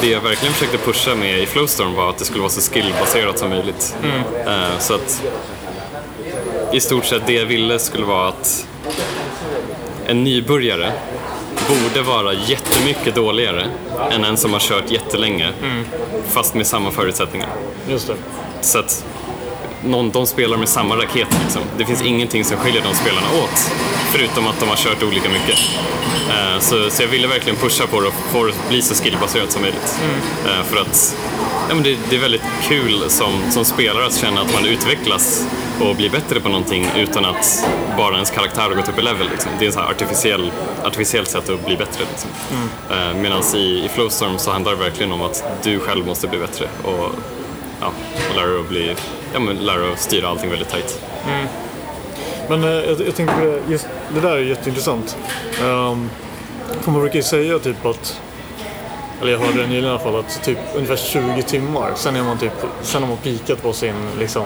det 0.02 0.10
jag 0.10 0.22
verkligen 0.22 0.54
försökte 0.54 0.78
pusha 0.78 1.16
med 1.16 1.40
i 1.40 1.46
Flowstorm 1.46 1.94
var 1.94 2.10
att 2.10 2.18
det 2.18 2.26
skulle 2.26 2.42
vara 2.42 2.52
så 2.52 2.72
skillbaserat 2.74 3.40
som 3.40 3.50
möjligt. 3.50 3.96
Eh, 4.46 4.80
så 4.80 4.94
att 4.94 5.24
i 6.74 6.80
stort 6.80 7.06
sett 7.06 7.28
det 7.28 7.34
jag 7.34 7.46
ville 7.46 7.80
skulle 7.80 8.06
vara 8.06 8.28
att 8.28 8.68
en 10.06 10.24
nybörjare 10.24 10.92
borde 11.68 12.02
vara 12.02 12.34
jättemycket 12.34 13.16
dåligare 13.16 13.68
än 14.12 14.24
en 14.24 14.38
som 14.38 14.54
har 14.54 14.60
kört 14.60 14.92
jättelänge, 14.92 15.50
fast 16.30 16.56
med 16.56 16.68
samma 16.68 16.92
förutsättningar. 16.92 17.50
Just 17.90 18.08
det. 18.08 18.16
Så 18.62 18.80
att 18.80 19.06
någon, 19.86 20.12
de 20.12 20.26
spelar 20.28 20.58
med 20.58 20.70
samma 20.70 20.96
raket. 20.96 21.28
Liksom. 21.44 21.62
Det 21.78 21.86
finns 21.86 22.02
ingenting 22.02 22.46
som 22.46 22.58
skiljer 22.58 22.82
de 22.84 22.94
spelarna 22.96 23.28
åt, 23.44 23.72
förutom 24.12 24.48
att 24.48 24.60
de 24.60 24.70
har 24.70 24.76
kört 24.76 25.04
olika 25.04 25.30
mycket. 25.30 25.60
Eh, 26.30 26.60
så, 26.60 26.90
så 26.90 27.04
jag 27.04 27.08
ville 27.08 27.28
verkligen 27.28 27.56
pusha 27.58 27.88
på 27.88 28.02
det 28.02 28.08
och 28.08 28.14
få 28.14 28.44
det 28.44 28.50
att 28.50 28.70
bli 28.70 28.82
så 28.82 29.04
skillbaserat 29.04 29.52
som 29.52 29.62
möjligt. 29.62 30.00
Eh, 30.46 30.64
för 30.64 30.78
att 30.82 31.16
ja, 31.70 31.76
men 31.76 31.84
det, 31.84 31.98
det 32.10 32.16
är 32.16 32.20
väldigt 32.20 32.42
kul 32.64 33.04
som, 33.10 33.52
som 33.52 33.66
spelare 33.66 34.06
att 34.06 34.16
känna 34.16 34.42
att 34.42 34.54
man 34.54 34.66
utvecklas 34.66 35.48
och 35.82 35.96
blir 35.96 36.10
bättre 36.10 36.40
på 36.40 36.50
någonting 36.50 36.88
utan 36.98 37.26
att 37.26 37.68
bara 37.98 38.14
ens 38.14 38.32
karaktär 38.32 38.62
har 38.62 38.76
gått 38.76 38.90
upp 38.90 39.00
i 39.00 39.02
level. 39.02 39.30
Liksom. 39.32 39.52
Det 39.60 39.66
är 39.66 39.70
ett 39.70 39.78
artificiell, 39.78 40.52
artificiellt 40.84 41.30
sätt 41.30 41.50
att 41.50 41.66
bli 41.66 41.78
bättre. 41.78 42.04
Liksom. 42.12 42.30
Eh, 42.92 43.14
Medan 43.22 43.44
i, 43.56 43.86
i 43.86 43.90
Flowstorm 43.94 44.38
så 44.38 44.52
handlar 44.52 44.72
det 44.72 44.78
verkligen 44.78 45.12
om 45.12 45.22
att 45.22 45.44
du 45.64 45.80
själv 45.80 46.06
måste 46.06 46.28
bli 46.28 46.40
bättre 46.40 46.68
och, 46.84 47.10
ja, 47.82 47.92
och 48.30 48.36
lära 48.36 48.48
dig 48.48 48.60
att 48.60 48.70
bli 48.70 48.96
ja, 49.34 49.40
men 49.40 49.56
lära 49.58 49.78
dig 49.78 49.94
att 49.94 50.00
styra 50.00 50.30
allting 50.30 50.50
väldigt 50.50 50.70
tajt. 50.70 51.00
Men 52.50 52.64
eh, 52.64 52.70
jag, 52.70 53.02
jag 53.02 53.16
tänker 53.16 53.34
på 53.34 53.40
det, 53.40 53.72
just, 53.72 53.88
det 54.14 54.20
där 54.20 54.32
är 54.32 54.40
jätteintressant. 54.40 55.18
Um, 55.64 56.10
för 56.82 56.92
man 56.92 57.02
brukar 57.02 57.16
ju 57.16 57.24
säga 57.24 57.60
typ 57.60 57.86
att, 57.86 58.22
eller 59.22 59.32
jag 59.32 59.40
hörde 59.40 59.62
det 59.62 59.68
nyligen 59.68 59.86
i 59.86 59.90
alla 59.90 60.00
fall, 60.00 60.16
att 60.16 60.44
typ 60.44 60.58
ungefär 60.76 60.96
20 60.96 61.42
timmar, 61.42 61.92
sen 61.96 62.16
är 62.16 62.24
man 62.24 62.38
typ, 62.38 62.54
sen 62.82 63.02
har 63.02 63.10
man 63.10 63.18
pikat 63.18 63.62
på 63.62 63.74
sin 63.74 63.96
liksom 64.20 64.46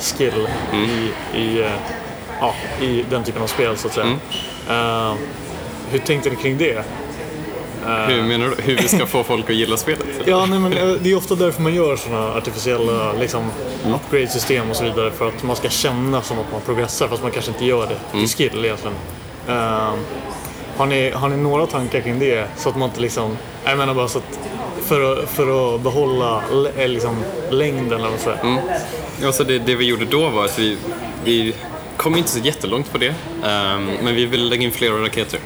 skill 0.00 0.48
i, 0.74 1.10
i, 1.38 1.60
eh, 1.62 1.72
ja, 2.40 2.54
i 2.80 3.04
den 3.10 3.24
typen 3.24 3.42
av 3.42 3.46
spel 3.46 3.76
så 3.76 3.88
att 3.88 3.94
säga. 3.94 4.06
Eh, 4.70 5.14
hur 5.90 5.98
tänkte 5.98 6.30
ni 6.30 6.36
kring 6.36 6.58
det? 6.58 6.84
Hur 7.86 8.22
menar 8.22 8.48
du? 8.48 8.62
Hur 8.62 8.76
vi 8.76 8.88
ska 8.88 9.06
få 9.06 9.24
folk 9.24 9.50
att 9.50 9.56
gilla 9.56 9.76
spelet? 9.76 10.06
Ja, 10.26 10.46
nej, 10.46 10.58
men 10.58 10.72
eh, 10.72 10.88
det 11.00 11.10
är 11.10 11.16
ofta 11.16 11.34
därför 11.34 11.62
man 11.62 11.74
gör 11.74 11.96
sådana 11.96 12.34
artificiella 12.34 13.12
liksom, 13.12 13.50
upgrade-system 13.94 14.70
och 14.70 14.76
så 14.76 14.84
vidare. 14.84 15.10
För 15.10 15.28
att 15.28 15.42
man 15.42 15.56
ska 15.56 15.68
känna 15.68 16.22
som 16.22 16.38
att 16.38 16.52
man 16.52 16.60
progressar 16.60 17.08
fast 17.08 17.22
man 17.22 17.30
kanske 17.32 17.50
inte 17.50 17.64
gör 17.64 17.86
det 17.86 18.18
i 18.18 18.28
skill 18.28 18.64
egentligen. 18.64 18.96
Ehm, 19.48 19.98
har, 20.76 20.86
ni, 20.86 21.10
har 21.10 21.28
ni 21.28 21.36
några 21.36 21.66
tankar 21.66 22.00
kring 22.00 22.18
det? 22.18 22.48
Så 22.56 22.68
att 22.68 22.76
man 22.76 22.88
inte 22.88 23.00
liksom... 23.00 23.36
Jag 23.64 23.78
menar 23.78 23.94
bara 23.94 24.08
så 24.08 24.18
att 24.18 24.38
för 24.82 25.12
att, 25.12 25.28
för 25.30 25.74
att 25.74 25.80
behålla 25.80 26.42
eh, 26.76 26.88
liksom, 26.88 27.16
längden 27.50 27.86
eller 27.86 27.98
vad 27.98 28.10
man 28.10 28.18
säger. 28.18 28.60
Alltså 29.26 29.44
det, 29.44 29.58
det 29.58 29.74
vi 29.74 29.84
gjorde 29.84 30.04
då 30.04 30.28
var 30.28 30.44
att 30.44 30.58
vi, 30.58 30.76
vi 31.24 31.54
kom 31.96 32.16
inte 32.16 32.30
så 32.30 32.38
jättelångt 32.38 32.92
på 32.92 32.98
det, 32.98 33.14
ehm, 33.44 33.90
men 34.02 34.14
vi 34.14 34.26
ville 34.26 34.44
lägga 34.44 34.62
in 34.62 34.72
flera 34.72 35.02
raketer. 35.02 35.40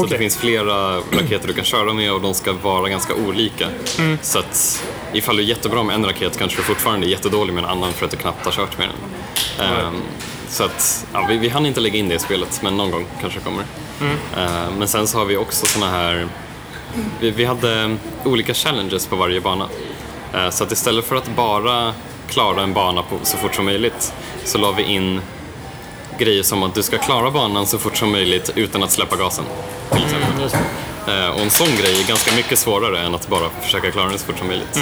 Så 0.00 0.06
det 0.06 0.18
finns 0.18 0.36
flera 0.36 0.96
raketer 0.96 1.48
du 1.48 1.52
kan 1.54 1.64
köra 1.64 1.92
med 1.92 2.12
och 2.12 2.20
de 2.20 2.34
ska 2.34 2.52
vara 2.52 2.88
ganska 2.88 3.14
olika. 3.14 3.68
Så 4.22 4.38
att 4.38 4.84
ifall 5.12 5.36
du 5.36 5.42
är 5.42 5.46
jättebra 5.46 5.82
med 5.82 5.94
en 5.94 6.04
raket 6.06 6.38
kanske 6.38 6.58
du 6.58 6.62
fortfarande 6.62 7.06
är 7.06 7.08
jättedålig 7.08 7.54
med 7.54 7.64
en 7.64 7.70
annan 7.70 7.92
för 7.92 8.04
att 8.04 8.10
du 8.10 8.16
knappt 8.16 8.44
har 8.44 8.52
kört 8.52 8.78
med 8.78 8.88
den. 8.88 9.66
Ehm, 9.66 9.94
så 10.48 10.64
att, 10.64 11.06
ja, 11.12 11.26
vi, 11.28 11.36
vi 11.38 11.48
hann 11.48 11.66
inte 11.66 11.80
lägga 11.80 11.98
in 11.98 12.08
det 12.08 12.14
i 12.14 12.18
spelet, 12.18 12.60
men 12.62 12.76
någon 12.76 12.90
gång 12.90 13.06
kanske 13.20 13.38
det 13.38 13.44
kommer. 13.44 13.64
Ehm, 14.36 14.74
men 14.78 14.88
sen 14.88 15.06
så 15.06 15.18
har 15.18 15.24
vi 15.24 15.36
också 15.36 15.66
såna 15.66 15.86
här 15.90 16.28
vi, 17.20 17.30
vi 17.30 17.44
hade 17.44 17.96
olika 18.24 18.54
challenges 18.54 19.06
på 19.06 19.16
varje 19.16 19.40
bana. 19.40 19.68
Eh, 20.34 20.50
Så 20.50 20.64
att 20.64 20.72
istället 20.72 21.04
för 21.04 21.16
att 21.16 21.28
bara 21.36 21.92
klara 22.28 22.62
en 22.62 22.72
bana 22.72 23.02
på 23.02 23.18
så 23.22 23.36
fort 23.36 23.54
som 23.54 23.64
möjligt 23.64 24.12
så 24.44 24.58
la 24.58 24.72
vi 24.72 24.82
in 24.82 25.20
grejer 26.18 26.42
som 26.42 26.62
att 26.62 26.74
du 26.74 26.82
ska 26.82 26.98
klara 26.98 27.30
banan 27.30 27.66
så 27.66 27.78
fort 27.78 27.96
som 27.96 28.12
möjligt 28.12 28.50
utan 28.54 28.82
att 28.82 28.90
släppa 28.92 29.16
gasen. 29.16 29.44
Till 29.92 30.04
exempel. 30.04 30.50
Mm, 31.06 31.32
Och 31.34 31.40
en 31.40 31.50
sån 31.50 31.76
grej 31.76 32.00
är 32.02 32.08
ganska 32.08 32.34
mycket 32.34 32.58
svårare 32.58 33.00
än 33.00 33.14
att 33.14 33.28
bara 33.28 33.50
försöka 33.62 33.90
klara 33.90 34.08
den 34.08 34.18
så 34.18 34.26
fort 34.26 34.38
som 34.38 34.46
möjligt. 34.46 34.76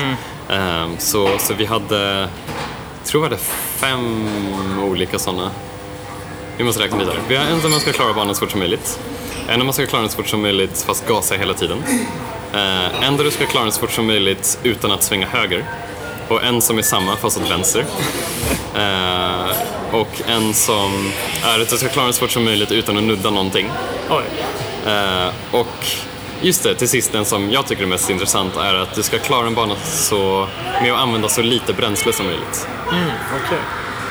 Eh, 0.49 0.87
Så, 0.99 1.39
så 1.39 1.55
vi 1.55 1.65
hade, 1.65 2.21
jag 2.21 3.07
tror 3.07 3.21
vi 3.21 3.27
hade 3.27 3.39
fem 3.77 4.29
olika 4.83 5.19
sådana. 5.19 5.51
Vi 6.57 6.65
måste 6.65 6.83
räkna 6.83 6.99
vidare. 6.99 7.17
Vi 7.29 7.37
har 7.37 7.45
en 7.45 7.61
där 7.61 7.69
man 7.69 7.81
ska 7.81 7.93
klara 7.93 8.13
banan 8.13 8.35
så 8.35 8.41
fort 8.41 8.51
som 8.51 8.61
möjligt. 8.61 8.99
En 9.49 9.59
där 9.59 9.65
man 9.65 9.73
ska 9.75 9.87
klara 9.87 10.03
den 10.03 10.11
så 10.11 10.17
fort 10.17 10.29
som 10.29 10.43
möjligt 10.43 10.83
fast 10.87 11.07
gasa 11.09 11.35
hela 11.35 11.55
tiden. 11.55 11.83
Eh, 12.53 13.05
En 13.05 13.17
där 13.17 13.25
du 13.25 13.31
ska 13.31 13.47
klara 13.47 13.65
den 13.65 13.73
så 13.73 13.81
fort 13.81 13.93
som 13.93 14.07
möjligt 14.07 14.59
utan 14.63 14.91
att 14.93 15.03
svänga 15.03 15.27
höger. 15.27 15.65
Och 16.29 16.43
en 16.45 16.63
som 16.63 16.79
är 16.79 16.83
samma 16.83 17.17
fast 17.17 17.37
åt 17.39 17.51
vänster. 17.51 17.85
Eh, 18.75 19.51
och 19.93 20.23
en 20.29 20.55
som 20.55 21.13
är 21.45 21.61
att 21.63 21.69
du 21.71 21.77
ska 21.77 21.89
klara 21.89 22.05
den 22.07 22.15
så 22.15 22.21
fort 22.21 22.31
som 22.31 22.45
möjligt 22.45 22.73
utan 22.73 22.97
att 22.97 23.03
nudda 23.05 23.31
någonting. 23.31 23.71
Oj. 24.11 24.25
Eh, 24.87 25.29
och 25.51 25.87
just 26.41 26.63
det, 26.63 26.75
till 26.75 26.89
sist 26.89 27.13
den 27.13 27.25
som 27.25 27.51
jag 27.51 27.67
tycker 27.67 27.83
är 27.83 27.87
mest 27.87 28.11
intressant 28.11 28.57
är 28.57 28.75
att 28.75 28.95
du 28.95 29.03
ska 29.03 29.19
klara 29.19 29.47
en 29.47 29.55
bana 29.55 29.75
så, 29.85 30.49
med 30.83 30.93
att 30.93 30.99
använda 30.99 31.29
så 31.29 31.43
lite 31.43 31.73
bränsle 31.73 32.13
som 32.13 32.27
möjligt. 32.27 32.69
Okej. 33.45 33.59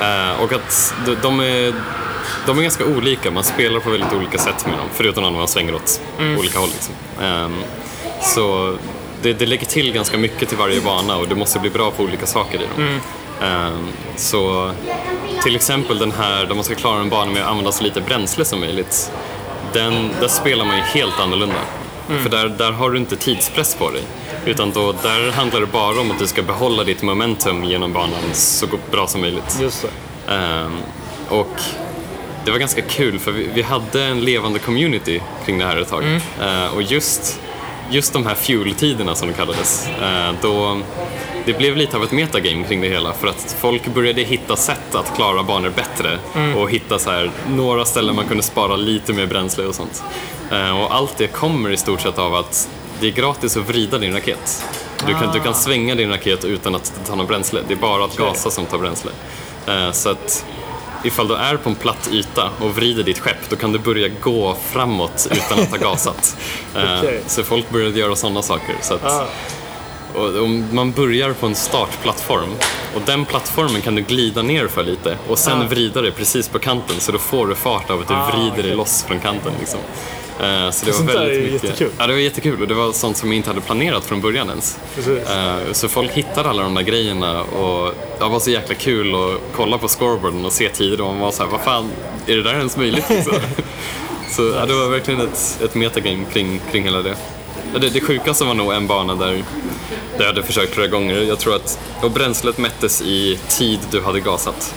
Eh, 0.08 0.42
och 0.44 0.54
att 0.54 0.94
de, 1.06 1.16
de, 1.22 1.40
är, 1.40 1.74
de 2.46 2.58
är 2.58 2.62
ganska 2.62 2.86
olika, 2.86 3.32
man 3.32 3.44
spelar 3.44 3.80
på 3.80 3.90
väldigt 3.90 4.14
olika 4.14 4.38
sätt 4.38 4.66
med 4.66 4.78
dem, 4.78 4.88
förutom 4.94 5.24
när 5.24 5.32
man 5.32 5.48
svänger 5.48 5.76
åt 5.76 6.02
olika 6.40 6.60
håll. 6.60 6.70
Liksom. 6.70 6.94
Ehm, 7.22 7.56
så 8.22 8.76
det, 9.22 9.34
det 9.34 9.46
lägger 9.46 9.66
till 9.66 9.94
ganska 9.94 10.18
mycket 10.18 10.50
till 10.50 10.58
varje 10.58 10.82
bana 10.82 11.18
och 11.18 11.28
du 11.28 11.36
måste 11.36 11.60
bli 11.60 11.70
bra 11.70 11.92
på 11.92 12.04
olika 12.04 12.26
saker 12.26 12.62
i 12.62 12.68
dem. 12.76 13.00
Ehm, 13.42 13.88
så 14.16 14.72
till 15.44 15.56
exempel 15.56 16.00
den 16.00 16.12
här 16.12 16.46
där 16.46 16.56
man 16.56 16.64
ska 16.64 16.76
klara 16.76 17.00
en 17.02 17.10
bana 17.10 17.32
med 17.32 17.42
att 17.42 17.50
använda 17.50 17.72
så 17.72 17.84
lite 17.84 18.02
bränsle 18.02 18.46
som 18.46 18.60
möjligt. 18.60 19.12
Den, 19.74 20.10
där 20.20 20.28
spelar 20.28 20.66
man 20.66 20.76
ju 20.76 20.82
helt 20.82 21.20
annorlunda. 21.20 21.56
För 22.24 22.30
där, 22.30 22.50
där 22.50 22.72
har 22.72 22.90
du 22.90 22.98
inte 22.98 23.16
tidspress 23.16 23.76
på 23.76 23.92
dig. 23.92 24.04
Utan 24.46 24.72
då, 24.72 24.92
där 24.92 25.32
handlar 25.32 25.60
det 25.60 25.66
bara 25.66 26.00
om 26.02 26.12
att 26.12 26.20
du 26.20 26.28
ska 26.28 26.42
behålla 26.42 26.84
ditt 26.84 27.02
momentum 27.02 27.64
genom 27.64 27.94
banan 27.94 28.20
så 28.34 28.68
bra 28.92 29.08
som 29.08 29.22
möjligt. 29.22 29.58
Just 29.62 29.82
det. 29.82 30.34
Ehm, 30.34 30.78
och 31.30 31.62
det 32.46 32.52
var 32.52 32.58
ganska 32.58 32.82
kul 32.82 33.20
för 33.20 33.32
vi, 33.32 33.50
vi 33.54 33.62
hade 33.62 34.04
en 34.04 34.22
levande 34.22 34.60
community 34.60 35.22
kring 35.46 35.58
det 35.58 35.66
här 35.66 35.78
ett 35.78 35.90
tag. 35.90 36.04
Eh, 36.42 36.76
och 36.76 36.82
just, 36.82 37.40
just 37.90 38.14
de 38.14 38.26
här 38.26 38.36
fuel-tiderna 38.36 39.16
som 39.16 39.28
de 39.28 39.34
kallades, 39.34 39.88
eh, 39.88 40.34
då 40.42 40.80
det 41.46 41.54
blev 41.54 41.78
lite 41.78 41.98
av 41.98 42.04
ett 42.04 42.12
metagame 42.12 42.64
kring 42.68 42.82
det 42.82 42.88
hela 42.88 43.14
för 43.14 43.28
att 43.28 43.56
folk 43.60 43.86
började 43.88 44.22
hitta 44.22 44.56
sätt 44.56 44.96
att 44.96 45.16
klara 45.16 45.44
banor 45.44 45.70
bättre 45.76 46.20
och 46.58 46.70
hitta 46.72 47.00
så 47.00 47.12
här, 47.12 47.32
några 47.50 47.86
ställen 47.86 48.16
man 48.16 48.26
kunde 48.28 48.44
spara 48.44 48.76
lite 48.76 49.14
mer 49.14 49.26
bränsle 49.26 49.66
och 49.66 49.76
sånt. 49.76 50.04
Eh, 50.52 50.82
och 50.84 50.96
allt 50.96 51.18
det 51.18 51.28
kommer 51.28 51.70
i 51.72 51.78
stort 51.78 52.02
sett 52.02 52.18
av 52.20 52.36
att 52.36 52.70
det 53.00 53.08
är 53.08 53.12
gratis 53.12 53.58
att 53.58 53.68
vrida 53.70 53.98
din 53.98 54.14
raket. 54.14 54.66
Du 55.08 55.14
kan, 55.14 55.32
du 55.34 55.40
kan 55.40 55.56
svänga 55.56 55.96
din 55.96 56.10
raket 56.10 56.46
utan 56.46 56.76
att 56.76 56.94
ta 57.08 57.16
något 57.16 57.28
bränsle. 57.28 57.62
Det 57.68 57.74
är 57.74 57.78
bara 57.78 58.06
att 58.06 58.18
gasa 58.18 58.50
som 58.50 58.66
tar 58.66 58.78
bränsle. 58.78 59.12
Eh, 59.68 59.92
Så 59.92 60.10
att 60.10 60.46
ifall 61.04 61.28
du 61.28 61.36
är 61.36 61.58
på 61.58 61.70
en 61.70 61.76
platt 61.76 62.10
yta 62.12 62.50
och 62.60 62.76
vrider 62.76 63.04
ditt 63.04 63.20
skepp, 63.20 63.50
då 63.50 63.56
kan 63.56 63.72
du 63.72 63.80
börja 63.80 64.08
gå 64.08 64.58
framåt 64.72 65.28
utan 65.32 65.60
att 65.60 65.70
ha 65.72 65.78
gasat. 65.78 66.38
Eh, 66.76 67.00
Okej. 67.00 67.22
Så 67.28 67.44
folk 67.44 67.70
började 67.70 68.00
göra 68.00 68.16
sådana 68.16 68.42
saker. 68.42 68.76
Så 68.82 68.94
att, 68.94 69.04
Ah. 69.06 69.26
Och, 70.16 70.26
och 70.36 70.50
man 70.50 70.92
börjar 70.92 71.34
på 71.34 71.46
en 71.46 71.56
startplattform 71.56 72.50
och 72.96 73.02
den 73.06 73.26
plattformen 73.26 73.82
kan 73.82 73.96
du 73.96 74.02
glida 74.02 74.42
ner 74.42 74.68
för 74.68 74.84
lite 74.84 75.18
och 75.28 75.40
sen 75.40 75.62
Ah. 75.62 75.68
vrida 75.68 76.02
dig 76.02 76.12
precis 76.12 76.48
på 76.48 76.60
kanten 76.60 76.96
så 77.00 77.12
då 77.12 77.18
får 77.18 77.48
du 77.48 77.56
fart 77.56 77.90
av 77.90 78.00
att 78.02 78.08
du 78.08 78.14
Ah, 78.14 78.28
vrider 78.32 78.52
dig 78.52 78.60
okej. 78.64 78.76
loss 78.76 79.04
från 79.08 79.20
kanten. 79.20 79.52
Liksom. 79.60 79.80
Eh, 80.40 80.70
Så 80.72 80.86
det 80.86 80.92
var 80.92 80.98
Sånt 80.98 81.12
där 81.12 81.20
väldigt 81.20 81.44
mycket. 81.54 81.64
jättekul. 81.64 81.92
Ja, 81.98 82.08
det 82.08 82.14
var 82.14 82.20
jättekul 82.20 82.62
och 82.62 82.68
det 82.68 82.74
var 82.74 82.92
sånt 82.92 83.18
som 83.18 83.30
jag 83.30 83.36
inte 83.38 83.50
hade 83.50 83.62
planerat 83.62 84.06
från 84.06 84.22
början 84.22 84.50
ens. 84.50 84.78
Eh, 85.30 85.72
Så 85.74 85.88
folk 85.88 86.12
hittade 86.12 86.50
alla 86.50 86.64
de 86.64 86.74
där 86.74 86.82
grejerna 86.82 87.42
och 87.44 87.94
det 88.20 88.26
var 88.26 88.40
så 88.40 88.50
jäkla 88.52 88.76
kul 88.76 89.16
att 89.16 89.42
kolla 89.56 89.78
på 89.78 89.88
scoreboarden 89.88 90.46
och 90.46 90.52
se 90.52 90.70
tider 90.70 91.02
och 91.02 91.08
man 91.08 91.20
var 91.20 91.32
så 91.32 91.44
här, 91.44 91.50
vad 91.52 91.62
fan, 91.62 91.90
är 92.28 92.36
det 92.36 92.44
där 92.44 92.54
ens 92.58 92.78
möjligt? 92.78 93.10
Liksom? 93.10 93.34
så 94.30 94.42
ja, 94.56 94.66
det 94.66 94.74
var 94.74 94.90
verkligen 94.90 95.22
ett, 95.22 95.60
ett 95.64 95.76
metagame 95.76 96.24
kring, 96.34 96.62
kring 96.72 96.84
hela 96.84 97.02
det. 97.02 97.16
Det, 97.80 97.90
det 97.90 98.02
sjukaste 98.02 98.44
var 98.44 98.54
nog 98.54 98.74
en 98.74 98.88
bana 98.88 99.16
där, 99.16 99.44
jag 100.18 100.26
hade 100.26 100.44
försökt 100.44 100.74
flera 100.74 100.88
gånger. 100.88 101.16
Jag 101.22 101.40
tror 101.40 101.56
att 101.56 101.80
och 102.02 102.12
bränslet 102.12 102.58
mättes 102.58 103.02
i 103.02 103.40
tid 103.48 103.80
du 103.92 104.02
hade 104.02 104.20
gasat. 104.20 104.76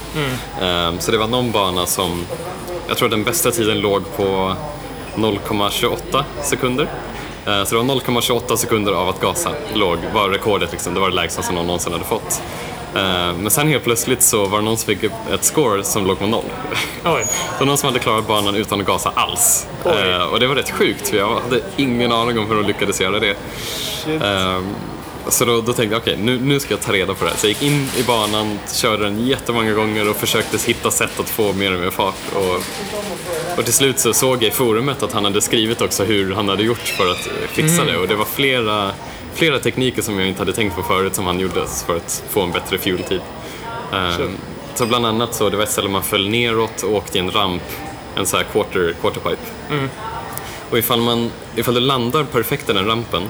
Eh, 0.60 0.98
Så 0.98 1.10
det 1.12 1.18
var 1.18 1.26
någon 1.28 1.50
bana 1.52 1.86
som, 1.86 2.24
jag 2.88 2.96
tror 2.96 3.08
den 3.08 3.24
bästa 3.24 3.50
tiden 3.50 3.80
låg 3.80 4.02
på 4.16 4.54
0,28 5.16 6.24
sekunder. 6.42 6.88
Eh, 7.46 7.64
Så 7.64 7.74
det 7.74 7.82
var 7.82 7.94
0,28 7.94 8.56
sekunder 8.56 8.92
av 8.92 9.08
att 9.08 9.20
gasa 9.20 9.50
låg, 9.74 9.98
var 10.14 10.28
rekordet 10.28 10.72
liksom. 10.72 10.94
Det 10.94 11.00
var 11.00 11.08
det 11.08 11.14
lägsta 11.14 11.42
som 11.42 11.54
någon 11.54 11.66
någonsin 11.66 11.92
hade 11.92 12.04
fått. 12.04 12.42
Eh, 12.94 13.00
Men 13.38 13.50
sen 13.50 13.68
helt 13.68 13.84
plötsligt 13.84 14.22
så 14.22 14.44
var 14.46 14.58
det 14.58 14.64
någon 14.64 14.76
som 14.76 14.86
fick 14.86 15.02
ett 15.32 15.44
score 15.44 15.84
som 15.84 16.06
låg 16.06 16.18
på 16.18 16.26
noll. 16.26 16.44
Oj. 17.04 17.26
Så 17.58 17.64
någon 17.64 17.78
som 17.78 17.86
hade 17.86 17.98
klarat 17.98 18.26
banan 18.26 18.54
utan 18.54 18.80
att 18.80 18.86
gasa 18.86 19.12
alls. 19.14 19.66
Oj. 19.84 20.14
Och 20.32 20.40
det 20.40 20.46
var 20.46 20.54
rätt 20.54 20.70
sjukt 20.70 21.08
för 21.08 21.16
jag 21.16 21.28
hade 21.40 21.60
ingen 21.76 22.12
aning 22.12 22.38
om 22.38 22.46
hur 22.46 22.54
de 22.54 22.64
lyckades 22.66 23.00
göra 23.00 23.20
det. 23.20 23.34
Shit. 24.04 24.22
Ehm, 25.24 25.30
Så 25.30 25.44
då, 25.44 25.60
då 25.60 25.72
tänkte 25.72 25.94
jag, 25.94 26.00
okej, 26.02 26.16
nu, 26.16 26.38
nu 26.40 26.60
ska 26.60 26.74
jag 26.74 26.80
ta 26.80 26.92
reda 26.92 27.14
på 27.14 27.24
det 27.24 27.30
här. 27.30 27.36
Så 27.38 27.46
jag 27.46 27.48
gick 27.48 27.62
in 27.62 27.88
i 27.96 28.02
banan, 28.02 28.58
körde 28.72 29.04
den 29.04 29.26
jättemånga 29.26 29.72
gånger 29.72 30.10
och 30.10 30.16
försökte 30.16 30.58
hitta 30.66 30.90
sätt 30.90 31.20
att 31.20 31.28
få 31.28 31.52
mer 31.52 31.74
och 31.74 31.80
mer 31.80 31.90
fart. 31.90 32.14
Och, 32.34 32.62
och 33.58 33.64
till 33.64 33.74
slut 33.74 33.98
så 33.98 34.12
såg 34.12 34.36
jag 34.42 34.48
i 34.48 34.50
forumet 34.50 35.02
att 35.02 35.12
han 35.12 35.24
hade 35.24 35.40
skrivit 35.40 35.80
också 35.80 36.04
hur 36.04 36.34
han 36.34 36.48
hade 36.48 36.62
gjort 36.62 36.78
för 36.98 37.10
att 37.10 37.26
eh, 37.26 37.48
fixa 37.48 37.84
det. 37.84 37.96
Och 37.98 38.08
det 38.08 38.14
var 38.14 38.24
flera, 38.24 38.90
flera 39.34 39.58
tekniker 39.58 40.02
som 40.02 40.18
jag 40.18 40.28
inte 40.28 40.40
hade 40.40 40.52
tänkt 40.52 40.76
på 40.76 40.82
förut 40.82 41.14
som 41.14 41.26
han 41.26 41.40
gjorde 41.40 41.66
för 41.86 41.96
att 41.96 42.22
få 42.30 42.40
en 42.42 42.52
bättre 42.52 42.78
fueltid. 42.78 43.20
Ehm, 43.92 44.12
Sure. 44.16 44.30
Så 44.74 44.86
bland 44.86 45.06
annat 45.06 45.34
så, 45.34 45.50
det 45.50 45.56
var 45.56 45.64
ett 45.64 45.70
ställe 45.70 45.88
man 45.88 46.02
föll 46.02 46.28
neråt 46.28 46.82
och 46.82 46.92
åkte 46.94 47.18
i 47.18 47.20
en 47.20 47.30
ramp, 47.30 47.62
en 48.16 48.26
sån 48.26 48.36
här 48.38 48.46
quarter, 48.52 48.94
quarterpipe. 49.00 49.42
Och 50.70 50.78
ifall, 50.78 51.00
man, 51.00 51.30
ifall 51.56 51.74
du 51.74 51.80
landar 51.80 52.24
perfekt 52.24 52.70
i 52.70 52.72
den 52.72 52.86
rampen 52.86 53.22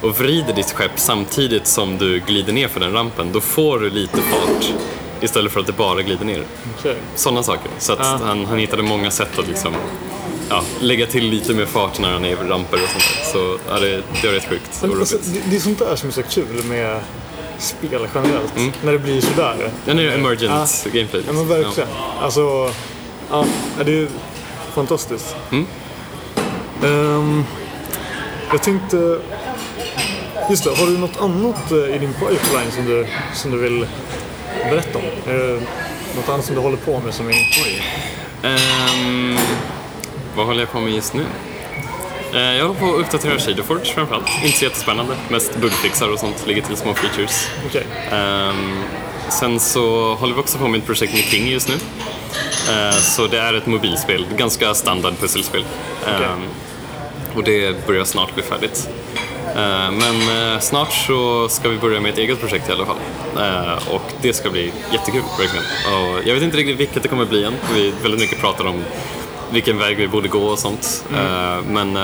och 0.00 0.18
vrider 0.18 0.52
ditt 0.54 0.72
skepp 0.72 0.90
samtidigt 0.96 1.66
som 1.66 1.98
du 1.98 2.20
glider 2.26 2.52
ner 2.52 2.68
för 2.68 2.80
den 2.80 2.92
rampen, 2.92 3.32
då 3.32 3.40
får 3.40 3.78
du 3.78 3.90
lite 3.90 4.16
fart 4.16 4.72
istället 5.20 5.52
för 5.52 5.60
att 5.60 5.66
det 5.66 5.72
bara 5.72 6.02
glider 6.02 6.24
ner. 6.24 6.42
Okej. 6.78 6.96
Sådana 7.14 7.42
saker. 7.42 7.70
Så 7.78 7.92
att 7.92 7.98
Ja. 7.98 8.18
han, 8.24 8.44
han 8.46 8.58
hittade 8.58 8.82
många 8.82 9.10
sätt 9.10 9.38
att 9.38 9.48
liksom, 9.48 9.74
ja, 10.48 10.62
lägga 10.80 11.06
till 11.06 11.24
lite 11.30 11.54
mer 11.54 11.66
fart 11.66 11.98
när 11.98 12.12
han 12.12 12.24
är 12.24 12.28
i 12.28 12.34
ramper 12.34 12.76
och 12.82 12.88
sånt 12.88 13.04
där. 13.18 13.32
Så 13.32 13.58
ja, 13.68 13.78
det, 13.80 14.02
det 14.22 14.26
var 14.28 14.34
rätt 14.34 14.48
sjukt 14.48 14.78
Men, 14.82 14.98
alltså, 14.98 15.16
det, 15.24 15.40
det 15.50 15.56
är 15.56 15.60
sånt 15.60 15.78
där 15.78 15.96
som 15.96 16.08
är 16.08 16.12
så 16.12 16.22
kul 16.22 16.64
med 16.64 17.00
spel 17.58 18.06
generellt. 18.14 18.52
När 18.82 18.92
det 18.92 18.98
blir 18.98 19.20
sådär. 19.20 19.70
Ja, 19.86 19.94
nu 19.94 20.02
är 20.06 20.10
det 20.10 20.14
emergent 20.14 20.82
Ja. 20.84 20.90
gameplay. 20.92 21.22
Ja 21.26 21.32
men 21.32 21.48
verkligen. 21.48 21.88
Alltså, 22.20 22.70
ja, 23.30 23.44
det 23.84 23.92
är 23.98 24.08
fantastiskt. 24.74 25.36
Mm. 25.50 25.66
Ehm, 26.84 27.44
jag 28.52 28.62
tänkte... 28.62 29.20
Just 30.50 30.64
det, 30.64 30.70
har 30.70 30.86
du 30.86 30.98
något 30.98 31.20
annat 31.20 31.70
eh, 31.70 31.94
i 31.94 31.98
din 31.98 32.12
pipeline 32.12 32.70
som 32.70 32.84
du, 32.84 33.06
som 33.34 33.50
du 33.50 33.58
vill 33.58 33.86
berätta 34.70 34.98
om? 34.98 35.04
Något 36.16 36.28
annat 36.28 36.44
som 36.44 36.54
du 36.54 36.60
håller 36.60 36.76
på 36.76 37.00
med 37.00 37.14
som 37.14 37.28
är... 37.28 37.32
Oj. 37.32 37.82
Ehm, 38.42 39.38
vad 40.36 40.46
håller 40.46 40.60
jag 40.60 40.70
på 40.72 40.80
med 40.80 40.92
just 40.92 41.14
nu? 41.14 41.24
Eh, 42.34 42.40
jag 42.40 42.66
håller 42.66 42.80
på 42.80 42.94
att 42.94 43.00
uppdatera 43.00 43.38
Shaderforge 43.38 43.84
framförallt. 43.84 44.28
Inte 44.44 44.58
så 44.58 44.64
jättespännande. 44.64 45.14
Mest 45.28 45.56
bugfixar 45.56 46.12
och 46.12 46.18
sånt. 46.18 46.46
Lägger 46.46 46.62
till 46.62 46.76
små 46.76 46.94
features. 46.94 47.48
Okej. 47.66 47.86
Ehm, 48.12 48.82
sen 49.28 49.60
så 49.60 50.14
håller 50.14 50.34
vi 50.34 50.40
också 50.40 50.58
på 50.58 50.68
med 50.68 50.78
ett 50.80 50.86
projekt 50.86 51.12
med 51.12 51.22
King 51.22 51.48
just 51.48 51.68
nu. 51.68 51.74
Eh, 52.72 52.92
så 52.92 53.26
det 53.26 53.38
är 53.38 53.54
ett 53.54 53.66
mobilspel, 53.66 54.26
ganska 54.36 54.74
standard 54.74 55.14
pusselspel. 55.20 55.64
Ehm, 56.06 56.42
och 57.34 57.44
det 57.44 57.86
börjar 57.86 58.04
snart 58.04 58.34
bli 58.34 58.42
färdigt. 58.42 58.88
Eh, 59.56 59.90
men 59.90 60.52
eh, 60.52 60.60
snart 60.60 60.92
så 60.92 61.48
ska 61.48 61.68
vi 61.68 61.78
börja 61.78 62.00
med 62.00 62.12
ett 62.12 62.18
eget 62.18 62.40
projekt 62.40 62.68
i 62.68 62.72
alla 62.72 62.86
fall. 62.86 62.96
Eh, 63.36 63.94
och 63.94 64.12
det 64.22 64.32
ska 64.32 64.50
bli 64.50 64.72
jättekul, 64.92 65.22
verkligen. 65.38 65.64
Och 65.64 66.28
jag 66.28 66.34
vet 66.34 66.42
inte 66.42 66.56
riktigt 66.56 66.80
vilket 66.80 67.02
det 67.02 67.08
kommer 67.08 67.24
bli 67.24 67.44
än. 67.44 67.54
Vi 67.74 67.92
väldigt 68.02 68.20
mycket 68.20 68.40
pratar 68.40 68.66
om 68.66 68.84
vilken 69.52 69.78
väg 69.78 69.96
vi 69.96 70.08
borde 70.08 70.28
gå 70.28 70.42
och 70.42 70.58
sånt. 70.58 71.04
Eh, 71.12 71.64
men 71.66 71.94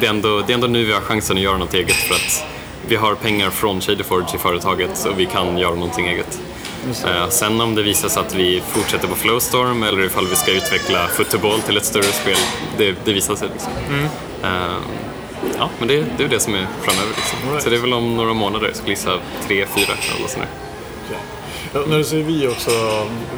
det, 0.00 0.06
är 0.06 0.10
ändå, 0.10 0.42
det 0.46 0.52
är 0.52 0.54
ändå 0.54 0.66
nu 0.66 0.84
vi 0.84 0.92
har 0.92 1.00
chansen 1.00 1.36
att 1.36 1.42
göra 1.42 1.56
något 1.56 1.74
eget 1.74 1.96
för 1.96 2.14
att 2.14 2.44
vi 2.88 2.96
har 2.96 3.14
pengar 3.14 3.50
från 3.50 3.80
Shaderforge 3.80 4.34
i 4.34 4.38
företaget 4.38 5.06
och 5.06 5.20
vi 5.20 5.26
kan 5.26 5.58
göra 5.58 5.74
någonting 5.74 6.06
eget. 6.06 6.40
Sen 7.28 7.60
om 7.60 7.74
det 7.74 7.82
visar 7.82 8.08
sig 8.08 8.22
att 8.22 8.34
vi 8.34 8.62
fortsätter 8.66 9.08
på 9.08 9.14
Flowstorm 9.14 9.82
eller 9.82 10.04
ifall 10.04 10.26
vi 10.26 10.36
ska 10.36 10.52
utveckla 10.52 11.06
Football 11.06 11.60
till 11.60 11.76
ett 11.76 11.84
större 11.84 12.02
spel, 12.02 12.36
det, 12.78 12.94
det 13.04 13.12
visar 13.12 13.36
sig. 13.36 13.48
Liksom. 13.52 13.72
Eh, 14.42 14.76
ja, 15.58 15.68
men 15.78 15.88
det, 15.88 16.04
det 16.18 16.24
är 16.24 16.28
det 16.28 16.40
som 16.40 16.54
är 16.54 16.66
framöver. 16.82 17.08
Liksom. 17.16 17.38
Right. 17.50 17.62
Så 17.62 17.70
det 17.70 17.76
är 17.76 17.80
väl 17.80 17.92
om 17.92 18.16
några 18.16 18.34
månader, 18.34 18.66
jag 18.66 18.76
skulle 18.76 18.90
gissa 18.90 19.18
tre, 19.46 19.66
fyra 19.66 19.92
eller 20.18 20.28
sådär. 20.28 20.48
okej. 21.06 21.18
Ja, 21.72 21.80
när 21.88 21.98
du 21.98 22.04
säger 22.04 22.24
vi 22.24 22.48
också, 22.48 22.70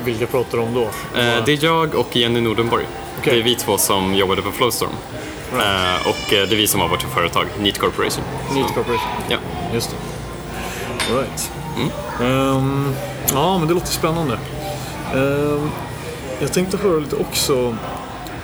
vilka 0.04 0.26
pratar 0.26 0.58
du 0.58 0.64
om 0.64 0.74
då? 0.74 0.82
Eh, 1.20 1.44
det 1.46 1.52
är 1.52 1.64
jag 1.64 1.94
och 1.94 2.16
Jenny 2.16 2.40
Nordenborg. 2.40 2.84
Okej. 3.20 3.32
Det 3.34 3.40
är 3.40 3.44
vi 3.44 3.54
två 3.54 3.78
som 3.78 4.14
jobbade 4.14 4.42
på 4.42 4.50
Flowstorm. 4.50 4.90
Eh, 5.52 6.08
och 6.08 6.32
eh, 6.32 6.48
det 6.48 6.54
är 6.54 6.56
vi 6.56 6.66
som 6.66 6.80
har 6.80 6.88
vårt 6.88 7.02
företag, 7.02 7.46
Neat 7.60 7.78
Corporation. 7.78 8.24
Neat 8.54 8.74
Corporation. 8.74 9.08
Ja. 9.28 9.36
Just 9.74 9.90
det. 9.90 9.96
Right. 11.14 11.52
Ehm, 12.22 12.94
ja, 13.32 13.58
men 13.58 13.68
det 13.68 13.74
låter 13.74 13.86
spännande. 13.86 14.38
Ehm, 15.14 15.70
jag 16.40 16.52
tänkte 16.52 16.76
höra 16.76 16.98
lite 16.98 17.16
också. 17.16 17.76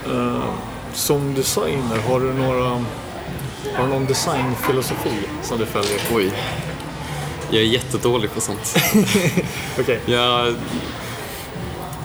ehm, 0.06 0.40
som 0.92 1.34
designer, 1.34 1.98
har 2.08 2.20
du 2.20 2.32
några... 2.32 2.84
Har 3.72 3.84
du 3.84 3.90
någon 3.90 4.06
designfilosofi 4.06 5.10
som 5.42 5.58
du 5.58 5.66
följer? 5.66 6.00
Oj. 6.14 6.32
Jag 7.50 7.62
är 7.62 7.66
jättedålig 7.66 8.32
på 8.34 8.40
sånt. 8.40 8.78
Okej. 9.80 10.00
Jag, 10.06 10.54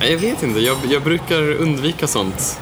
jag 0.01 0.18
vet 0.18 0.43
inte, 0.43 0.60
jag, 0.60 0.78
jag 0.89 1.01
brukar 1.01 1.51
undvika 1.51 2.07
sånt. 2.07 2.60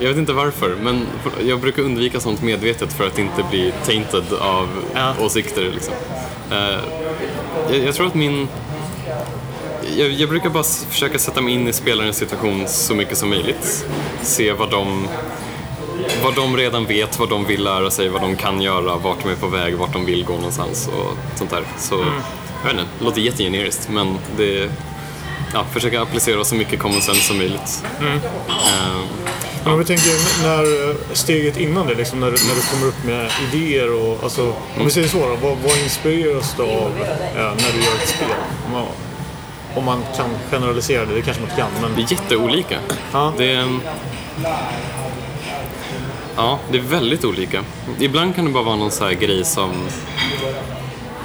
Jag 0.00 0.08
vet 0.08 0.16
inte 0.18 0.32
varför, 0.32 0.76
men 0.82 1.06
jag 1.46 1.60
brukar 1.60 1.82
undvika 1.82 2.20
sånt 2.20 2.42
medvetet 2.42 2.92
för 2.92 3.06
att 3.06 3.18
inte 3.18 3.44
bli 3.50 3.72
tainted 3.86 4.24
av 4.40 4.68
Ja. 4.94 5.14
åsikter. 5.20 5.70
Liksom. 5.74 5.94
Eh, 6.52 6.78
jag, 7.70 7.78
jag 7.86 7.94
tror 7.94 8.06
att 8.06 8.14
min... 8.14 8.48
Jag, 9.96 10.10
jag 10.10 10.28
brukar 10.28 10.50
bara 10.50 10.64
försöka 10.64 11.18
sätta 11.18 11.40
mig 11.40 11.54
in 11.54 11.68
i 11.68 11.72
spelarens 11.72 12.16
situation 12.16 12.64
så 12.68 12.94
mycket 12.94 13.18
som 13.18 13.30
möjligt. 13.30 13.86
Se 14.22 14.52
vad 14.52 14.70
de, 14.70 15.08
vad 16.22 16.34
de 16.34 16.56
redan 16.56 16.84
vet, 16.86 17.18
vad 17.18 17.28
de 17.28 17.44
vill 17.44 17.64
lära 17.64 17.90
sig, 17.90 18.08
vad 18.08 18.22
de 18.22 18.36
kan 18.36 18.62
göra, 18.62 18.96
vart 18.96 19.22
de 19.22 19.30
är 19.30 19.36
på 19.36 19.46
väg, 19.46 19.74
vart 19.76 19.92
de 19.92 20.04
vill 20.04 20.24
gå 20.24 20.32
någonstans 20.34 20.88
och 20.88 21.16
sånt 21.38 21.50
där. 21.50 21.62
Så, 21.78 21.94
jag 21.94 22.70
vet 22.70 22.72
inte, 22.80 22.84
det 22.98 23.04
låter 23.04 23.20
jättegeneriskt 23.20 23.88
men 23.90 24.18
det... 24.36 24.70
Ja, 25.52 25.64
försöka 25.72 26.02
applicera 26.02 26.44
så 26.44 26.54
mycket 26.54 26.78
common 26.80 27.00
sense 27.00 27.20
som 27.20 27.36
möjligt. 27.38 27.84
Eh, 28.00 28.06
Men 29.64 29.72
om 29.72 29.78
vi 29.78 29.84
tänker 29.84 30.42
när 30.42 30.90
eh, 30.90 30.96
steget 31.12 31.56
innan 31.56 31.86
det, 31.86 31.94
liksom, 31.94 32.20
när, 32.20 32.26
du- 32.30 32.36
när 32.48 32.54
du 32.54 32.60
kommer 32.70 32.86
upp 32.86 33.04
med 33.04 33.30
idéer 33.52 33.92
och 33.92 34.18
alltså, 34.24 34.42
om 34.78 34.84
vi 34.84 34.90
säger 34.90 35.08
så 35.08 35.18
då, 35.18 35.36
vad, 35.48 35.56
vad 35.58 35.78
inspireras 35.82 36.54
du 36.56 36.62
av 36.62 36.92
eh, 37.36 37.42
när 37.42 37.72
du 37.72 37.84
gör 37.84 37.94
ett 38.02 38.08
spel? 38.08 38.28
Om 38.66 38.72
man, 38.72 38.86
om 39.74 39.84
man 39.84 40.02
kan 40.16 40.26
generalisera 40.50 41.04
det, 41.04 41.14
det 41.14 41.22
kanske 41.22 41.42
man 41.42 41.50
inte 41.50 41.62
kan, 41.62 41.70
men 41.82 41.94
Det 41.96 42.02
är 42.02 42.12
jätteolika. 42.12 42.78
Ja. 43.12 43.32
Det 43.38 43.68
ja, 46.36 46.58
det 46.72 46.78
är 46.78 46.82
väldigt 46.82 47.24
olika. 47.24 47.64
Ibland 48.00 48.34
kan 48.34 48.44
det 48.44 48.50
bara 48.50 48.64
vara 48.64 48.76
någon 48.76 48.90
så 48.90 49.04
här 49.04 49.12
grej 49.12 49.44
som... 49.44 49.70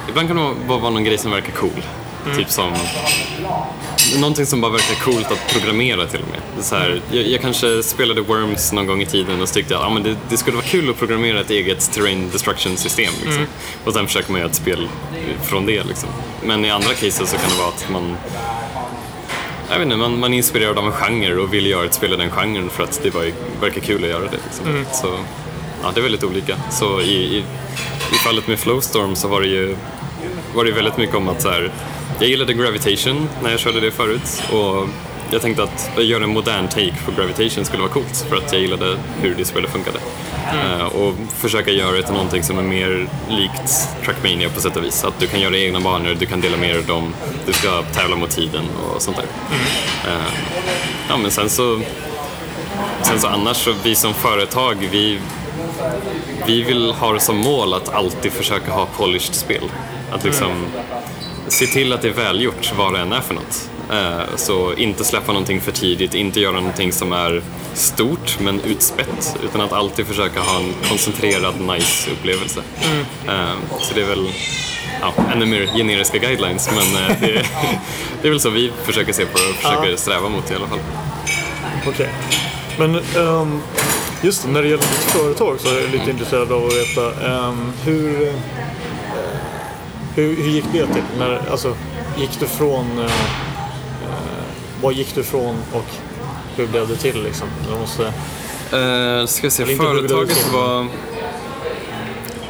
Ibland 0.08 0.28
kan 0.28 0.36
det 0.36 0.54
bara 0.68 0.78
vara 0.78 0.90
någon 0.90 1.04
grej 1.04 1.18
som 1.18 1.30
verkar 1.30 1.52
cool. 1.52 1.82
Typ 2.36 2.50
som... 2.50 2.72
Någonting 4.20 4.46
som 4.46 4.60
bara 4.60 4.72
verkar 4.72 4.94
coolt 5.04 5.32
att 5.32 5.52
programmera 5.52 6.06
till 6.06 6.20
och 6.20 6.28
med. 6.28 6.40
Det 6.56 6.62
så 6.62 6.76
här, 6.76 7.02
jag, 7.12 7.26
jag 7.26 7.40
kanske 7.40 7.82
spelade 7.82 8.20
Worms 8.20 8.72
någon 8.72 8.86
gång 8.86 9.02
i 9.02 9.06
tiden 9.06 9.42
och 9.42 9.48
så 9.48 9.54
tyckte 9.54 9.78
att 9.78 9.84
ah, 9.84 9.90
men 9.90 10.02
det, 10.02 10.16
det 10.28 10.36
skulle 10.36 10.56
vara 10.56 10.66
kul 10.66 10.90
att 10.90 10.98
programmera 10.98 11.40
ett 11.40 11.50
eget 11.50 11.92
terrain 11.92 12.30
destruction 12.32 12.76
system. 12.76 13.12
Liksom. 13.24 13.46
Och 13.84 13.92
sen 13.92 14.06
försöker 14.06 14.32
man 14.32 14.40
göra 14.40 14.50
ett 14.50 14.56
spel 14.56 14.88
från 15.42 15.66
det. 15.66 15.84
Liksom. 15.84 16.08
Men 16.44 16.64
i 16.64 16.70
andra 16.70 16.88
cases 16.88 17.30
så 17.30 17.36
kan 17.36 17.50
det 17.50 17.56
vara 17.58 17.68
att 17.68 17.90
man 17.90 18.16
jag 19.70 19.78
vet 19.78 19.84
inte, 19.86 19.96
man, 19.96 20.18
man 20.20 20.32
är 20.32 20.36
inspirerad 20.36 20.78
av 20.78 20.86
en 20.86 20.92
genre 20.92 21.36
och 21.36 21.54
vill 21.54 21.66
göra 21.66 21.84
ett 21.84 21.94
spel 21.94 22.12
i 22.12 22.16
den 22.16 22.30
genren 22.30 22.70
för 22.70 22.84
att 22.84 23.00
det 23.02 23.10
bara 23.10 23.24
verkar 23.60 23.80
kul 23.80 24.04
att 24.04 24.10
göra 24.10 24.24
det. 24.24 24.38
Liksom. 24.44 24.84
Så, 24.92 25.18
ja, 25.82 25.90
det 25.94 26.00
är 26.00 26.02
väldigt 26.02 26.24
olika. 26.24 26.56
Så 26.70 27.00
i, 27.00 27.36
i, 27.36 27.44
i 28.12 28.14
fallet 28.24 28.48
med 28.48 28.58
Flowstorm 28.58 29.16
så 29.16 29.28
var 29.28 29.40
det 29.40 29.46
ju 29.48 29.76
var 30.54 30.64
det 30.64 30.72
väldigt 30.72 30.96
mycket 30.96 31.14
om 31.14 31.28
att 31.28 31.42
så 31.42 31.48
här, 31.50 31.72
jag 32.20 32.28
gillade 32.28 32.54
Gravitation 32.54 33.28
när 33.42 33.50
jag 33.50 33.60
körde 33.60 33.80
det 33.80 33.90
förut 33.90 34.42
och 34.52 34.88
jag 35.32 35.42
tänkte 35.42 35.62
att 35.62 36.04
göra 36.04 36.24
en 36.24 36.30
modern 36.30 36.68
take 36.68 36.94
på 37.04 37.12
Gravitation 37.12 37.64
skulle 37.64 37.82
vara 37.82 37.92
coolt 37.92 38.26
för 38.28 38.36
att 38.36 38.52
jag 38.52 38.60
gillade 38.62 38.98
hur 39.22 39.34
det 39.34 39.44
spelet 39.44 39.70
funkade. 39.70 39.98
Eh, 40.52 40.86
och 40.86 41.14
försöka 41.34 41.70
göra 41.70 41.92
det 41.92 42.02
till 42.02 42.12
någonting 42.12 42.42
som 42.42 42.58
är 42.58 42.62
mer 42.62 43.08
likt 43.28 43.88
Trackmania 44.04 44.48
på 44.48 44.60
sätt 44.60 44.76
och 44.76 44.84
vis. 44.84 45.04
Att 45.04 45.20
du 45.20 45.26
kan 45.26 45.40
göra 45.40 45.58
egna 45.58 45.80
banor, 45.80 46.16
du 46.18 46.26
kan 46.26 46.40
dela 46.40 46.56
med 46.56 46.74
dig 46.74 46.82
dem, 46.82 47.14
du 47.46 47.52
ska 47.52 47.82
tävla 47.82 48.16
mot 48.16 48.30
tiden 48.30 48.64
och 48.94 49.02
sånt 49.02 49.16
där. 49.16 49.26
Eh, 50.10 50.32
ja, 51.08 51.16
men 51.16 51.30
sen 51.30 51.50
så, 51.50 51.80
sen 53.02 53.20
så 53.20 53.28
annars 53.28 53.56
så 53.56 53.74
vi 53.82 53.94
som 53.94 54.14
företag, 54.14 54.88
vi, 54.90 55.18
vi 56.46 56.62
vill 56.62 56.92
ha 56.92 57.12
det 57.12 57.20
som 57.20 57.36
mål 57.36 57.74
att 57.74 57.88
alltid 57.88 58.32
försöka 58.32 58.72
ha 58.72 58.86
polished 58.86 59.34
spel. 59.34 59.64
Att 60.10 60.24
liksom 60.24 60.66
se 61.48 61.66
till 61.66 61.92
att 61.92 62.02
det 62.02 62.08
är 62.08 62.12
välgjort 62.12 62.72
vad 62.78 62.92
det 62.92 62.98
än 63.00 63.12
är 63.12 63.20
för 63.20 63.34
något. 63.34 63.70
Eh, 63.92 64.36
Så 64.36 64.74
inte 64.74 65.04
släppa 65.04 65.32
någonting 65.32 65.60
för 65.60 65.72
tidigt, 65.72 66.14
inte 66.14 66.40
göra 66.40 66.52
någonting 66.60 66.92
som 66.92 67.12
är 67.12 67.42
stort 67.74 68.38
men 68.40 68.60
utspätt. 68.60 69.36
Utan 69.44 69.60
att 69.60 69.72
alltid 69.72 70.06
försöka 70.06 70.40
ha 70.40 70.56
en 70.60 70.72
koncentrerad, 70.88 71.60
nice 71.60 72.10
upplevelse. 72.10 72.60
Eh, 73.28 73.52
Så 73.80 73.94
det 73.94 74.00
är 74.02 74.06
väl 74.06 74.28
ja, 75.00 75.12
ännu 75.32 75.46
mer 75.46 75.66
generiska 75.76 76.18
guidelines 76.18 76.70
men 76.70 77.04
eh, 77.04 77.16
det, 77.20 77.26
det 78.22 78.28
är 78.28 78.30
väl 78.30 78.40
så 78.40 78.50
vi 78.50 78.72
försöker 78.84 79.12
se 79.12 79.26
på 79.26 79.38
det 79.38 79.48
och 79.48 79.54
försöker 79.54 79.90
Ja. 79.90 79.96
sträva 79.96 80.28
mot 80.28 80.50
i 80.50 80.54
alla 80.54 80.66
fall. 80.66 80.78
Okej. 81.88 82.08
Men 82.78 82.94
ehm, 82.94 83.60
just 84.22 84.42
det, 84.44 84.50
när 84.50 84.62
det 84.62 84.68
gäller 84.68 84.82
ditt 84.82 85.10
företag 85.12 85.60
så 85.60 85.68
är 85.76 85.80
jag 85.80 85.90
lite 85.90 86.10
intresserad 86.10 86.52
av 86.52 86.66
att 86.66 86.72
veta 86.76 87.26
ehm, 87.26 87.72
hur, 87.84 88.32
hur, 90.20 90.36
hur 90.36 90.50
gick 90.50 90.64
det 90.72 90.86
till? 90.86 91.02
När, 91.18 91.50
alltså, 91.50 91.76
gick 92.16 92.40
du 92.40 92.46
från... 92.46 92.98
Uh, 92.98 93.10
vad 94.82 94.94
gick 94.94 95.14
du 95.14 95.22
från 95.22 95.56
och 95.72 95.86
hur 96.56 96.66
blev 96.66 96.88
det 96.88 96.96
till 96.96 97.22
liksom? 97.22 97.48
Jag 97.70 97.80
måste, 97.80 98.12
Uh, 98.74 99.26
ska 99.26 99.50
se, 99.50 99.66
företaget 99.66 100.52
var... 100.52 100.86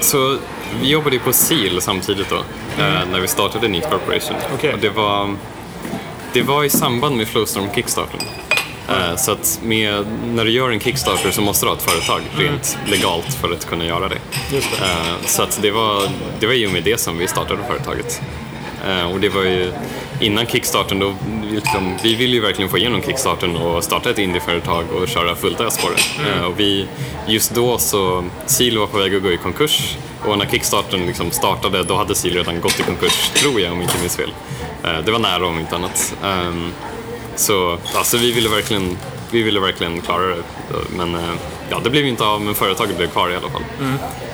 Så 0.00 0.38
vi 0.80 0.88
jobbade 0.88 1.18
på 1.18 1.32
SEAL 1.32 1.80
samtidigt 1.80 2.28
då, 2.28 2.36
eh, 2.82 3.08
när 3.12 3.20
vi 3.20 3.28
startade 3.28 3.68
Neat 3.68 3.90
Corporation. 3.90 4.36
Mm. 4.36 4.50
Okej. 4.54 4.74
Och 4.74 4.80
det 4.80 4.88
var, 4.88 5.36
det 6.32 6.42
var 6.42 6.64
i 6.64 6.70
samband 6.70 7.16
med 7.16 7.28
Flowstorm 7.28 7.68
Kickstarter. 7.74 8.20
Eh, 8.90 9.16
Så 9.16 9.32
att 9.32 9.60
med, 9.62 10.04
när 10.34 10.44
du 10.44 10.50
gör 10.50 10.70
en 10.70 10.80
Kickstarter 10.80 11.30
så 11.30 11.40
måste 11.42 11.66
du 11.66 11.70
ha 11.70 11.76
ett 11.76 11.82
företag 11.82 12.20
rent 12.36 12.78
legalt 12.86 13.34
för 13.34 13.52
att 13.52 13.66
kunna 13.68 13.84
göra 13.84 14.08
det. 14.08 14.18
Mm. 14.50 14.62
Det. 14.80 14.84
Eh, 14.86 15.26
Så 15.26 15.42
att 15.42 15.58
det 15.62 15.70
var, 15.70 16.02
det 16.40 16.46
var 16.46 16.54
ju 16.54 16.68
med 16.68 16.82
det 16.82 17.00
som 17.00 17.18
vi 17.18 17.28
startade 17.28 17.60
företaget. 17.68 18.20
Eh, 18.88 19.12
Och 19.12 19.20
det 19.20 19.28
var 19.28 19.42
ju 19.42 19.72
innan 20.20 20.46
Kickstarten, 20.46 20.98
då, 20.98 21.14
liksom, 21.52 21.96
vi 22.02 22.14
ville 22.14 22.34
ju 22.34 22.40
verkligen 22.40 22.70
få 22.70 22.78
igenom 22.78 23.02
Kickstarten 23.02 23.56
och 23.56 23.84
starta 23.84 24.10
ett 24.10 24.18
indieföretag 24.18 24.84
och 24.92 25.08
köra 25.08 25.36
fullt 25.36 25.60
ös 25.60 25.78
på 25.78 25.88
det. 25.88 26.30
Eh, 26.30 26.44
Och 26.44 26.60
vi, 26.60 26.86
just 27.26 27.54
då 27.54 27.78
så, 27.78 28.24
Seal 28.46 28.78
var 28.78 28.86
på 28.86 28.98
väg 28.98 29.14
att 29.16 29.22
gå 29.22 29.30
i 29.32 29.36
konkurs 29.36 29.96
och 30.24 30.38
när 30.38 30.46
Kickstarten 30.46 31.06
liksom 31.06 31.30
startade 31.30 31.82
då 31.82 31.96
hade 31.96 32.14
Seal 32.14 32.34
redan 32.34 32.60
gått 32.60 32.80
i 32.80 32.82
konkurs, 32.82 33.30
tror 33.34 33.60
jag 33.60 33.72
om 33.72 33.82
inte 33.82 33.98
minns 34.00 34.16
fel. 34.16 34.30
Det 35.04 35.10
var 35.12 35.18
nära 35.18 35.46
om 35.46 35.58
inte 35.58 35.74
annat. 35.76 36.14
Så 37.36 37.78
alltså, 37.94 38.16
vi, 38.16 38.32
ville 38.32 38.48
verkligen, 38.48 38.98
vi 39.30 39.42
ville 39.42 39.60
verkligen 39.60 40.00
klara 40.00 40.26
det. 40.26 40.42
Men 40.96 41.14
eh, 41.14 41.20
ja, 41.70 41.80
det 41.84 41.90
blev 41.90 42.06
inte 42.06 42.24
av, 42.24 42.40
men 42.42 42.54
företaget 42.54 42.96
blev 42.96 43.06
kvar 43.08 43.30
i 43.30 43.36
alla 43.36 43.48
fall. 43.50 43.62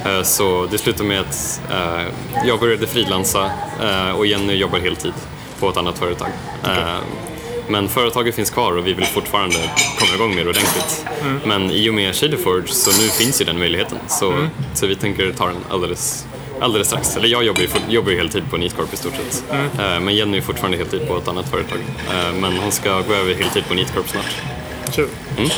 Eh, 0.05 0.23
Så 0.23 0.67
det 0.71 0.79
slutade 0.79 1.09
med 1.09 1.21
att 1.21 1.61
eh, 1.71 2.07
jag 2.47 2.61
började 2.61 2.87
frilansa 2.87 3.51
och 4.17 4.27
Jenny 4.27 4.55
jobbar 4.55 4.79
heltid 4.79 5.13
på 5.61 5.69
ett 5.69 5.77
annat 5.77 5.99
företag. 5.99 6.29
Eh, 6.65 6.95
Men 7.69 7.89
företaget 7.89 8.35
finns 8.35 8.51
kvar 8.51 8.73
och 8.77 8.87
vi 8.87 8.93
vill 8.93 9.07
fortfarande 9.07 9.57
komma 9.99 10.15
igång 10.15 10.35
mer 10.35 10.49
ordentligt. 10.49 11.05
Men 11.45 11.71
i 11.71 11.91
och 11.91 11.95
med 11.95 12.15
Shaderforge 12.17 12.69
så 12.69 12.91
nu 13.03 13.09
finns 13.09 13.41
ju 13.41 13.45
den 13.45 13.59
möjligheten. 13.59 13.99
Så, 14.09 14.49
så 14.75 14.87
vi 14.87 14.95
tänker 14.97 15.33
ta 15.33 15.47
den 15.47 15.57
alldeles, 15.71 16.27
alldeles 16.61 16.87
strax. 16.89 17.17
Eller 17.17 17.29
jag 17.29 17.45
jobbar 17.45 17.61
ju, 17.61 17.69
jobbar 17.89 18.11
ju 18.11 18.17
heltid 18.17 18.51
på 18.51 18.57
Neatcorp 18.57 18.93
i 18.95 18.97
stort 18.97 19.13
sett. 19.15 19.45
Eh, 19.79 20.01
Men 20.01 20.15
Jenny 20.15 20.37
är 20.39 20.43
fortfarande 20.43 20.77
heltid 20.79 21.09
på 21.09 21.17
ett 21.17 21.29
annat 21.29 21.49
företag. 21.49 21.79
Eh, 22.11 22.33
Men 22.41 22.57
hon 22.57 22.73
ska 22.73 23.01
gå 23.01 23.15
över 23.15 23.35
heltid 23.35 23.65
på 23.69 23.75
Neatcorp 23.75 24.09
snart. 24.09 24.37
kul. 24.93 25.09
Mm. 25.39 25.51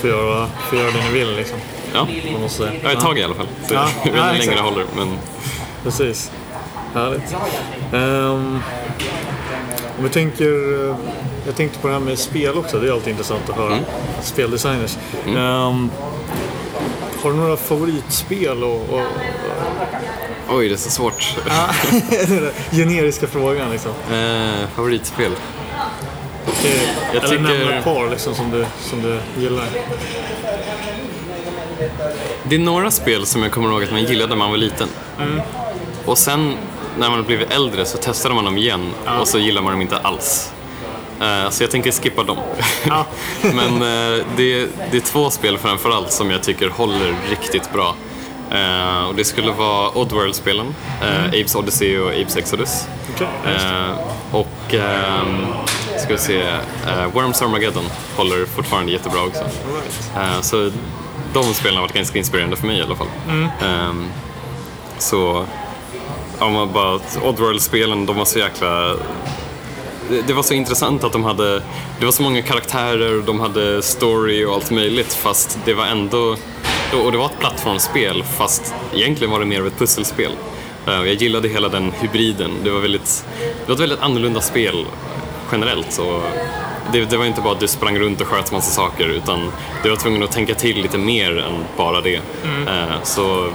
Får, 0.00 0.10
göra, 0.10 0.48
får 0.70 0.78
göra 0.78 0.90
det 0.90 1.04
ni 1.12 1.18
vill 1.18 1.36
liksom. 1.36 1.58
Ja, 1.94 2.08
Man 2.32 2.40
måste, 2.42 2.72
ja 2.82 2.90
ett 2.92 3.00
tag 3.00 3.18
i 3.18 3.22
alla 3.22 3.34
fall. 3.34 3.46
Så 3.68 3.74
Ja, 3.74 3.88
jag 4.04 4.12
vet 4.12 4.14
inte 4.14 4.18
ja, 4.18 4.24
hur 4.24 4.32
länge 4.32 4.38
exakt. 4.38 4.56
det 4.56 4.62
håller. 4.62 4.84
Men 4.96 5.18
Precis. 5.82 6.30
Härligt. 6.94 7.34
Ehm, 7.92 8.58
om 9.98 10.04
vi 10.04 10.08
tänker, 10.08 10.88
eh, 10.90 10.96
jag 11.46 11.56
tänkte 11.56 11.78
på 11.78 11.86
det 11.88 11.92
här 11.94 12.00
med 12.00 12.18
spel 12.18 12.54
också. 12.58 12.78
Det 12.80 12.88
är 12.88 12.92
alltid 12.92 13.10
intressant 13.10 13.50
att 13.50 13.56
höra. 13.56 13.72
Mm. 13.72 13.84
Speldesigners. 14.22 14.96
Ehm, 15.26 15.90
har 17.22 17.30
du 17.30 17.36
några 17.36 17.56
favoritspel? 17.56 18.64
Och, 18.64 18.80
och, 18.90 19.00
oj, 20.48 20.68
det 20.68 20.74
är 20.74 20.78
så 20.78 20.90
svårt. 20.90 21.36
Den 22.28 22.50
generiska 22.72 23.26
frågan 23.26 23.70
liksom. 23.70 23.90
Eh, 24.12 24.68
favoritspel? 24.76 25.32
Okej, 26.48 26.80
Jag 27.06 27.16
Eller 27.16 27.28
tycker- 27.28 27.42
nämna 27.42 27.74
ett 27.78 27.84
par 27.84 28.10
liksom, 28.10 28.34
som, 28.34 28.50
du, 28.50 28.66
som 28.80 29.02
du 29.02 29.18
gillar. 29.42 29.64
Det 32.44 32.54
är 32.54 32.58
några 32.60 32.90
spel 32.90 33.26
som 33.26 33.42
jag 33.42 33.52
kommer 33.52 33.68
ihåg 33.70 33.82
att 33.84 33.90
man 33.90 34.04
gillade 34.04 34.28
när 34.28 34.36
man 34.36 34.50
var 34.50 34.56
liten. 34.56 34.88
Och 36.04 36.18
sen 36.18 36.54
när 36.98 37.08
man 37.10 37.18
har 37.18 37.24
blivit 37.26 37.50
äldre 37.50 37.84
så 37.84 37.98
testade 37.98 38.34
man 38.34 38.44
dem 38.44 38.58
igen 38.58 38.92
och 39.20 39.28
så 39.28 39.38
gillar 39.38 39.62
man 39.62 39.72
dem 39.72 39.80
inte 39.82 39.98
alls. 39.98 40.52
Eh, 41.20 41.50
så 41.50 41.62
jag 41.62 41.70
tänker 41.70 41.92
skippa 41.92 42.22
dem. 42.22 42.38
Ja. 42.88 43.06
Men 43.42 43.74
eh, 43.74 44.24
det, 44.36 44.68
det 44.90 44.96
är 44.96 45.00
två 45.00 45.30
spel 45.30 45.58
framförallt 45.58 46.12
som 46.12 46.30
jag 46.30 46.42
tycker 46.42 46.68
håller 46.68 47.14
riktigt 47.30 47.72
bra. 47.72 47.94
Eh, 48.50 49.08
och 49.08 49.14
det 49.14 49.24
skulle 49.24 49.52
vara 49.52 49.98
Oddworld-spelen, 49.98 50.74
uh, 51.02 51.26
Apes 51.26 51.54
Odyssey 51.54 51.98
och 51.98 52.10
Apes 52.10 52.36
Exodus. 52.36 52.88
Eh, 53.46 53.90
och 54.32 54.74
ehm, 54.74 55.46
ska 55.98 56.12
vi 56.12 56.18
se, 56.18 56.42
Worms 57.12 57.42
Armageddon 57.42 57.84
håller 58.16 58.46
fortfarande 58.46 58.92
jättebra 58.92 59.22
också. 59.22 59.42
Right. 59.42 60.44
Så 60.44 60.70
de 61.32 61.54
spelen 61.54 61.76
har 61.76 61.82
varit 61.82 61.94
ganska 61.94 62.18
inspirerande 62.18 62.56
för 62.56 62.66
mig 62.66 62.78
i 62.78 62.82
alla 62.82 62.96
fall. 62.96 63.08
Ehm, 63.62 64.08
så, 64.98 65.46
om 66.38 66.52
man 66.52 66.72
bara, 66.72 67.00
Oddworld-spelen, 67.22 68.06
de 68.06 68.16
var 68.16 68.24
så 68.24 68.38
jäkla... 68.38 68.96
Det, 70.26 70.32
var 70.32 70.42
så 70.42 70.54
intressant 70.54 71.04
att 71.04 71.12
de 71.12 71.24
hade, 71.24 71.62
det 71.98 72.04
var 72.04 72.12
så 72.12 72.22
många 72.22 72.42
karaktärer, 72.42 73.22
de 73.26 73.40
hade 73.40 73.82
story 73.82 74.44
och 74.44 74.54
allt 74.54 74.70
möjligt 74.70 75.14
fast 75.14 75.58
det 75.64 75.74
var 75.74 75.86
ändå, 75.86 76.36
och 77.04 77.12
det 77.12 77.18
var 77.18 77.26
ett 77.26 77.38
plattformsspel 77.38 78.22
fast 78.22 78.74
egentligen 78.94 79.30
var 79.30 79.40
det 79.40 79.46
mer 79.46 79.60
av 79.60 79.66
ett 79.66 79.78
pusselspel. 79.78 80.32
Eh, 80.86 80.94
jag 80.94 81.14
gillade 81.14 81.48
hela 81.48 81.68
den 81.68 81.92
hybriden, 81.92 82.50
det 82.64 82.70
var, 82.70 82.80
väldigt, 82.80 83.24
det 83.40 83.66
var 83.66 83.74
ett 83.74 83.80
väldigt 83.80 84.00
annorlunda 84.00 84.40
spel 84.40 84.86
generellt. 85.52 85.98
Och 85.98 86.22
det, 86.92 87.04
det 87.04 87.16
var 87.16 87.24
inte 87.24 87.40
bara 87.40 87.52
att 87.52 87.60
du 87.60 87.68
sprang 87.68 87.98
runt 87.98 88.20
och 88.20 88.26
sköt 88.26 88.52
massa 88.52 88.70
saker 88.70 89.08
utan 89.08 89.52
du 89.82 89.88
var 89.90 89.96
tvungen 89.96 90.22
att 90.22 90.32
tänka 90.32 90.54
till 90.54 90.82
lite 90.82 90.98
mer 90.98 91.38
än 91.38 91.64
bara 91.76 92.00
det. 92.00 92.20
Eh, 92.66 93.02
så 93.02 93.48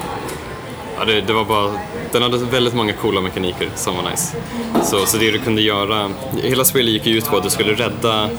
ja, 0.97 1.05
det, 1.05 1.21
det 1.21 1.33
var 1.33 1.45
bara, 1.45 1.71
den 2.14 2.22
hade 2.22 2.38
väldigt 2.38 2.74
många 2.74 2.93
coola 2.93 3.22
mekaniker 3.22 3.70
som 3.76 3.95
var 3.95 4.11
nice. 4.11 4.36
Så, 4.84 5.05
så 5.05 5.18
det 5.18 5.32
du 5.32 5.39
kunde 5.39 5.61
göra, 5.61 6.11
hela 6.43 6.66
spelet 6.66 6.93
gick 6.93 7.07
ut 7.07 7.26
på 7.26 7.38
att 7.38 7.43
du 7.43 7.49
skulle 7.49 7.74
rädda 7.74 8.30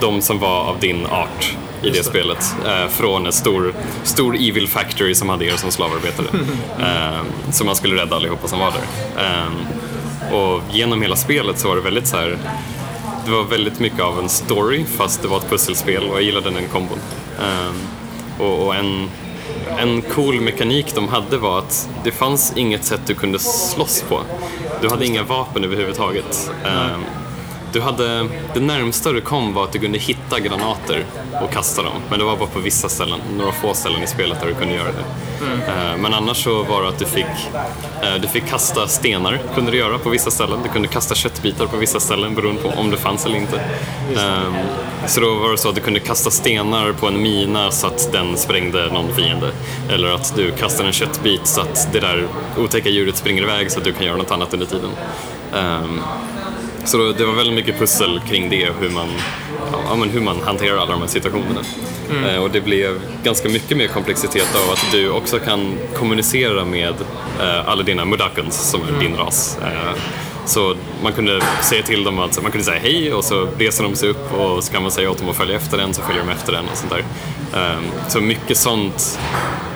de 0.00 0.22
som 0.22 0.38
var 0.38 0.60
av 0.60 0.78
din 0.80 1.06
art 1.06 1.56
i 1.82 1.90
det, 1.90 2.04
spelet 2.04 2.54
eh, 2.66 2.88
från 2.88 3.26
en 3.26 3.32
stor, 3.32 3.74
stor 4.02 4.36
evil 4.36 4.68
factory 4.68 5.14
som 5.14 5.28
hade 5.28 5.44
er 5.44 5.56
som 5.56 5.70
slavarbetare. 5.70 6.26
eh, 6.80 7.52
så 7.52 7.64
man 7.64 7.76
skulle 7.76 8.02
rädda 8.02 8.16
allihopa 8.16 8.48
som 8.48 8.58
var 8.58 8.72
där. 8.72 9.24
Eh, 9.24 10.34
och 10.34 10.62
genom 10.72 11.02
hela 11.02 11.16
spelet 11.16 11.58
så 11.58 11.68
var 11.68 11.76
det 11.76 11.82
väldigt 11.82 12.06
så 12.06 12.16
här 12.16 12.38
det 13.24 13.30
var 13.30 13.44
väldigt 13.44 13.80
mycket 13.80 14.00
av 14.00 14.18
en 14.18 14.28
story 14.28 14.84
fast 14.84 15.22
det 15.22 15.28
var 15.28 15.36
ett 15.36 15.50
pusselspel 15.50 16.04
och 16.04 16.16
jag 16.16 16.22
gillade 16.22 16.50
den 16.50 16.68
kombon. 16.68 16.98
Ehm, 17.40 17.74
och 18.38 18.66
och 18.66 18.74
en, 18.74 19.10
en 19.78 20.02
cool 20.02 20.40
mekanik 20.40 20.94
de 20.94 21.08
hade 21.08 21.38
var 21.38 21.58
att 21.58 21.88
det 22.04 22.10
fanns 22.10 22.52
inget 22.56 22.84
sätt 22.84 23.00
du 23.06 23.14
kunde 23.14 23.38
slåss 23.38 24.04
på. 24.08 24.20
Du 24.82 24.88
hade 24.88 25.06
inga 25.06 25.22
vapen 25.22 25.64
överhuvudtaget. 25.64 26.50
Mm 26.64 27.00
du 27.74 27.80
hade, 27.80 28.28
det 28.54 28.60
närmsta 28.60 29.12
du 29.12 29.20
kom 29.20 29.54
var 29.54 29.64
att 29.64 29.72
du 29.72 29.78
kunde 29.78 29.98
hitta 29.98 30.40
granater 30.40 31.04
och 31.42 31.50
kasta 31.52 31.82
dem. 31.82 31.92
Men 32.10 32.18
det 32.18 32.24
var 32.24 32.36
bara 32.36 32.48
på 32.48 32.58
vissa 32.58 32.88
ställen, 32.88 33.20
några 33.38 33.52
få 33.52 33.74
ställen 33.74 34.02
i 34.02 34.06
spelet 34.06 34.40
där 34.40 34.46
du 34.46 34.54
kunde 34.54 34.74
göra 34.74 34.88
det. 34.92 35.04
Eh, 35.72 35.96
Men 35.98 36.14
annars 36.14 36.44
så 36.44 36.62
var 36.62 36.82
det 36.82 36.88
att 36.88 36.98
du 36.98 37.04
fick, 37.04 37.24
eh, 38.02 38.14
du 38.22 38.28
fick 38.28 38.46
kasta 38.48 38.86
stenar, 38.86 39.40
kunde 39.54 39.70
du 39.70 39.76
göra 39.78 39.98
på 39.98 40.10
vissa 40.10 40.30
ställen. 40.30 40.58
Du 40.62 40.68
kunde 40.68 40.88
kasta 40.88 41.14
köttbitar 41.14 41.66
på 41.66 41.76
vissa 41.76 42.00
ställen 42.00 42.34
beroende 42.34 42.62
på 42.62 42.68
om 42.68 42.90
det 42.90 42.96
fanns 42.96 43.26
eller 43.26 43.36
inte. 43.36 43.60
Ehm, 44.20 44.54
Så 45.06 45.20
då 45.20 45.34
var 45.34 45.50
det 45.50 45.58
så 45.58 45.68
att 45.68 45.74
du 45.74 45.80
kunde 45.80 46.00
kasta 46.00 46.30
stenar 46.30 46.92
på 46.92 47.06
en 47.06 47.22
mina 47.22 47.70
så 47.70 47.86
att 47.86 48.12
den 48.12 48.36
sprängde 48.36 48.86
någon 48.92 49.14
fiende. 49.14 49.50
Eller 49.90 50.08
att 50.14 50.32
du 50.36 50.50
kastar 50.52 50.84
en 50.84 50.92
köttbit 50.92 51.46
så 51.46 51.60
att 51.60 51.88
det 51.92 52.00
där 52.00 52.26
otäcka 52.58 52.88
djuret 52.88 53.16
springer 53.16 53.42
iväg 53.42 53.70
så 53.70 53.78
att 53.78 53.84
du 53.84 53.92
kan 53.92 54.06
göra 54.06 54.16
något 54.16 54.30
annat 54.30 54.54
under 54.54 54.66
tiden. 54.66 54.90
Så 56.84 56.96
då, 56.96 57.12
det 57.12 57.24
var 57.24 57.34
väldigt 57.34 57.54
mycket 57.54 57.78
pussel 57.78 58.20
kring 58.28 58.50
det, 58.50 58.72
hur 58.80 58.90
man, 58.90 59.08
ja, 59.88 59.96
men 59.96 60.10
hur 60.10 60.20
man 60.20 60.40
hanterar 60.40 60.76
alla 60.76 60.92
de 60.92 61.00
här 61.00 61.08
situationerna. 61.08 61.60
Eh, 62.26 62.42
och 62.42 62.50
det 62.50 62.60
blev 62.60 63.00
ganska 63.22 63.48
mycket 63.48 63.76
mer 63.76 63.86
komplexitet 63.86 64.56
av 64.64 64.72
att 64.72 64.86
du 64.92 65.10
också 65.10 65.38
kan 65.38 65.78
kommunicera 65.94 66.64
med 66.64 66.94
eh, 67.40 67.68
alla 67.68 67.82
dina 67.82 68.04
mudakons 68.04 68.70
som 68.70 68.80
är 68.82 69.00
din 69.00 69.16
ras. 69.16 69.58
Eh, 69.62 70.00
så 70.46 70.74
man 71.02 71.12
kunde 71.12 71.40
säga 71.62 71.82
till 71.82 72.04
dem 72.04 72.18
att 72.18 72.42
man 72.42 72.50
kunde 72.52 72.64
säga 72.64 72.80
hej 72.80 73.14
och 73.14 73.24
så 73.24 73.48
reser 73.58 73.84
de 73.84 73.94
sig 73.94 74.08
upp 74.08 74.32
och 74.32 74.64
så 74.64 74.72
kan 74.72 74.82
man 74.82 74.90
säga 74.90 75.10
åt 75.10 75.18
dem 75.18 75.28
att 75.28 75.36
följa 75.36 75.56
efter 75.56 75.78
den 75.78 75.94
så 75.94 76.02
följer 76.02 76.22
de 76.24 76.30
efter 76.30 76.52
den 76.52 76.64
och 76.72 76.76
sånt 76.76 76.92
där. 76.92 77.04
Ehm, 77.60 77.84
Så 78.08 78.20
mycket 78.20 78.56
sånt 78.56 79.18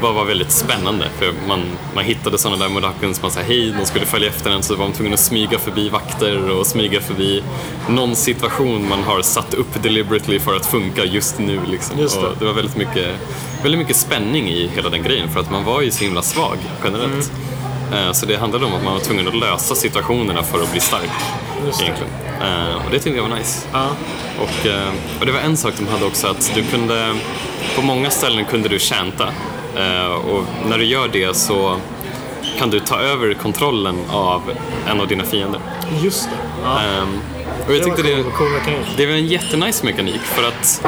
var, 0.01 0.13
var 0.13 0.25
väldigt 0.25 0.51
spännande 0.51 1.09
för 1.19 1.33
man, 1.49 1.63
man 1.95 2.05
hittade 2.05 2.39
sådana 2.39 2.63
där 2.65 2.69
modakens 2.69 3.17
som 3.17 3.23
man 3.25 3.31
sa 3.31 3.41
hej, 3.41 3.75
de 3.79 3.87
skulle 3.87 4.07
följa 4.07 4.29
efter 4.29 4.51
den 4.51 4.63
så 4.63 4.75
var 4.77 4.85
man 4.85 4.93
tvungen 4.93 5.15
att 5.15 5.21
smyga 5.21 5.59
förbi 5.59 5.89
vakter 5.89 6.51
och 6.51 6.67
smyga 6.67 7.01
förbi 7.01 7.43
någon 7.89 8.17
situation 8.17 8.89
man 8.89 9.03
har 9.03 9.23
satt 9.23 9.55
upp 9.55 9.83
deliberately 9.83 10.39
för 10.41 10.57
att 10.57 10.67
funka 10.67 11.05
just 11.05 11.39
nu. 11.39 11.61
Liksom. 11.71 11.99
Just 11.99 12.21
det. 12.21 12.27
Och 12.27 12.37
det 12.39 12.45
var 12.45 12.53
väldigt 12.53 12.77
mycket, 12.77 13.09
väldigt 13.63 13.79
mycket 13.79 13.97
spänning 13.97 14.49
i 14.49 14.71
hela 14.75 14.91
den 14.91 15.03
grejen 15.03 15.29
för 15.29 15.41
att 15.41 15.51
man 15.51 15.65
var 15.65 15.81
ju 15.83 15.91
så 15.91 16.05
himla 16.05 16.23
svag 16.23 16.57
generellt. 16.85 17.33
Eh, 17.33 17.48
Så 18.13 18.27
det 18.27 18.37
handlade 18.37 18.67
om 18.67 18.75
att 18.75 18.85
man 18.85 18.93
var 18.93 19.01
tvungen 19.01 19.29
att 19.29 19.35
lösa 19.37 19.75
situationerna 19.75 20.43
för 20.43 20.63
att 20.63 20.71
bli 20.73 20.81
stark. 20.81 21.11
Just 21.67 21.79
det. 21.79 21.85
egentligen. 21.85 22.13
Eh, 22.43 22.75
Och 22.77 22.91
det 22.91 22.99
tyckte 22.99 23.17
jag 23.21 23.29
var 23.29 23.37
nice. 23.37 23.67
Ja. 23.73 23.87
Och, 24.41 24.67
eh, 24.67 24.89
och 25.21 25.27
det 25.27 25.33
var 25.33 25.41
en 25.41 25.57
sak 25.57 25.73
de 25.79 25.87
hade 25.89 26.05
också 26.05 26.27
att 26.27 26.53
du 26.55 26.63
kunde, 26.63 27.15
på 27.77 27.83
många 27.83 28.11
ställen 28.11 28.45
kunde 28.45 28.69
du. 28.69 28.77
Eh, 29.77 30.07
Och 30.07 30.45
när 30.69 30.79
du 30.79 30.85
gör 30.85 31.09
det 31.09 31.37
så 31.37 31.77
kan 32.59 32.71
du 32.71 32.81
ta 32.81 32.99
över 33.01 33.35
kontrollen 33.35 33.99
av 34.11 34.43
en 34.91 35.01
av 35.01 35.07
dina 35.09 35.25
fiender. 35.25 35.61
Just 36.03 36.25
det. 36.31 36.37
Ja. 36.65 36.81
Ehm, 36.81 37.21
Och 37.69 37.75
jag 37.75 37.85
tyckte 37.85 38.03
det 38.03 38.17
det, 38.17 38.23
var 38.23 38.31
cool 38.31 38.51
mekanik. 38.51 38.87
det 38.97 39.07
var 39.07 39.13
en 39.13 39.27
jättenice 39.27 39.85
mekanik 39.87 40.21
för 40.21 40.49
att 40.49 40.85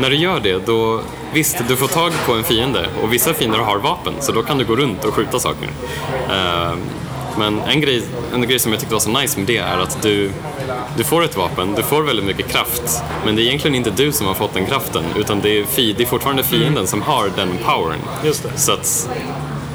när 0.00 0.10
du 0.10 0.16
gör 0.16 0.40
det 0.40 0.66
då, 0.66 1.00
visst 1.32 1.56
du 1.68 1.76
får 1.76 1.88
tag 1.88 2.12
på 2.26 2.32
en 2.32 2.44
fiende 2.44 2.88
och 3.02 3.12
vissa 3.12 3.34
fiender 3.34 3.58
har 3.58 3.78
vapen 3.78 4.14
så 4.20 4.32
då 4.32 4.42
kan 4.42 4.58
du 4.58 4.64
gå 4.64 4.76
runt 4.76 5.04
och 5.04 5.14
skjuta 5.14 5.38
saker. 5.38 5.68
Ehm, 6.32 6.78
Men 7.38 7.60
en 7.60 7.80
grej, 7.80 8.02
en 8.34 8.42
grej 8.42 8.58
som 8.58 8.72
jag 8.72 8.80
tyckte 8.80 8.94
var 8.94 9.00
så 9.00 9.10
nice 9.10 9.38
med 9.38 9.46
det 9.46 9.56
är 9.56 9.78
att 9.78 10.02
du, 10.02 10.30
du 10.96 11.04
får 11.04 11.24
ett 11.24 11.36
vapen, 11.36 11.74
du 11.74 11.82
får 11.82 12.02
väldigt 12.02 12.24
mycket 12.26 12.48
kraft 12.48 13.02
men 13.24 13.36
det 13.36 13.42
är 13.42 13.44
egentligen 13.44 13.74
inte 13.74 13.90
du 13.90 14.12
som 14.12 14.26
har 14.26 14.34
fått 14.34 14.54
den 14.54 14.66
kraften 14.66 15.04
utan 15.16 15.40
det 15.40 15.58
är, 15.58 15.64
fi, 15.64 15.92
det 15.92 16.02
är 16.02 16.06
fortfarande 16.06 16.42
fienden 16.42 16.86
som 16.86 17.02
har 17.02 17.30
den 17.36 17.48
powern. 17.64 17.98
Just 18.24 18.42
det. 18.42 18.58
Så 18.58 18.72
att 18.72 19.08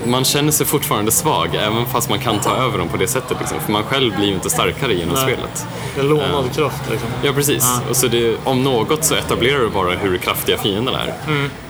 man 0.09 0.23
känner 0.23 0.51
sig 0.51 0.65
fortfarande 0.65 1.11
svag 1.11 1.55
även 1.55 1.85
fast 1.85 2.09
man 2.09 2.19
kan 2.19 2.39
ta 2.39 2.55
över 2.55 2.77
dem 2.77 2.89
på 2.89 2.97
det 2.97 3.07
sättet. 3.07 3.37
Liksom. 3.39 3.59
För 3.59 3.71
man 3.71 3.83
själv 3.83 4.15
blir 4.15 4.27
ju 4.27 4.33
inte 4.33 4.49
starkare 4.49 4.93
genom 4.93 5.13
Nej. 5.13 5.23
spelet. 5.23 5.67
En 5.99 6.07
lånad 6.07 6.55
kraft 6.55 6.89
liksom. 6.91 7.09
Ja, 7.23 7.33
precis. 7.33 7.81
Och 7.89 7.95
så 7.95 8.07
det, 8.07 8.37
om 8.43 8.63
något 8.63 9.03
så 9.03 9.15
etablerar 9.15 9.59
du 9.59 9.69
bara 9.69 9.95
hur 9.95 10.17
kraftiga 10.17 10.57
fienderna 10.57 10.99
är. 10.99 11.13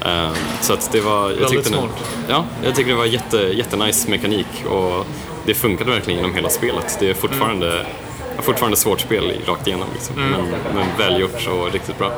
Eh, 0.05 0.31
så 0.61 0.73
att 0.73 0.91
det 0.91 1.01
var... 1.01 1.31
Jag 1.41 1.49
tyckte 1.49 1.69
smart. 1.69 2.13
Ja, 2.29 2.45
jag 2.63 2.75
tycker 2.75 2.89
det 2.89 2.97
var 2.97 3.05
jätte, 3.05 3.38
jättenice 3.38 4.09
mekanik 4.09 4.65
och 4.69 5.05
det 5.45 5.53
funkade 5.53 5.91
verkligen 5.91 6.19
genom 6.19 6.35
hela 6.35 6.49
spelet. 6.49 6.97
Det 6.99 7.09
är 7.09 7.13
fortfarande, 7.13 7.85
fortfarande 8.41 8.77
svårt 8.77 8.99
spel 8.99 9.33
rakt 9.45 9.67
igenom, 9.67 9.88
liksom. 9.93 10.15
men, 10.15 10.45
men 10.75 10.85
välgjort 10.97 11.47
och 11.47 11.73
riktigt 11.73 11.97
bra. 11.97 12.11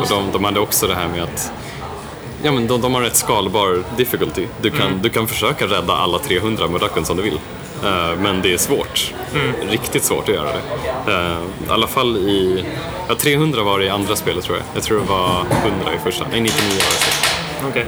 Och 0.00 0.08
de, 0.08 0.32
de 0.32 0.44
hade 0.44 0.60
också 0.60 0.86
det 0.86 0.94
här 0.94 1.08
med 1.08 1.22
att 1.22 1.52
Ja, 2.42 2.52
men 2.52 2.66
de, 2.66 2.80
de 2.80 2.94
har 2.94 3.02
rätt 3.02 3.16
skalbar 3.16 3.82
difficulty. 3.96 4.46
Du 4.62 4.70
kan, 4.70 5.02
du 5.02 5.08
kan 5.10 5.26
försöka 5.28 5.66
rädda 5.66 5.92
alla 5.92 6.18
300 6.18 6.68
Mudakun 6.68 7.04
som 7.04 7.16
du 7.16 7.22
vill. 7.22 7.40
Eh, 7.84 8.16
men 8.18 8.42
det 8.42 8.52
är 8.52 8.58
svårt. 8.58 9.14
Riktigt 9.70 10.04
svårt 10.04 10.28
att 10.28 10.34
göra 10.34 10.48
det. 10.52 11.12
Eh, 11.12 11.38
I 11.68 11.70
alla 11.70 11.86
fall 11.86 12.16
i... 12.16 12.64
Ja, 13.08 13.14
300 13.14 13.62
var 13.62 13.78
det 13.78 13.84
i 13.84 13.88
andra 13.88 14.16
spelet 14.16 14.44
tror 14.44 14.56
jag. 14.56 14.66
Jag 14.74 14.82
tror 14.82 14.98
det 15.00 15.06
var 15.08 15.44
100 15.64 15.94
i 15.94 15.98
första. 16.04 16.24
Nej, 16.30 16.40
99 16.40 16.68
var 16.70 16.78
det. 16.78 17.68
Okej. 17.70 17.86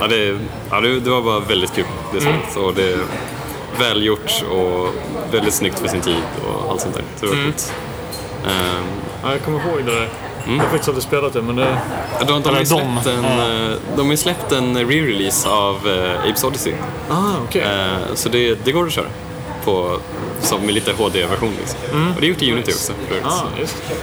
Ja, 0.00 0.06
det, 0.06 0.38
ja, 0.70 0.80
det, 0.80 1.00
det 1.00 1.10
var 1.10 1.22
bara 1.22 1.40
väldigt 1.40 1.74
kul 1.74 1.84
det 2.14 2.20
spelet. 2.20 2.56
Och 2.56 2.74
det 2.74 2.92
är 2.92 2.98
välgjort 3.78 4.44
och 4.50 4.88
väldigt 5.32 5.54
snyggt 5.54 5.78
för 5.78 5.88
sin 5.88 6.00
tid 6.00 6.22
och 6.46 6.70
allt 6.70 6.80
sånt 6.80 6.94
där. 6.94 7.04
Så 7.16 7.26
det 7.26 7.32
var 7.36 7.44
coolt. 7.44 7.72
Eh, 8.46 8.50
Ja, 9.22 9.32
jag 9.32 9.42
kommer 9.42 9.58
ihåg 9.58 9.84
det 9.84 9.92
där. 9.94 10.08
Jag 10.46 10.52
har 10.52 10.60
faktiskt 10.60 10.88
aldrig 10.88 11.02
spelat 11.04 11.32
det, 11.32 11.42
men 11.42 11.56
det... 11.56 11.76
de, 12.26 12.42
de, 12.42 12.54
har 12.54 12.64
släppt 12.64 13.06
en, 13.06 13.24
eh, 13.24 13.76
de 13.96 14.08
har 14.08 14.16
släppt 14.16 14.52
en 14.52 14.76
re-release 14.76 15.48
av 15.48 15.88
eh, 15.88 16.30
Apes 16.30 16.44
Odyssey. 16.44 16.74
Ah, 17.10 17.32
okej. 17.48 17.62
Eh, 17.62 18.14
Så 18.14 18.28
det, 18.28 18.64
det 18.64 18.72
går 18.72 18.86
att 18.86 18.92
köra 18.92 19.06
på, 19.64 19.98
som 20.40 20.60
med 20.60 20.74
lite 20.74 20.92
HD-version. 20.92 21.52
Liksom. 21.60 21.78
Och 22.14 22.20
det 22.20 22.26
är 22.26 22.28
gjort 22.28 22.42
i 22.42 22.52
Unity 22.52 22.72
också. 22.72 22.92
För. 23.08 23.28
Ah, 23.28 23.42
just 23.60 23.76
det. 23.88 23.94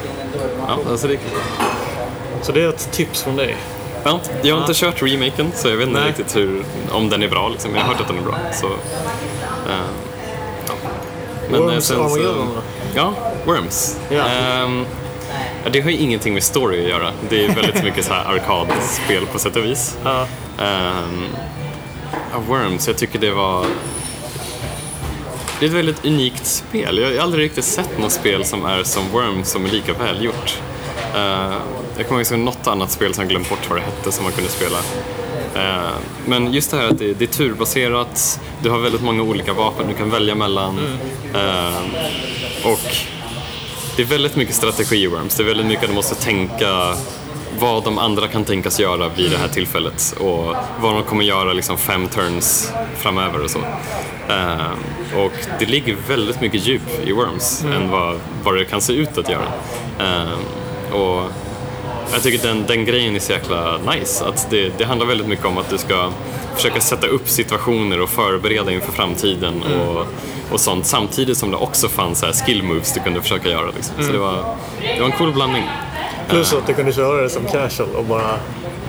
Ja, 0.67 0.77
alltså 0.89 1.07
det 1.07 1.13
är 1.13 1.17
kul. 1.17 1.39
Så 2.41 2.51
det 2.51 2.61
är 2.63 2.69
ett 2.69 2.91
tips 2.91 3.23
från 3.23 3.35
dig? 3.35 3.57
Ja, 4.03 4.19
jag 4.41 4.55
har 4.55 4.61
inte 4.61 4.73
kört 4.73 5.01
remaken 5.01 5.51
så 5.55 5.69
jag 5.69 5.77
vet 5.77 5.87
inte 5.87 5.99
Nej. 5.99 6.09
riktigt 6.09 6.35
hur, 6.35 6.63
om 6.91 7.09
den 7.09 7.23
är 7.23 7.27
bra. 7.27 7.49
Liksom. 7.49 7.75
Jag 7.75 7.81
har 7.81 7.87
hört 7.87 8.01
att 8.01 8.07
den 8.07 8.17
är 8.17 8.21
bra. 8.21 8.37
Så, 8.53 8.67
eh, 8.67 8.71
ja. 10.67 10.73
Worms 11.59 11.91
Armageddon 11.91 12.47
då? 12.55 12.61
Ja, 12.95 13.13
Worms. 13.45 13.99
Ja. 14.09 14.23
Ehm, 14.27 14.85
ja, 15.63 15.69
det 15.69 15.81
har 15.81 15.89
ju 15.89 15.97
ingenting 15.97 16.33
med 16.33 16.43
story 16.43 16.83
att 16.83 16.89
göra. 16.89 17.11
Det 17.29 17.45
är 17.45 17.55
väldigt 17.55 17.83
mycket 17.83 18.05
så 18.05 18.13
här 18.13 18.25
arkadspel 18.25 19.25
på 19.25 19.39
sätt 19.39 19.55
och 19.55 19.65
vis. 19.65 19.97
Ja. 20.03 20.27
Ja, 22.31 22.39
Worms, 22.47 22.87
jag 22.87 22.97
tycker 22.97 23.19
det 23.19 23.31
var... 23.31 23.65
Det 25.59 25.65
är 25.65 25.69
ett 25.69 25.75
väldigt 25.75 26.05
unikt 26.05 26.45
spel. 26.45 26.97
Jag 26.97 27.11
har 27.11 27.17
aldrig 27.17 27.45
riktigt 27.45 27.65
sett 27.65 27.99
något 27.99 28.11
spel 28.11 28.45
som 28.45 28.65
är 28.65 28.83
som 28.83 29.03
Worms 29.11 29.49
som 29.49 29.65
är 29.65 29.69
lika 29.69 29.93
välgjort. 29.93 30.59
Uh, 31.15 31.53
jag 31.97 32.07
kommer 32.07 32.31
ihåg 32.31 32.39
något 32.39 32.67
annat 32.67 32.91
spel 32.91 33.13
som 33.13 33.21
jag 33.21 33.29
glömt 33.29 33.49
bort 33.49 33.69
vad 33.69 33.77
det 33.77 33.83
hette 33.83 34.11
som 34.11 34.23
man 34.23 34.33
kunde 34.33 34.49
spela. 34.49 34.77
Eh, 35.55 35.91
men 36.25 36.53
just 36.53 36.71
det 36.71 36.77
här 36.77 36.87
att 36.87 36.99
det, 36.99 37.13
det 37.13 37.25
är 37.25 37.27
turbaserat, 37.27 38.41
du 38.63 38.69
har 38.69 38.79
väldigt 38.79 39.01
många 39.01 39.23
olika 39.23 39.53
vapen 39.53 39.87
du 39.87 39.93
kan 39.93 40.09
välja 40.09 40.35
mellan. 40.35 40.79
Eh, 41.33 41.83
och 42.63 42.95
det 43.95 44.01
är 44.01 44.05
väldigt 44.05 44.35
mycket 44.35 44.55
strategi 44.55 45.03
i 45.03 45.07
Worms. 45.07 45.35
Det 45.35 45.43
är 45.43 45.47
väldigt 45.47 45.65
mycket 45.65 45.83
att 45.83 45.89
du 45.89 45.95
måste 45.95 46.15
tänka 46.15 46.95
vad 47.59 47.83
de 47.83 47.97
andra 47.97 48.27
kan 48.27 48.43
tänkas 48.43 48.79
göra 48.79 49.09
vid 49.09 49.31
det 49.31 49.37
här 49.37 49.47
tillfället 49.47 50.15
och 50.19 50.55
vad 50.81 50.93
de 50.93 51.03
kommer 51.03 51.23
göra 51.23 51.53
liksom 51.53 51.77
fem 51.77 52.07
turns 52.07 52.71
framöver 52.97 53.43
och 53.43 53.49
så. 53.49 53.59
Eh, 54.29 54.71
och 55.17 55.31
det 55.59 55.65
ligger 55.65 55.95
väldigt 56.07 56.41
mycket 56.41 56.67
djup 56.67 56.81
i 57.05 57.11
Worms 57.11 57.63
än 57.63 57.89
vad, 57.89 58.19
vad 58.43 58.57
det 58.57 58.65
kan 58.65 58.81
se 58.81 58.93
ut 58.93 59.17
att 59.17 59.29
göra. 59.29 59.47
Eh, 59.99 60.93
och 60.95 61.31
jag 62.13 62.23
tycker 62.23 62.47
den, 62.47 62.65
den 62.67 62.85
grejen 62.85 63.15
är 63.15 63.19
så 63.19 63.31
jäkla 63.31 63.77
nice. 63.77 64.25
Att 64.25 64.47
det, 64.49 64.77
det 64.77 64.83
handlar 64.83 65.07
väldigt 65.07 65.27
mycket 65.27 65.45
om 65.45 65.57
att 65.57 65.69
du 65.69 65.77
ska 65.77 66.11
försöka 66.55 66.81
sätta 66.81 67.07
upp 67.07 67.29
situationer 67.29 68.01
och 68.01 68.09
förbereda 68.09 68.71
inför 68.71 68.91
framtiden 68.91 69.63
och, 69.63 70.05
och 70.51 70.59
sånt. 70.59 70.85
Samtidigt 70.85 71.37
som 71.37 71.51
det 71.51 71.57
också 71.57 71.87
fanns 71.87 72.19
så 72.19 72.25
här 72.25 72.33
skill 72.33 72.63
moves 72.63 72.93
du 72.93 72.99
kunde 72.99 73.21
försöka 73.21 73.49
göra. 73.49 73.71
Liksom. 73.75 73.95
Så 73.99 74.11
det 74.11 74.17
var, 74.17 74.55
det 74.95 74.99
var 74.99 75.05
en 75.05 75.17
cool 75.17 75.33
blandning. 75.33 75.63
Plus 76.29 76.53
att 76.53 76.67
du 76.67 76.73
kunde 76.73 76.93
köra 76.93 77.21
det 77.21 77.29
som 77.29 77.45
casual 77.45 77.89
och 77.95 78.05
bara 78.05 78.39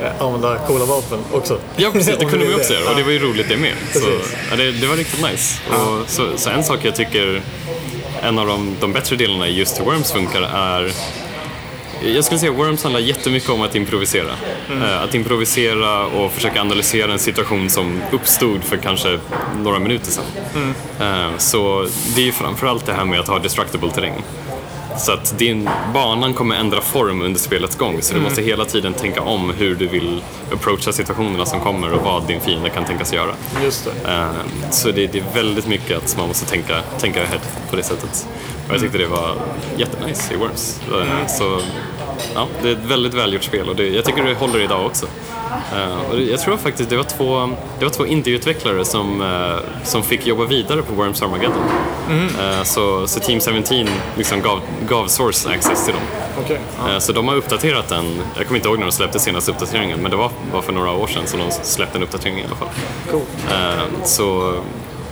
eh, 0.02 0.22
använda 0.22 0.58
coola 0.58 0.84
vapen 0.84 1.18
också. 1.32 1.58
Ja 1.76 1.90
precis, 1.92 2.16
det 2.18 2.24
kunde 2.30 2.46
vill 2.46 2.54
också 2.54 2.72
göra 2.72 2.90
och 2.90 2.96
det 2.96 3.02
var 3.02 3.10
ju 3.10 3.18
roligt 3.18 3.48
det 3.48 3.56
med. 3.56 3.74
Så, 3.92 4.08
ja, 4.50 4.56
det, 4.56 4.72
det 4.72 4.86
var 4.86 4.96
riktigt 4.96 5.30
nice. 5.30 5.60
Och 5.68 6.10
så, 6.10 6.26
så 6.36 6.50
en 6.50 6.64
sak 6.64 6.78
jag 6.82 6.94
tycker 6.94 7.42
en 8.22 8.38
av 8.38 8.46
de, 8.46 8.76
de 8.80 8.92
bättre 8.92 9.16
delarna 9.16 9.48
i 9.48 9.58
just 9.58 9.80
hur 9.80 9.84
Worms 9.84 10.12
funkar 10.12 10.42
är 10.42 10.92
jag 12.04 12.24
skulle 12.24 12.38
säga 12.38 12.52
att 12.52 12.58
Worms 12.58 12.82
handlar 12.82 13.00
jättemycket 13.00 13.48
om 13.50 13.62
att 13.62 13.74
improvisera. 13.74 14.30
Eh, 14.70 15.02
Att 15.02 15.14
improvisera 15.14 16.06
och 16.06 16.32
försöka 16.32 16.60
analysera 16.60 17.12
en 17.12 17.18
situation 17.18 17.70
som 17.70 18.02
uppstod 18.12 18.64
för 18.64 18.76
kanske 18.76 19.18
några 19.58 19.78
minuter 19.78 20.10
sedan. 20.10 20.24
Eh, 21.00 21.38
Så 21.38 21.86
det 22.16 22.28
är 22.28 22.32
framförallt 22.32 22.86
det 22.86 22.92
här 22.92 23.04
med 23.04 23.20
att 23.20 23.28
ha 23.28 23.38
destructible 23.38 23.90
terräng. 23.90 24.22
Så 24.98 25.12
att 25.12 25.38
din, 25.38 25.68
banan 25.94 26.34
kommer 26.34 26.56
ändra 26.56 26.80
form 26.80 27.22
under 27.22 27.40
spelets 27.40 27.76
gång 27.76 28.02
så 28.02 28.14
du 28.14 28.20
måste 28.20 28.42
hela 28.42 28.64
tiden 28.64 28.94
tänka 28.94 29.20
om 29.22 29.50
hur 29.50 29.74
du 29.74 29.86
vill 29.88 30.22
approacha 30.52 30.92
situationerna 30.92 31.46
som 31.46 31.60
kommer 31.60 31.92
och 31.92 32.02
vad 32.04 32.26
din 32.26 32.40
fiende 32.40 32.70
kan 32.70 32.84
tänkas 32.84 33.12
göra. 33.12 33.34
Just 33.64 33.84
det. 34.04 34.10
Eh, 34.12 34.30
Så 34.70 34.90
det, 34.90 35.06
det 35.06 35.18
är 35.18 35.24
väldigt 35.34 35.66
mycket 35.66 35.96
att 35.96 36.16
man 36.18 36.28
måste 36.28 36.46
tänka, 36.46 36.80
tänka 36.98 37.22
ahead 37.22 37.40
på 37.70 37.76
det 37.76 37.82
sättet. 37.82 38.26
Och 38.68 38.74
jag 38.74 38.80
tyckte 38.80 38.98
det 38.98 39.06
var 39.06 39.34
jättenice 39.76 40.34
i 40.34 40.36
Worms. 40.36 40.80
Eh, 40.92 41.26
Så 41.26 41.60
ja, 42.34 42.46
det 42.62 42.68
är 42.68 42.72
ett 42.72 42.78
väldigt 42.84 43.14
välgjort 43.14 43.42
spel 43.44 43.68
och 43.68 43.76
det, 43.76 43.88
jag 43.88 44.04
tycker 44.04 44.24
det 44.24 44.34
håller 44.34 44.60
idag 44.60 44.86
också. 44.86 45.06
Och 46.10 46.16
det- 46.16 46.22
jag 46.22 46.40
tror 46.40 46.56
faktiskt 46.56 46.90
det 46.90 46.96
var 46.96 47.04
två, 47.04 47.50
det 47.78 47.84
var 47.84 47.92
två 47.92 48.06
indieutvecklare 48.06 48.84
som, 48.84 49.20
eh, 49.22 49.84
som 49.84 50.02
fick 50.02 50.26
jobba 50.26 50.44
vidare 50.44 50.82
på 50.82 50.94
Worms 50.94 51.22
Armageddon. 51.22 51.62
Eh, 52.40 52.62
Så, 52.62 53.06
så 53.06 53.20
Team 53.20 53.40
17 53.40 53.88
liksom 54.16 54.40
gav, 54.40 54.60
gav 54.88 55.06
source 55.06 55.48
access 55.54 55.84
till 55.84 55.94
dem. 55.94 56.02
Okej. 56.44 56.60
Eh, 56.88 56.98
Så 56.98 57.12
de 57.12 57.28
har 57.28 57.34
uppdaterat 57.36 57.88
den, 57.88 58.04
jag 58.36 58.46
kommer 58.46 58.56
inte 58.58 58.68
ihåg 58.68 58.78
när 58.78 58.86
de 58.86 58.92
släppte 58.92 59.18
senaste 59.18 59.50
uppdateringen, 59.50 59.98
men 60.00 60.10
det 60.10 60.16
var 60.16 60.30
bara 60.52 60.62
för 60.62 60.72
några 60.72 60.90
år 60.92 61.06
sedan 61.06 61.26
som 61.26 61.38
de 61.38 61.50
släppte 61.50 61.98
en 61.98 62.02
uppdatering 62.04 62.38
i 62.38 62.44
alla 62.46 62.56
fall. 62.56 62.68
Cool. 63.10 63.20
Så 64.04 64.54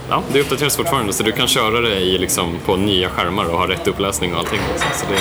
ja, 0.09 0.21
det 0.33 0.39
uppdateras 0.41 0.77
fortfarande 0.77 1.13
så 1.13 1.23
du 1.23 1.31
kan 1.31 1.47
köra 1.47 1.81
det 1.81 1.95
i, 1.99 2.17
liksom, 2.17 2.57
på 2.65 2.75
nya 2.75 3.09
skärmar 3.09 3.45
och 3.45 3.57
ha 3.57 3.67
rätt 3.67 3.87
upplösning 3.87 4.33
och 4.33 4.39
allting. 4.39 4.59
Så 4.77 5.05
det, 5.09 5.19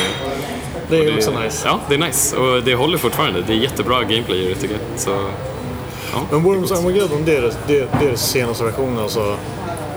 Det 0.91 0.99
är 0.99 1.05
det, 1.11 1.17
också 1.17 1.41
nice. 1.41 1.63
Ja, 1.69 1.81
det 1.89 1.95
är 1.95 1.99
nice 1.99 2.37
och 2.37 2.63
det 2.63 2.75
håller 2.75 2.99
fortfarande. 2.99 3.43
Det 3.47 3.53
är 3.53 3.57
jättebra 3.57 4.01
gameplay 4.03 4.39
i 4.45 4.49
det 4.49 4.55
tycker 4.55 4.75
jag. 4.75 5.01
Så, 5.01 5.27
Men 6.31 6.43
Worms 6.43 6.73
Armageddon, 6.73 7.25
det 7.25 7.37
är, 7.37 7.41
det, 7.43 7.53
det, 7.67 7.89
det 8.01 8.11
är 8.11 8.17
senaste 8.17 8.65
versionen. 8.65 8.99
Alltså. 8.99 9.37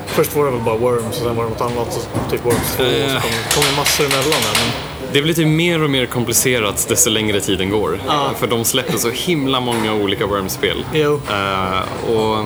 Först 0.05 0.35
var 0.35 0.45
det 0.45 0.51
väl 0.51 0.59
bara 0.61 0.77
Worms 0.77 1.05
och 1.07 1.13
sen 1.15 1.35
var 1.35 1.43
det 1.43 1.49
något 1.49 1.61
annat, 1.61 1.93
så 1.93 1.99
typ 2.31 2.45
Worms 2.45 2.75
2. 2.77 2.83
Och 2.83 2.89
Eh. 2.89 3.07
så 3.07 3.21
kom, 3.21 3.31
kom 3.53 3.63
det 3.71 3.77
massor 3.77 4.05
emellan. 4.05 4.39
Men 4.53 4.71
Det 5.13 5.21
blir 5.21 5.33
typ 5.33 5.47
mer 5.47 5.83
och 5.83 5.89
mer 5.89 6.05
komplicerat 6.05 6.85
desto 6.89 7.09
längre 7.09 7.39
tiden 7.39 7.69
går. 7.69 7.99
Ja. 8.07 8.29
För 8.39 8.47
de 8.47 8.65
släpper 8.65 8.97
så 8.97 9.09
himla 9.09 9.59
många 9.59 9.93
olika 9.93 10.25
Worms-spel. 10.25 10.85
Eh, 10.93 12.11
och, 12.11 12.45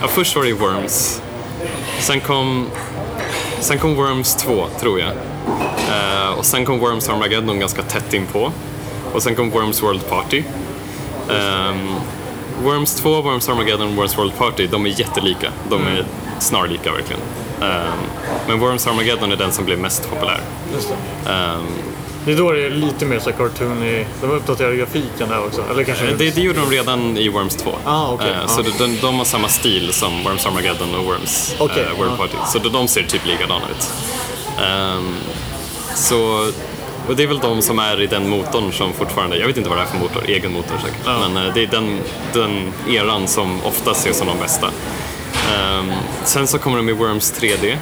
ja, 0.00 0.08
först 0.08 0.36
var 0.36 0.44
det 0.44 0.52
Worms. 0.52 1.22
Sen 2.00 2.20
kom, 2.20 2.66
sen 3.60 3.78
kom 3.78 3.94
Worms 3.94 4.34
2, 4.36 4.66
tror 4.80 5.00
jag. 5.00 5.10
Eh, 5.94 6.38
och 6.38 6.44
sen 6.44 6.64
kom 6.64 6.78
Worms 6.78 7.08
Armageddon 7.08 7.60
ganska 7.60 7.82
tätt 7.82 8.14
inpå. 8.14 8.52
Och 9.12 9.22
sen 9.22 9.34
kom 9.34 9.50
Worms 9.50 9.82
World 9.82 10.08
Party. 10.08 10.42
Ehm, 11.30 11.94
Worms 12.62 12.94
2, 12.94 13.20
Worms 13.22 13.48
Armageddon 13.48 13.88
och 13.88 13.94
Worms 13.94 14.18
World 14.18 14.36
Party, 14.38 14.66
de 14.66 14.86
är 14.86 15.00
jättelika. 15.00 15.48
De 15.70 15.86
är 15.86 16.04
snarlika 16.38 16.92
verkligen. 16.92 17.20
Ehm, 17.62 17.98
men 18.48 18.58
Worms 18.60 18.86
Armageddon 18.86 19.32
är 19.32 19.36
den 19.36 19.52
som 19.52 19.64
blev 19.64 19.78
mest 19.78 20.10
populär. 20.10 20.40
just 20.74 20.88
det. 21.24 21.30
Ehm, 21.32 21.66
Det 22.26 22.32
är 22.32 22.36
då 22.36 22.52
det 22.52 22.66
är 22.66 22.70
lite 22.70 23.04
mer 23.04 23.18
så 23.18 23.30
här 23.30 23.36
cartoon 23.36 23.82
i... 23.82 24.06
De 24.20 24.30
uppdaterar 24.30 24.72
grafiken 24.72 25.28
där 25.28 25.44
också. 25.46 25.62
Eller 25.70 25.84
kanske... 25.84 26.06
Det, 26.06 26.34
det 26.34 26.40
gjorde 26.40 26.58
de 26.60 26.70
redan 26.70 27.16
i 27.16 27.28
Worms 27.28 27.56
2. 27.56 27.70
Ah, 27.84 28.10
okej. 28.12 28.30
Eh, 28.30 28.44
Ah. 28.44 28.48
Så 28.48 28.62
de, 28.62 28.70
de, 28.78 28.98
de 29.00 29.18
har 29.18 29.24
samma 29.24 29.48
stil 29.48 29.92
som 29.92 30.24
Worms 30.24 30.46
Armageddon 30.46 30.94
och 30.94 31.04
Worms 31.04 31.54
Okej, 31.58 31.86
eh, 31.92 31.98
World 31.98 32.12
ah. 32.12 32.16
Party. 32.16 32.36
Så 32.52 32.58
de, 32.58 32.68
de 32.72 32.88
ser 32.88 33.02
typ 33.02 33.26
likadana 33.26 33.64
ut. 33.70 33.90
Ehm, 34.62 35.14
så, 35.94 36.50
och 37.08 37.16
det 37.16 37.22
är 37.22 37.26
väl 37.26 37.38
de 37.38 37.62
som 37.62 37.78
är 37.78 38.00
i 38.00 38.06
den 38.06 38.28
motorn 38.28 38.72
som 38.72 38.92
fortfarande, 38.92 39.36
jag 39.36 39.46
vet 39.46 39.56
inte 39.56 39.68
vad 39.68 39.78
det 39.78 39.82
är 39.82 39.86
för 39.86 39.98
motor, 39.98 40.24
egen 40.28 40.52
motor 40.52 40.74
säkert. 40.84 41.00
Ja. 41.06 41.28
Men 41.28 41.46
eh, 41.46 41.54
det 41.54 41.62
är 41.62 41.66
den, 41.66 42.00
den 42.32 42.72
eran 42.88 43.28
som 43.28 43.64
ofta 43.64 43.90
ses 43.90 44.18
som 44.18 44.26
de 44.26 44.38
bästa. 44.38 44.66
Ehm, 45.54 45.92
sen 46.24 46.46
så 46.46 46.58
kommer 46.58 46.76
de 46.76 46.86
med 46.86 46.96
Worms 46.96 47.40
3D. 47.40 47.76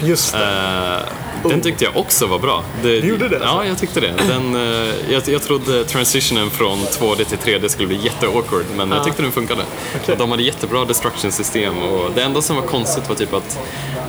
Just 0.00 0.32
det. 0.32 0.38
Eh, 0.38 1.23
Den 1.50 1.60
tyckte 1.60 1.84
jag 1.84 1.96
också 1.96 2.26
var 2.26 2.38
bra. 2.38 2.64
Det, 2.82 3.00
Du 3.00 3.08
gjorde 3.08 3.28
det, 3.28 3.38
Ja, 3.42 3.48
alltså? 3.48 3.68
jag 3.68 3.78
tyckte 3.78 4.00
det. 4.00 4.14
Den, 4.28 4.54
eh, 4.56 4.94
jag, 5.12 5.22
jag 5.28 5.42
trodde 5.42 5.84
transitionen 5.84 6.50
från 6.50 6.78
2D 6.78 7.24
till 7.24 7.38
3D 7.38 7.68
skulle 7.68 7.88
bli 7.88 8.00
jätteawkward, 8.04 8.64
men 8.76 8.90
jag 8.90 9.04
tyckte 9.04 9.22
den 9.22 9.32
funkade. 9.32 9.62
Och 10.10 10.16
de 10.16 10.30
hade 10.30 10.42
jättebra 10.42 10.84
destruction 10.84 11.32
system 11.32 11.78
och 11.82 12.10
det 12.14 12.22
enda 12.22 12.42
som 12.42 12.56
var 12.56 12.62
konstigt 12.62 13.08
var 13.08 13.16
typ 13.16 13.34
att 13.34 13.58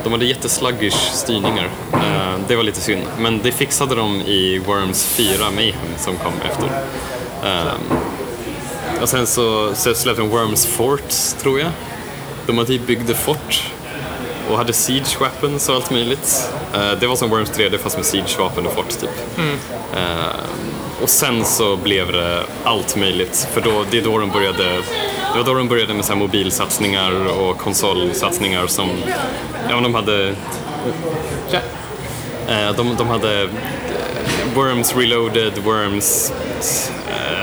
de 0.03 0.11
hade 0.11 0.25
jättesluggish 0.25 1.11
styrningar. 1.13 1.69
Eh, 1.93 2.35
Det 2.47 2.55
var 2.55 2.63
lite 2.63 2.81
synd, 2.81 3.01
men 3.19 3.39
det 3.43 3.51
fixade 3.51 3.95
de 3.95 4.21
i 4.21 4.59
Worms 4.65 5.05
4 5.05 5.51
Mayhem 5.55 5.75
som 5.97 6.15
kom 6.15 6.33
efter. 6.51 6.69
Ehm, 7.45 7.97
Och 9.01 9.09
sen 9.09 9.27
så, 9.27 9.75
så 9.75 9.93
släppte 9.93 10.21
de 10.21 10.29
Worms 10.29 10.65
Forts, 10.65 11.33
tror 11.41 11.59
jag. 11.59 11.69
De 12.45 12.57
hade 12.57 12.67
typ 12.67 12.87
byggde 12.87 13.13
fort 13.13 13.63
och 14.49 14.57
hade 14.57 14.73
siege 14.73 15.17
weapons 15.19 15.69
och 15.69 15.75
allt 15.75 15.91
möjligt. 15.91 16.49
Eh, 16.73 16.91
det 16.99 17.07
var 17.07 17.15
som 17.15 17.29
Worms 17.29 17.51
3D 17.51 17.77
fast 17.77 17.97
med 17.97 18.05
siege 18.05 18.39
vapen 18.39 18.65
och 18.65 18.73
fort 18.73 18.89
typ. 18.89 19.39
Eh, 19.95 20.25
och 21.01 21.09
sen 21.09 21.45
så 21.45 21.77
blev 21.77 22.11
det 22.11 22.43
allt 22.63 22.95
möjligt 22.95 23.47
för 23.53 23.61
då, 23.61 23.85
det 23.91 23.97
är 23.97 24.01
då 24.01 24.17
de 24.17 24.29
började 24.29 24.63
det 25.33 25.37
var 25.37 25.43
då 25.43 25.53
de 25.53 25.67
började 25.67 25.93
med 25.93 26.05
så 26.05 26.13
här 26.13 26.19
mobilsatsningar 26.19 27.39
och 27.39 27.57
konsolsatsningar 27.57 28.67
som 28.67 28.89
ja, 29.69 29.75
men 29.75 29.83
de 29.83 29.95
hade 29.95 30.35
ja. 31.51 31.59
Eh, 32.47 32.75
de, 32.75 32.95
de 32.97 33.07
hade 33.07 33.41
eh, 33.41 33.49
Worms 34.55 34.95
Reloaded, 34.95 35.57
Worms 35.57 36.33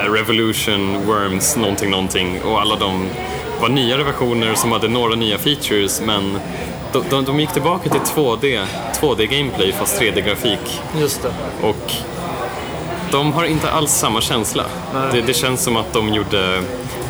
Revolution, 0.09 1.07
Worms 1.07 1.57
någonting 1.57 1.91
någonting 1.91 2.43
och 2.43 2.61
alla 2.61 2.77
de 2.77 3.09
var 3.61 3.69
nyare 3.69 4.05
versioner 4.05 4.55
som 4.55 4.73
hade 4.73 4.89
några 4.89 5.15
nya 5.15 5.39
features 5.39 6.01
men 6.01 6.39
de, 6.93 7.05
de, 7.11 7.25
de 7.25 7.41
gick 7.41 7.53
tillbaka 7.53 7.91
till 7.91 8.01
2D, 8.01 8.65
2D-gameplay 9.01 9.73
fast 9.73 10.01
3D-grafik 10.01 10.81
Just 11.01 11.23
det. 11.23 11.33
och 11.63 11.93
de 13.11 13.33
har 13.33 13.45
inte 13.45 13.71
alls 13.71 13.93
samma 13.93 14.21
känsla. 14.21 14.65
Det, 15.13 15.21
det 15.21 15.35
känns 15.35 15.63
som 15.63 15.77
att 15.77 15.93
de 15.93 16.09
gjorde, 16.09 16.63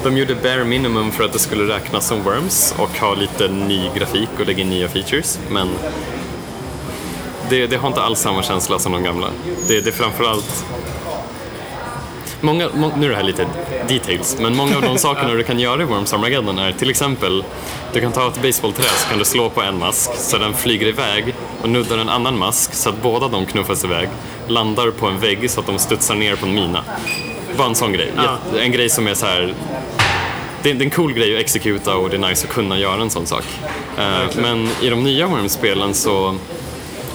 de 0.04 0.16
gjorde 0.16 0.34
bare 0.34 0.64
minimum 0.64 1.12
för 1.12 1.24
att 1.24 1.32
det 1.32 1.38
skulle 1.38 1.74
räknas 1.74 2.06
som 2.06 2.22
Worms 2.22 2.74
och 2.78 2.98
ha 2.98 3.14
lite 3.14 3.48
ny 3.48 3.90
grafik 3.96 4.28
och 4.40 4.46
lägga 4.46 4.60
in 4.60 4.70
nya 4.70 4.88
features 4.88 5.38
men 5.50 5.68
det, 7.50 7.66
det 7.66 7.76
har 7.76 7.88
inte 7.88 8.02
alls 8.02 8.20
samma 8.20 8.42
känsla 8.42 8.78
som 8.78 8.92
de 8.92 9.02
gamla. 9.02 9.26
Det, 9.68 9.80
det 9.80 9.90
är 9.90 9.92
framförallt 9.92 10.64
Många, 12.44 12.68
må, 12.74 12.92
nu 12.96 13.06
är 13.06 13.10
det 13.10 13.16
här 13.16 13.22
lite 13.22 13.46
details, 13.88 14.36
men 14.40 14.56
många 14.56 14.76
av 14.76 14.82
de 14.82 14.98
sakerna 15.08 15.34
du 15.34 15.42
kan 15.42 15.58
göra 15.58 15.82
i 15.82 15.84
Worms 15.84 16.12
Armageddon 16.12 16.58
är 16.58 16.72
till 16.72 16.90
exempel 16.90 17.44
du 17.92 18.00
kan 18.00 18.12
ta 18.12 18.28
ett 18.28 18.42
baseballträ 18.42 18.84
så 18.84 19.08
kan 19.08 19.18
du 19.18 19.24
slå 19.24 19.50
på 19.50 19.62
en 19.62 19.78
mask 19.78 20.10
så 20.14 20.38
den 20.38 20.54
flyger 20.54 20.86
iväg 20.86 21.34
och 21.62 21.68
nuddar 21.68 21.98
en 21.98 22.08
annan 22.08 22.38
mask 22.38 22.74
så 22.74 22.88
att 22.88 23.02
båda 23.02 23.28
de 23.28 23.46
knuffas 23.46 23.84
iväg, 23.84 24.08
landar 24.48 24.90
på 24.90 25.06
en 25.06 25.18
vägg 25.18 25.50
så 25.50 25.60
att 25.60 25.66
de 25.66 25.78
studsar 25.78 26.14
ner 26.14 26.36
på 26.36 26.46
en 26.46 26.54
mina. 26.54 26.84
Bara 27.56 27.68
en 27.68 27.74
sån 27.74 27.92
grej. 27.92 28.12
Ja. 28.16 28.38
En 28.60 28.72
grej 28.72 28.88
som 28.88 29.06
är 29.06 29.14
så 29.14 29.26
här 29.26 29.54
det 30.62 30.70
är 30.70 30.82
en 30.82 30.90
cool 30.90 31.12
grej 31.12 31.34
att 31.34 31.40
exekuta 31.40 31.96
och 31.96 32.10
det 32.10 32.16
är 32.16 32.28
nice 32.28 32.46
att 32.46 32.54
kunna 32.54 32.78
göra 32.78 33.02
en 33.02 33.10
sån 33.10 33.26
sak. 33.26 33.44
Eh, 33.98 34.40
men 34.42 34.68
i 34.82 34.88
de 34.88 35.04
nya 35.04 35.26
Worms-spelen 35.26 35.94
så 35.94 36.36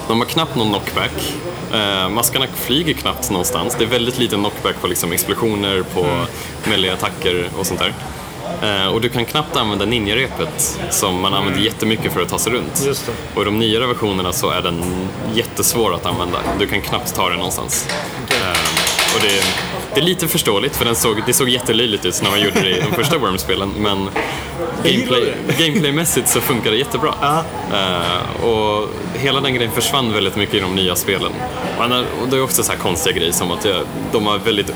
de 0.08 0.20
har 0.20 0.26
knappt 0.26 0.56
någon 0.56 0.70
knockback. 0.70 1.34
Eh, 1.74 2.10
maskarna 2.10 2.46
flyger 2.56 2.94
knappt 2.94 3.30
någonstans. 3.30 3.76
Det 3.80 3.84
är 3.84 3.88
väldigt 3.90 4.18
liten 4.20 4.40
knockback 4.40 4.82
på 4.82 4.88
liksom 4.88 5.12
explosioner, 5.12 5.84
på 5.94 6.00
Mm. 6.04 6.26
melee-attacker 6.64 7.50
och 7.58 7.66
sånt 7.68 7.80
där. 7.80 7.94
Eh, 8.64 8.88
och 8.88 9.02
du 9.02 9.10
kan 9.10 9.26
knappt 9.26 9.56
använda 9.56 9.86
ninjarepet 9.86 10.80
som 10.90 11.22
man 11.22 11.34
använder 11.34 11.62
jättemycket 11.62 12.14
för 12.14 12.22
att 12.22 12.30
ta 12.30 12.40
sig 12.40 12.54
runt. 12.54 12.80
Mm. 12.82 12.96
Och 13.36 13.42
i 13.42 13.46
de 13.46 13.60
nyare 13.60 13.88
versionerna 13.88 14.34
så 14.34 14.50
är 14.50 14.62
den 14.62 14.84
jättesvår 15.34 15.94
att 15.96 16.06
använda. 16.06 16.38
Du 16.60 16.68
kan 16.68 16.82
knappt 16.82 17.16
ta 17.16 17.30
den 17.30 17.38
någonstans. 17.38 17.88
Eh, 18.30 19.16
och 19.16 19.22
det, 19.22 19.44
det 19.98 20.02
är 20.02 20.06
lite 20.06 20.28
förståeligt 20.28 20.76
för 20.76 20.86
den 20.86 20.96
såg, 20.96 21.24
det 21.26 21.34
såg 21.34 21.50
jättelöjligt 21.50 22.06
ut 22.06 22.22
när 22.24 22.30
man 22.30 22.42
gjorde 22.42 22.62
det 22.62 22.70
i 22.70 22.80
de 22.80 22.96
första 22.96 23.18
Worms-spelen 23.18 23.74
men 23.78 24.10
gameplay, 24.84 25.34
gameplaymässigt 25.60 26.30
så 26.30 26.42
funkar 26.42 26.72
det 26.72 26.78
jättebra. 26.78 27.14
Ja. 27.22 27.44
Eh, 27.74 28.46
och 28.46 28.90
hela 29.14 29.42
den 29.42 29.54
grejen 29.54 29.72
försvann 29.72 30.14
väldigt 30.14 30.36
mycket 30.36 30.56
i 30.56 30.60
de 30.60 30.76
nya 30.76 30.96
spelen. 30.96 31.32
Och, 32.22 32.28
det 32.30 32.38
är 32.38 32.44
också 32.44 32.64
så 32.64 32.72
här 32.72 32.80
konstiga 32.80 33.18
grejer 33.18 33.32
som 33.32 33.52
att 33.52 33.66
jag, 33.66 33.86
de 34.12 34.26
har 34.26 34.38
väldigt 34.38 34.72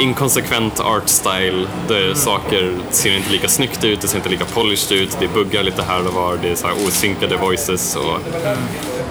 inkonsekvent 0.00 0.80
art 0.80 1.08
style. 1.08 1.66
Där 1.88 2.14
saker 2.14 2.76
ser 2.90 3.16
inte 3.16 3.30
lika 3.30 3.48
snyggt 3.48 3.84
ut, 3.84 4.00
det 4.00 4.08
ser 4.08 4.16
inte 4.16 4.28
lika 4.28 4.44
polished 4.44 4.98
ut, 4.98 5.16
det 5.20 5.28
buggar 5.28 5.62
lite 5.62 5.82
här 5.82 6.06
och 6.06 6.14
var, 6.14 6.38
det 6.42 6.48
är 6.48 6.54
så 6.54 6.66
här 6.66 6.74
osynkade 6.86 7.36
voices 7.36 7.96
och 7.96 8.20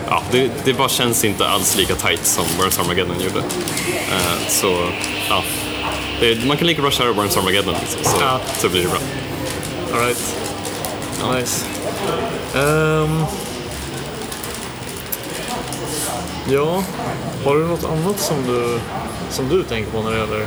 ja, 0.10 0.22
det, 0.32 0.52
det 0.66 0.74
bara 0.74 0.90
känns 0.90 1.26
inte 1.26 1.48
alls 1.48 1.76
lika 1.78 1.96
tight 1.96 2.26
som 2.26 2.46
Worms 2.60 2.80
Armageddon 2.80 3.16
gjorde. 3.20 3.40
Eh, 4.12 4.48
så 4.48 4.88
ja, 5.30 5.44
det, 6.20 6.46
man 6.46 6.58
kan 6.58 6.68
lika 6.68 6.82
bra 6.82 6.92
köra 6.92 7.12
Worms 7.12 7.38
Armageddon 7.38 7.76
liksom, 7.82 8.04
så, 8.04 8.18
Ja. 8.22 8.40
så 8.58 8.70
blir 8.70 8.82
det 8.82 8.88
bra. 8.90 9.00
Alright. 9.94 10.36
Nice. 11.34 11.66
Ehm. 12.56 13.24
ja, 16.50 16.84
har 17.46 17.56
du 17.56 17.68
något 17.68 17.84
annat 17.84 18.20
som 18.20 18.36
du, 18.48 18.80
som 19.30 19.50
du 19.50 19.64
tänker 19.64 19.92
på 19.92 20.02
när 20.02 20.12
det 20.12 20.18
gäller 20.18 20.46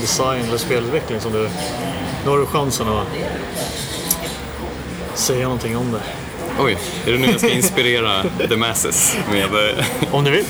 design 0.00 0.44
eller 0.48 0.58
spelutveckling 0.58 1.20
som 1.20 1.32
du... 1.32 1.48
Nu 2.24 2.30
har 2.30 2.38
du 2.38 2.46
chansen 2.46 2.88
att 2.88 3.06
säga 5.14 5.44
någonting 5.44 5.76
om 5.76 5.92
det. 5.92 6.00
Oj, 6.58 6.76
är 7.06 7.12
det 7.12 7.18
nu 7.18 7.26
jag 7.30 7.40
ska 7.40 7.50
inspirera 7.50 8.22
the 8.48 8.56
masses 8.56 9.16
med... 9.32 9.44
eh, 9.78 9.84
Om 10.14 10.24
du 10.24 10.30
vill. 10.30 10.44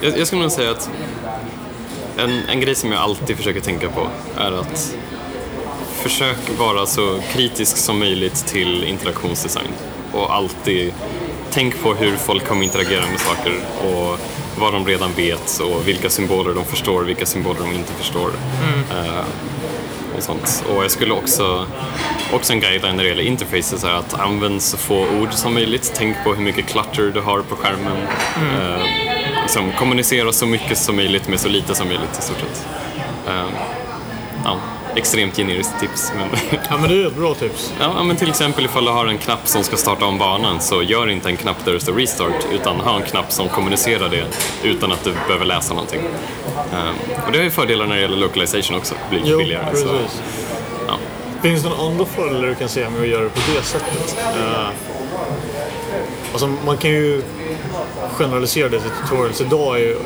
Jag, 0.00 0.18
jag 0.18 0.26
skulle 0.26 0.42
nog 0.42 0.52
säga 0.52 0.70
att 0.70 0.90
en, 2.18 2.42
en 2.48 2.60
grej 2.60 2.74
som 2.74 2.92
jag 2.92 3.00
alltid 3.00 3.36
försöker 3.36 3.60
tänka 3.60 3.88
på 3.88 4.08
är 4.36 4.52
att 4.52 4.96
försök 6.02 6.36
vara 6.58 6.86
så 6.86 7.20
kritisk 7.32 7.76
som 7.76 7.98
möjligt 7.98 8.34
till 8.46 8.84
interaktionsdesign 8.84 9.68
och 10.12 10.34
alltid 10.34 10.92
tänk 11.50 11.82
på 11.82 11.94
hur 11.94 12.16
folk 12.16 12.46
kommer 12.46 12.64
interagera 12.64 13.04
med 13.10 13.20
saker 13.20 13.52
och 13.84 14.18
vad 14.58 14.72
de 14.72 14.86
redan 14.86 15.12
vet 15.12 15.60
och 15.60 15.88
vilka 15.88 16.10
symboler 16.10 16.54
de 16.54 16.64
förstår 16.64 17.02
och 17.02 17.08
vilka 17.08 17.26
symboler 17.26 17.60
de 17.60 17.72
inte 17.72 17.92
förstår. 17.92 18.30
Eh, 18.90 19.24
och 20.16 20.22
sånt. 20.22 20.64
Och 20.68 20.84
jag 20.84 20.90
skulle 20.90 21.14
också, 21.14 21.66
också 22.32 22.52
en 22.52 22.60
guideline 22.60 22.96
när 22.96 23.02
det 23.02 23.08
gäller 23.08 23.22
interfaces 23.22 23.84
är 23.84 23.90
att 23.90 24.20
använd 24.20 24.62
så 24.62 24.76
få 24.76 25.06
ord 25.20 25.32
som 25.32 25.54
möjligt. 25.54 25.92
Tänk 25.96 26.16
på 26.24 26.34
hur 26.34 26.44
mycket 26.44 26.66
clutter 26.66 27.10
du 27.14 27.20
har 27.20 27.40
på 27.40 27.56
skärmen. 27.56 27.96
Eh, 28.36 28.86
liksom, 29.42 29.72
kommunicera 29.72 30.32
så 30.32 30.46
mycket 30.46 30.78
som 30.78 30.96
möjligt 30.96 31.28
med 31.28 31.40
så 31.40 31.48
lite 31.48 31.74
som 31.74 31.88
möjligt 31.88 32.18
i 32.18 32.22
stort 32.22 32.38
sett. 32.38 32.66
Eh, 33.28 33.48
ja. 34.44 34.58
Extremt 34.96 35.36
generiskt 35.36 35.80
tips. 35.80 36.12
Men 36.16 36.28
Ja, 36.70 36.76
men 36.78 36.88
det 36.90 37.02
är 37.02 37.06
ett 37.06 37.16
bra 37.16 37.34
tips. 37.34 37.72
Ja, 37.80 38.02
men 38.02 38.16
till 38.16 38.28
exempel 38.28 38.64
ifall 38.64 38.84
du 38.84 38.90
har 38.90 39.06
en 39.06 39.18
knapp 39.18 39.48
som 39.48 39.64
ska 39.64 39.76
starta 39.76 40.04
om 40.04 40.18
banan 40.18 40.60
så 40.60 40.82
gör 40.82 41.10
inte 41.10 41.28
en 41.28 41.36
knapp 41.36 41.64
där 41.64 41.72
det 41.72 41.80
står 41.80 41.92
restart 41.92 42.46
utan 42.52 42.76
ha 42.80 42.96
en 42.96 43.02
knapp 43.02 43.32
som 43.32 43.48
kommunicerar 43.48 44.08
det 44.08 44.24
utan 44.62 44.92
att 44.92 45.04
du 45.04 45.12
behöver 45.26 45.44
läsa 45.44 45.74
någonting. 45.74 46.00
Ehm, 46.72 46.94
och 47.26 47.32
det 47.32 47.38
har 47.38 47.44
ju 47.44 47.50
fördelar 47.50 47.86
när 47.86 47.94
det 47.94 48.00
gäller 48.02 48.16
localization 48.16 48.76
också, 48.76 48.94
det 49.10 49.16
blir 49.20 49.30
Jo, 49.32 49.38
billigare. 49.38 49.70
precis. 49.70 49.86
Så, 49.86 49.94
ja. 50.88 50.96
Finns 51.42 51.62
det 51.62 51.68
några 51.68 51.82
andra 51.82 52.04
fördelar 52.04 52.48
du 52.48 52.54
kan 52.54 52.68
se 52.68 52.88
med 52.90 53.00
att 53.02 53.08
göra 53.08 53.22
det 53.22 53.28
på 53.30 53.40
det 53.56 53.62
sättet? 53.62 54.16
Uh, 54.36 54.68
alltså, 56.32 56.46
man 56.66 56.76
kan 56.76 56.90
ju 56.90 57.22
generalisera 58.12 58.68
det 58.68 58.80
till 58.80 58.90
tutorials. 58.90 59.40
Idag 59.40 59.76
är 59.76 59.80
ju, 59.80 59.98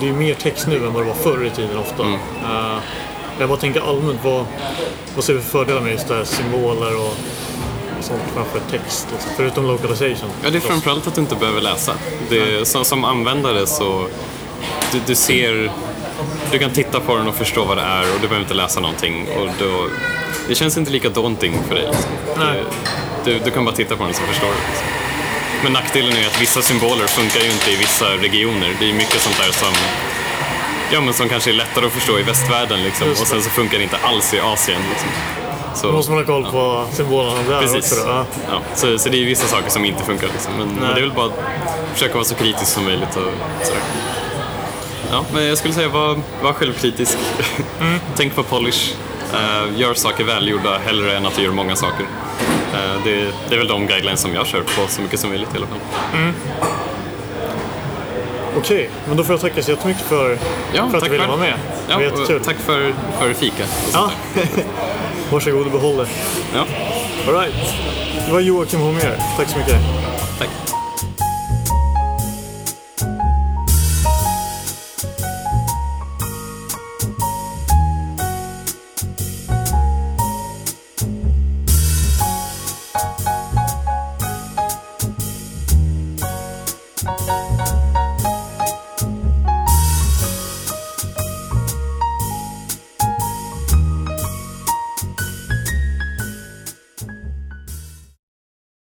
det 0.00 0.08
är 0.08 0.12
mer 0.12 0.34
text 0.34 0.66
nu 0.66 0.76
än 0.76 0.92
vad 0.92 1.02
det 1.02 1.06
var 1.08 1.14
förr 1.14 1.44
i 1.44 1.50
tiden 1.50 1.78
ofta. 1.78 2.02
Mm. 2.02 2.14
Eh, 2.44 2.76
jag 3.38 3.48
bara 3.48 3.58
tänker 3.58 3.80
allmänt, 3.80 4.20
vad, 4.24 4.46
vad 5.14 5.24
ser 5.24 5.34
vi 5.34 5.40
för 5.40 5.48
fördelar 5.48 5.80
med 5.80 5.92
just 5.92 6.08
det 6.08 6.14
här 6.14 6.24
symboler 6.24 6.96
och, 6.96 7.14
sånt 8.00 8.22
framför 8.34 8.60
text? 8.70 9.08
Liksom, 9.12 9.30
förutom 9.36 9.66
localization. 9.66 10.30
ja, 10.44 10.50
det 10.50 10.58
är 10.58 10.60
framförallt 10.60 11.06
att 11.06 11.14
du 11.14 11.20
inte 11.20 11.36
behöver 11.36 11.60
läsa. 11.60 11.92
Det, 12.28 12.68
som, 12.68 12.84
som 12.84 13.04
användare 13.04 13.66
så 13.66 14.08
du, 14.92 15.00
du 15.06 15.14
ser 15.14 15.72
du 16.52 16.58
kan 16.58 16.70
titta 16.70 17.00
på 17.00 17.16
den 17.16 17.28
och 17.28 17.34
förstå 17.34 17.64
vad 17.64 17.76
det 17.76 17.82
är 17.82 18.00
och 18.00 18.20
du 18.20 18.28
behöver 18.28 18.40
inte 18.40 18.54
läsa 18.54 18.80
någonting. 18.80 19.28
Och 19.38 19.48
då, 19.58 19.88
det 20.48 20.54
känns 20.54 20.76
inte 20.76 20.90
lika 20.90 21.08
daunting 21.08 21.58
för 21.68 21.74
dig. 21.74 21.86
Liksom. 21.86 22.10
Nej. 22.38 22.64
Du, 23.24 23.38
du 23.38 23.50
kan 23.50 23.64
bara 23.64 23.74
titta 23.74 23.96
på 23.96 24.04
den 24.04 24.14
så 24.14 24.22
förstår 24.22 24.48
du. 24.48 24.54
Liksom. 24.54 24.86
Men 25.62 25.72
nackdelen 25.72 26.12
är 26.12 26.26
att 26.26 26.42
vissa 26.42 26.62
symboler 26.62 27.06
funkar 27.06 27.40
ju 27.40 27.50
inte 27.52 27.70
i 27.70 27.76
vissa 27.76 28.06
regioner. 28.16 28.76
Det 28.80 28.90
är 28.90 28.94
mycket 28.94 29.20
sånt 29.20 29.36
där 29.36 29.52
som, 29.52 29.74
ja, 30.92 31.00
men 31.00 31.14
som 31.14 31.28
kanske 31.28 31.50
är 31.50 31.54
lättare 31.54 31.86
att 31.86 31.92
förstå 31.92 32.18
i 32.18 32.22
västvärlden 32.22 32.82
liksom. 32.82 33.10
Och 33.10 33.16
sen 33.16 33.42
så 33.42 33.50
funkar 33.50 33.78
det 33.78 33.84
inte 33.84 33.96
alls 33.96 34.34
i 34.34 34.40
Asien. 34.40 34.80
Liksom. 34.90 35.08
Så, 35.74 35.86
Då 35.86 35.92
måste 35.92 36.12
man 36.12 36.20
ha 36.20 36.26
koll 36.26 36.44
på 36.44 36.84
symbolerna 36.92 37.42
där 37.48 37.60
Precis. 37.60 37.92
också. 37.92 38.04
Då. 38.06 38.24
Ja. 38.50 38.60
Så, 38.74 38.98
så 38.98 39.08
det 39.08 39.22
är 39.22 39.24
vissa 39.26 39.46
saker 39.46 39.70
som 39.70 39.84
inte 39.84 40.04
funkar. 40.04 40.28
Liksom. 40.28 40.52
Men, 40.58 40.68
men 40.68 40.94
det 40.94 40.96
är 40.96 41.00
väl 41.00 41.12
bara 41.12 41.26
att 41.26 41.38
försöka 41.92 42.14
vara 42.14 42.24
så 42.24 42.34
kritisk 42.34 42.72
som 42.72 42.84
möjligt. 42.84 43.16
Och 43.16 43.32
sådär. 43.66 43.82
Ja, 45.10 45.24
men 45.34 45.44
jag 45.44 45.58
skulle 45.58 45.74
säga 45.74 45.88
var, 45.88 46.18
var 46.42 46.52
självkritisk. 46.52 47.18
Tänk 48.16 48.34
på 48.34 48.42
polish. 48.42 48.94
Eh, 49.34 49.80
gör 49.80 49.94
saker 49.94 50.24
välgjorda 50.24 50.78
hellre 50.78 51.16
än 51.16 51.26
att 51.26 51.36
du 51.36 51.42
gör 51.42 51.50
många 51.50 51.76
saker. 51.76 52.06
Eh, 52.74 53.04
det, 53.04 53.34
det 53.48 53.54
är 53.54 53.58
väl 53.58 53.68
de 53.68 53.86
guidelines 53.86 54.20
som 54.20 54.34
jag 54.34 54.46
kör 54.46 54.60
på 54.60 54.86
så 54.88 55.02
mycket 55.02 55.20
som 55.20 55.30
möjligt 55.30 55.54
i 55.54 55.56
alla 55.56 55.66
fall. 55.66 55.78
Okej, 58.58 58.90
men 59.08 59.16
då 59.16 59.24
får 59.24 59.32
jag 59.32 59.40
tacka 59.40 59.62
så 59.62 59.70
jättemycket 59.70 60.02
för, 60.02 60.38
Ja, 60.74 60.88
för 60.90 60.98
att 60.98 61.04
du 61.04 61.10
ville 61.10 61.26
vara 61.26 61.36
med. 61.36 61.54
Det 61.88 61.94
var 61.94 62.02
Ja, 62.02 62.08
jättekul. 62.10 62.40
tack 62.44 62.56
för, 62.56 62.94
för 63.20 63.32
fika. 63.32 63.64
Ja. 63.92 64.10
Varsågod 65.30 65.66
och 65.66 65.72
behåll 65.72 65.96
det. 65.96 66.06
Ja, 66.54 66.64
All 67.28 67.34
right. 67.40 67.54
Det 68.26 68.32
var 68.32 68.40
Joakim 68.40 68.80
Holmér. 68.80 69.16
Tack 69.36 69.48
så 69.48 69.58
mycket. 69.58 69.76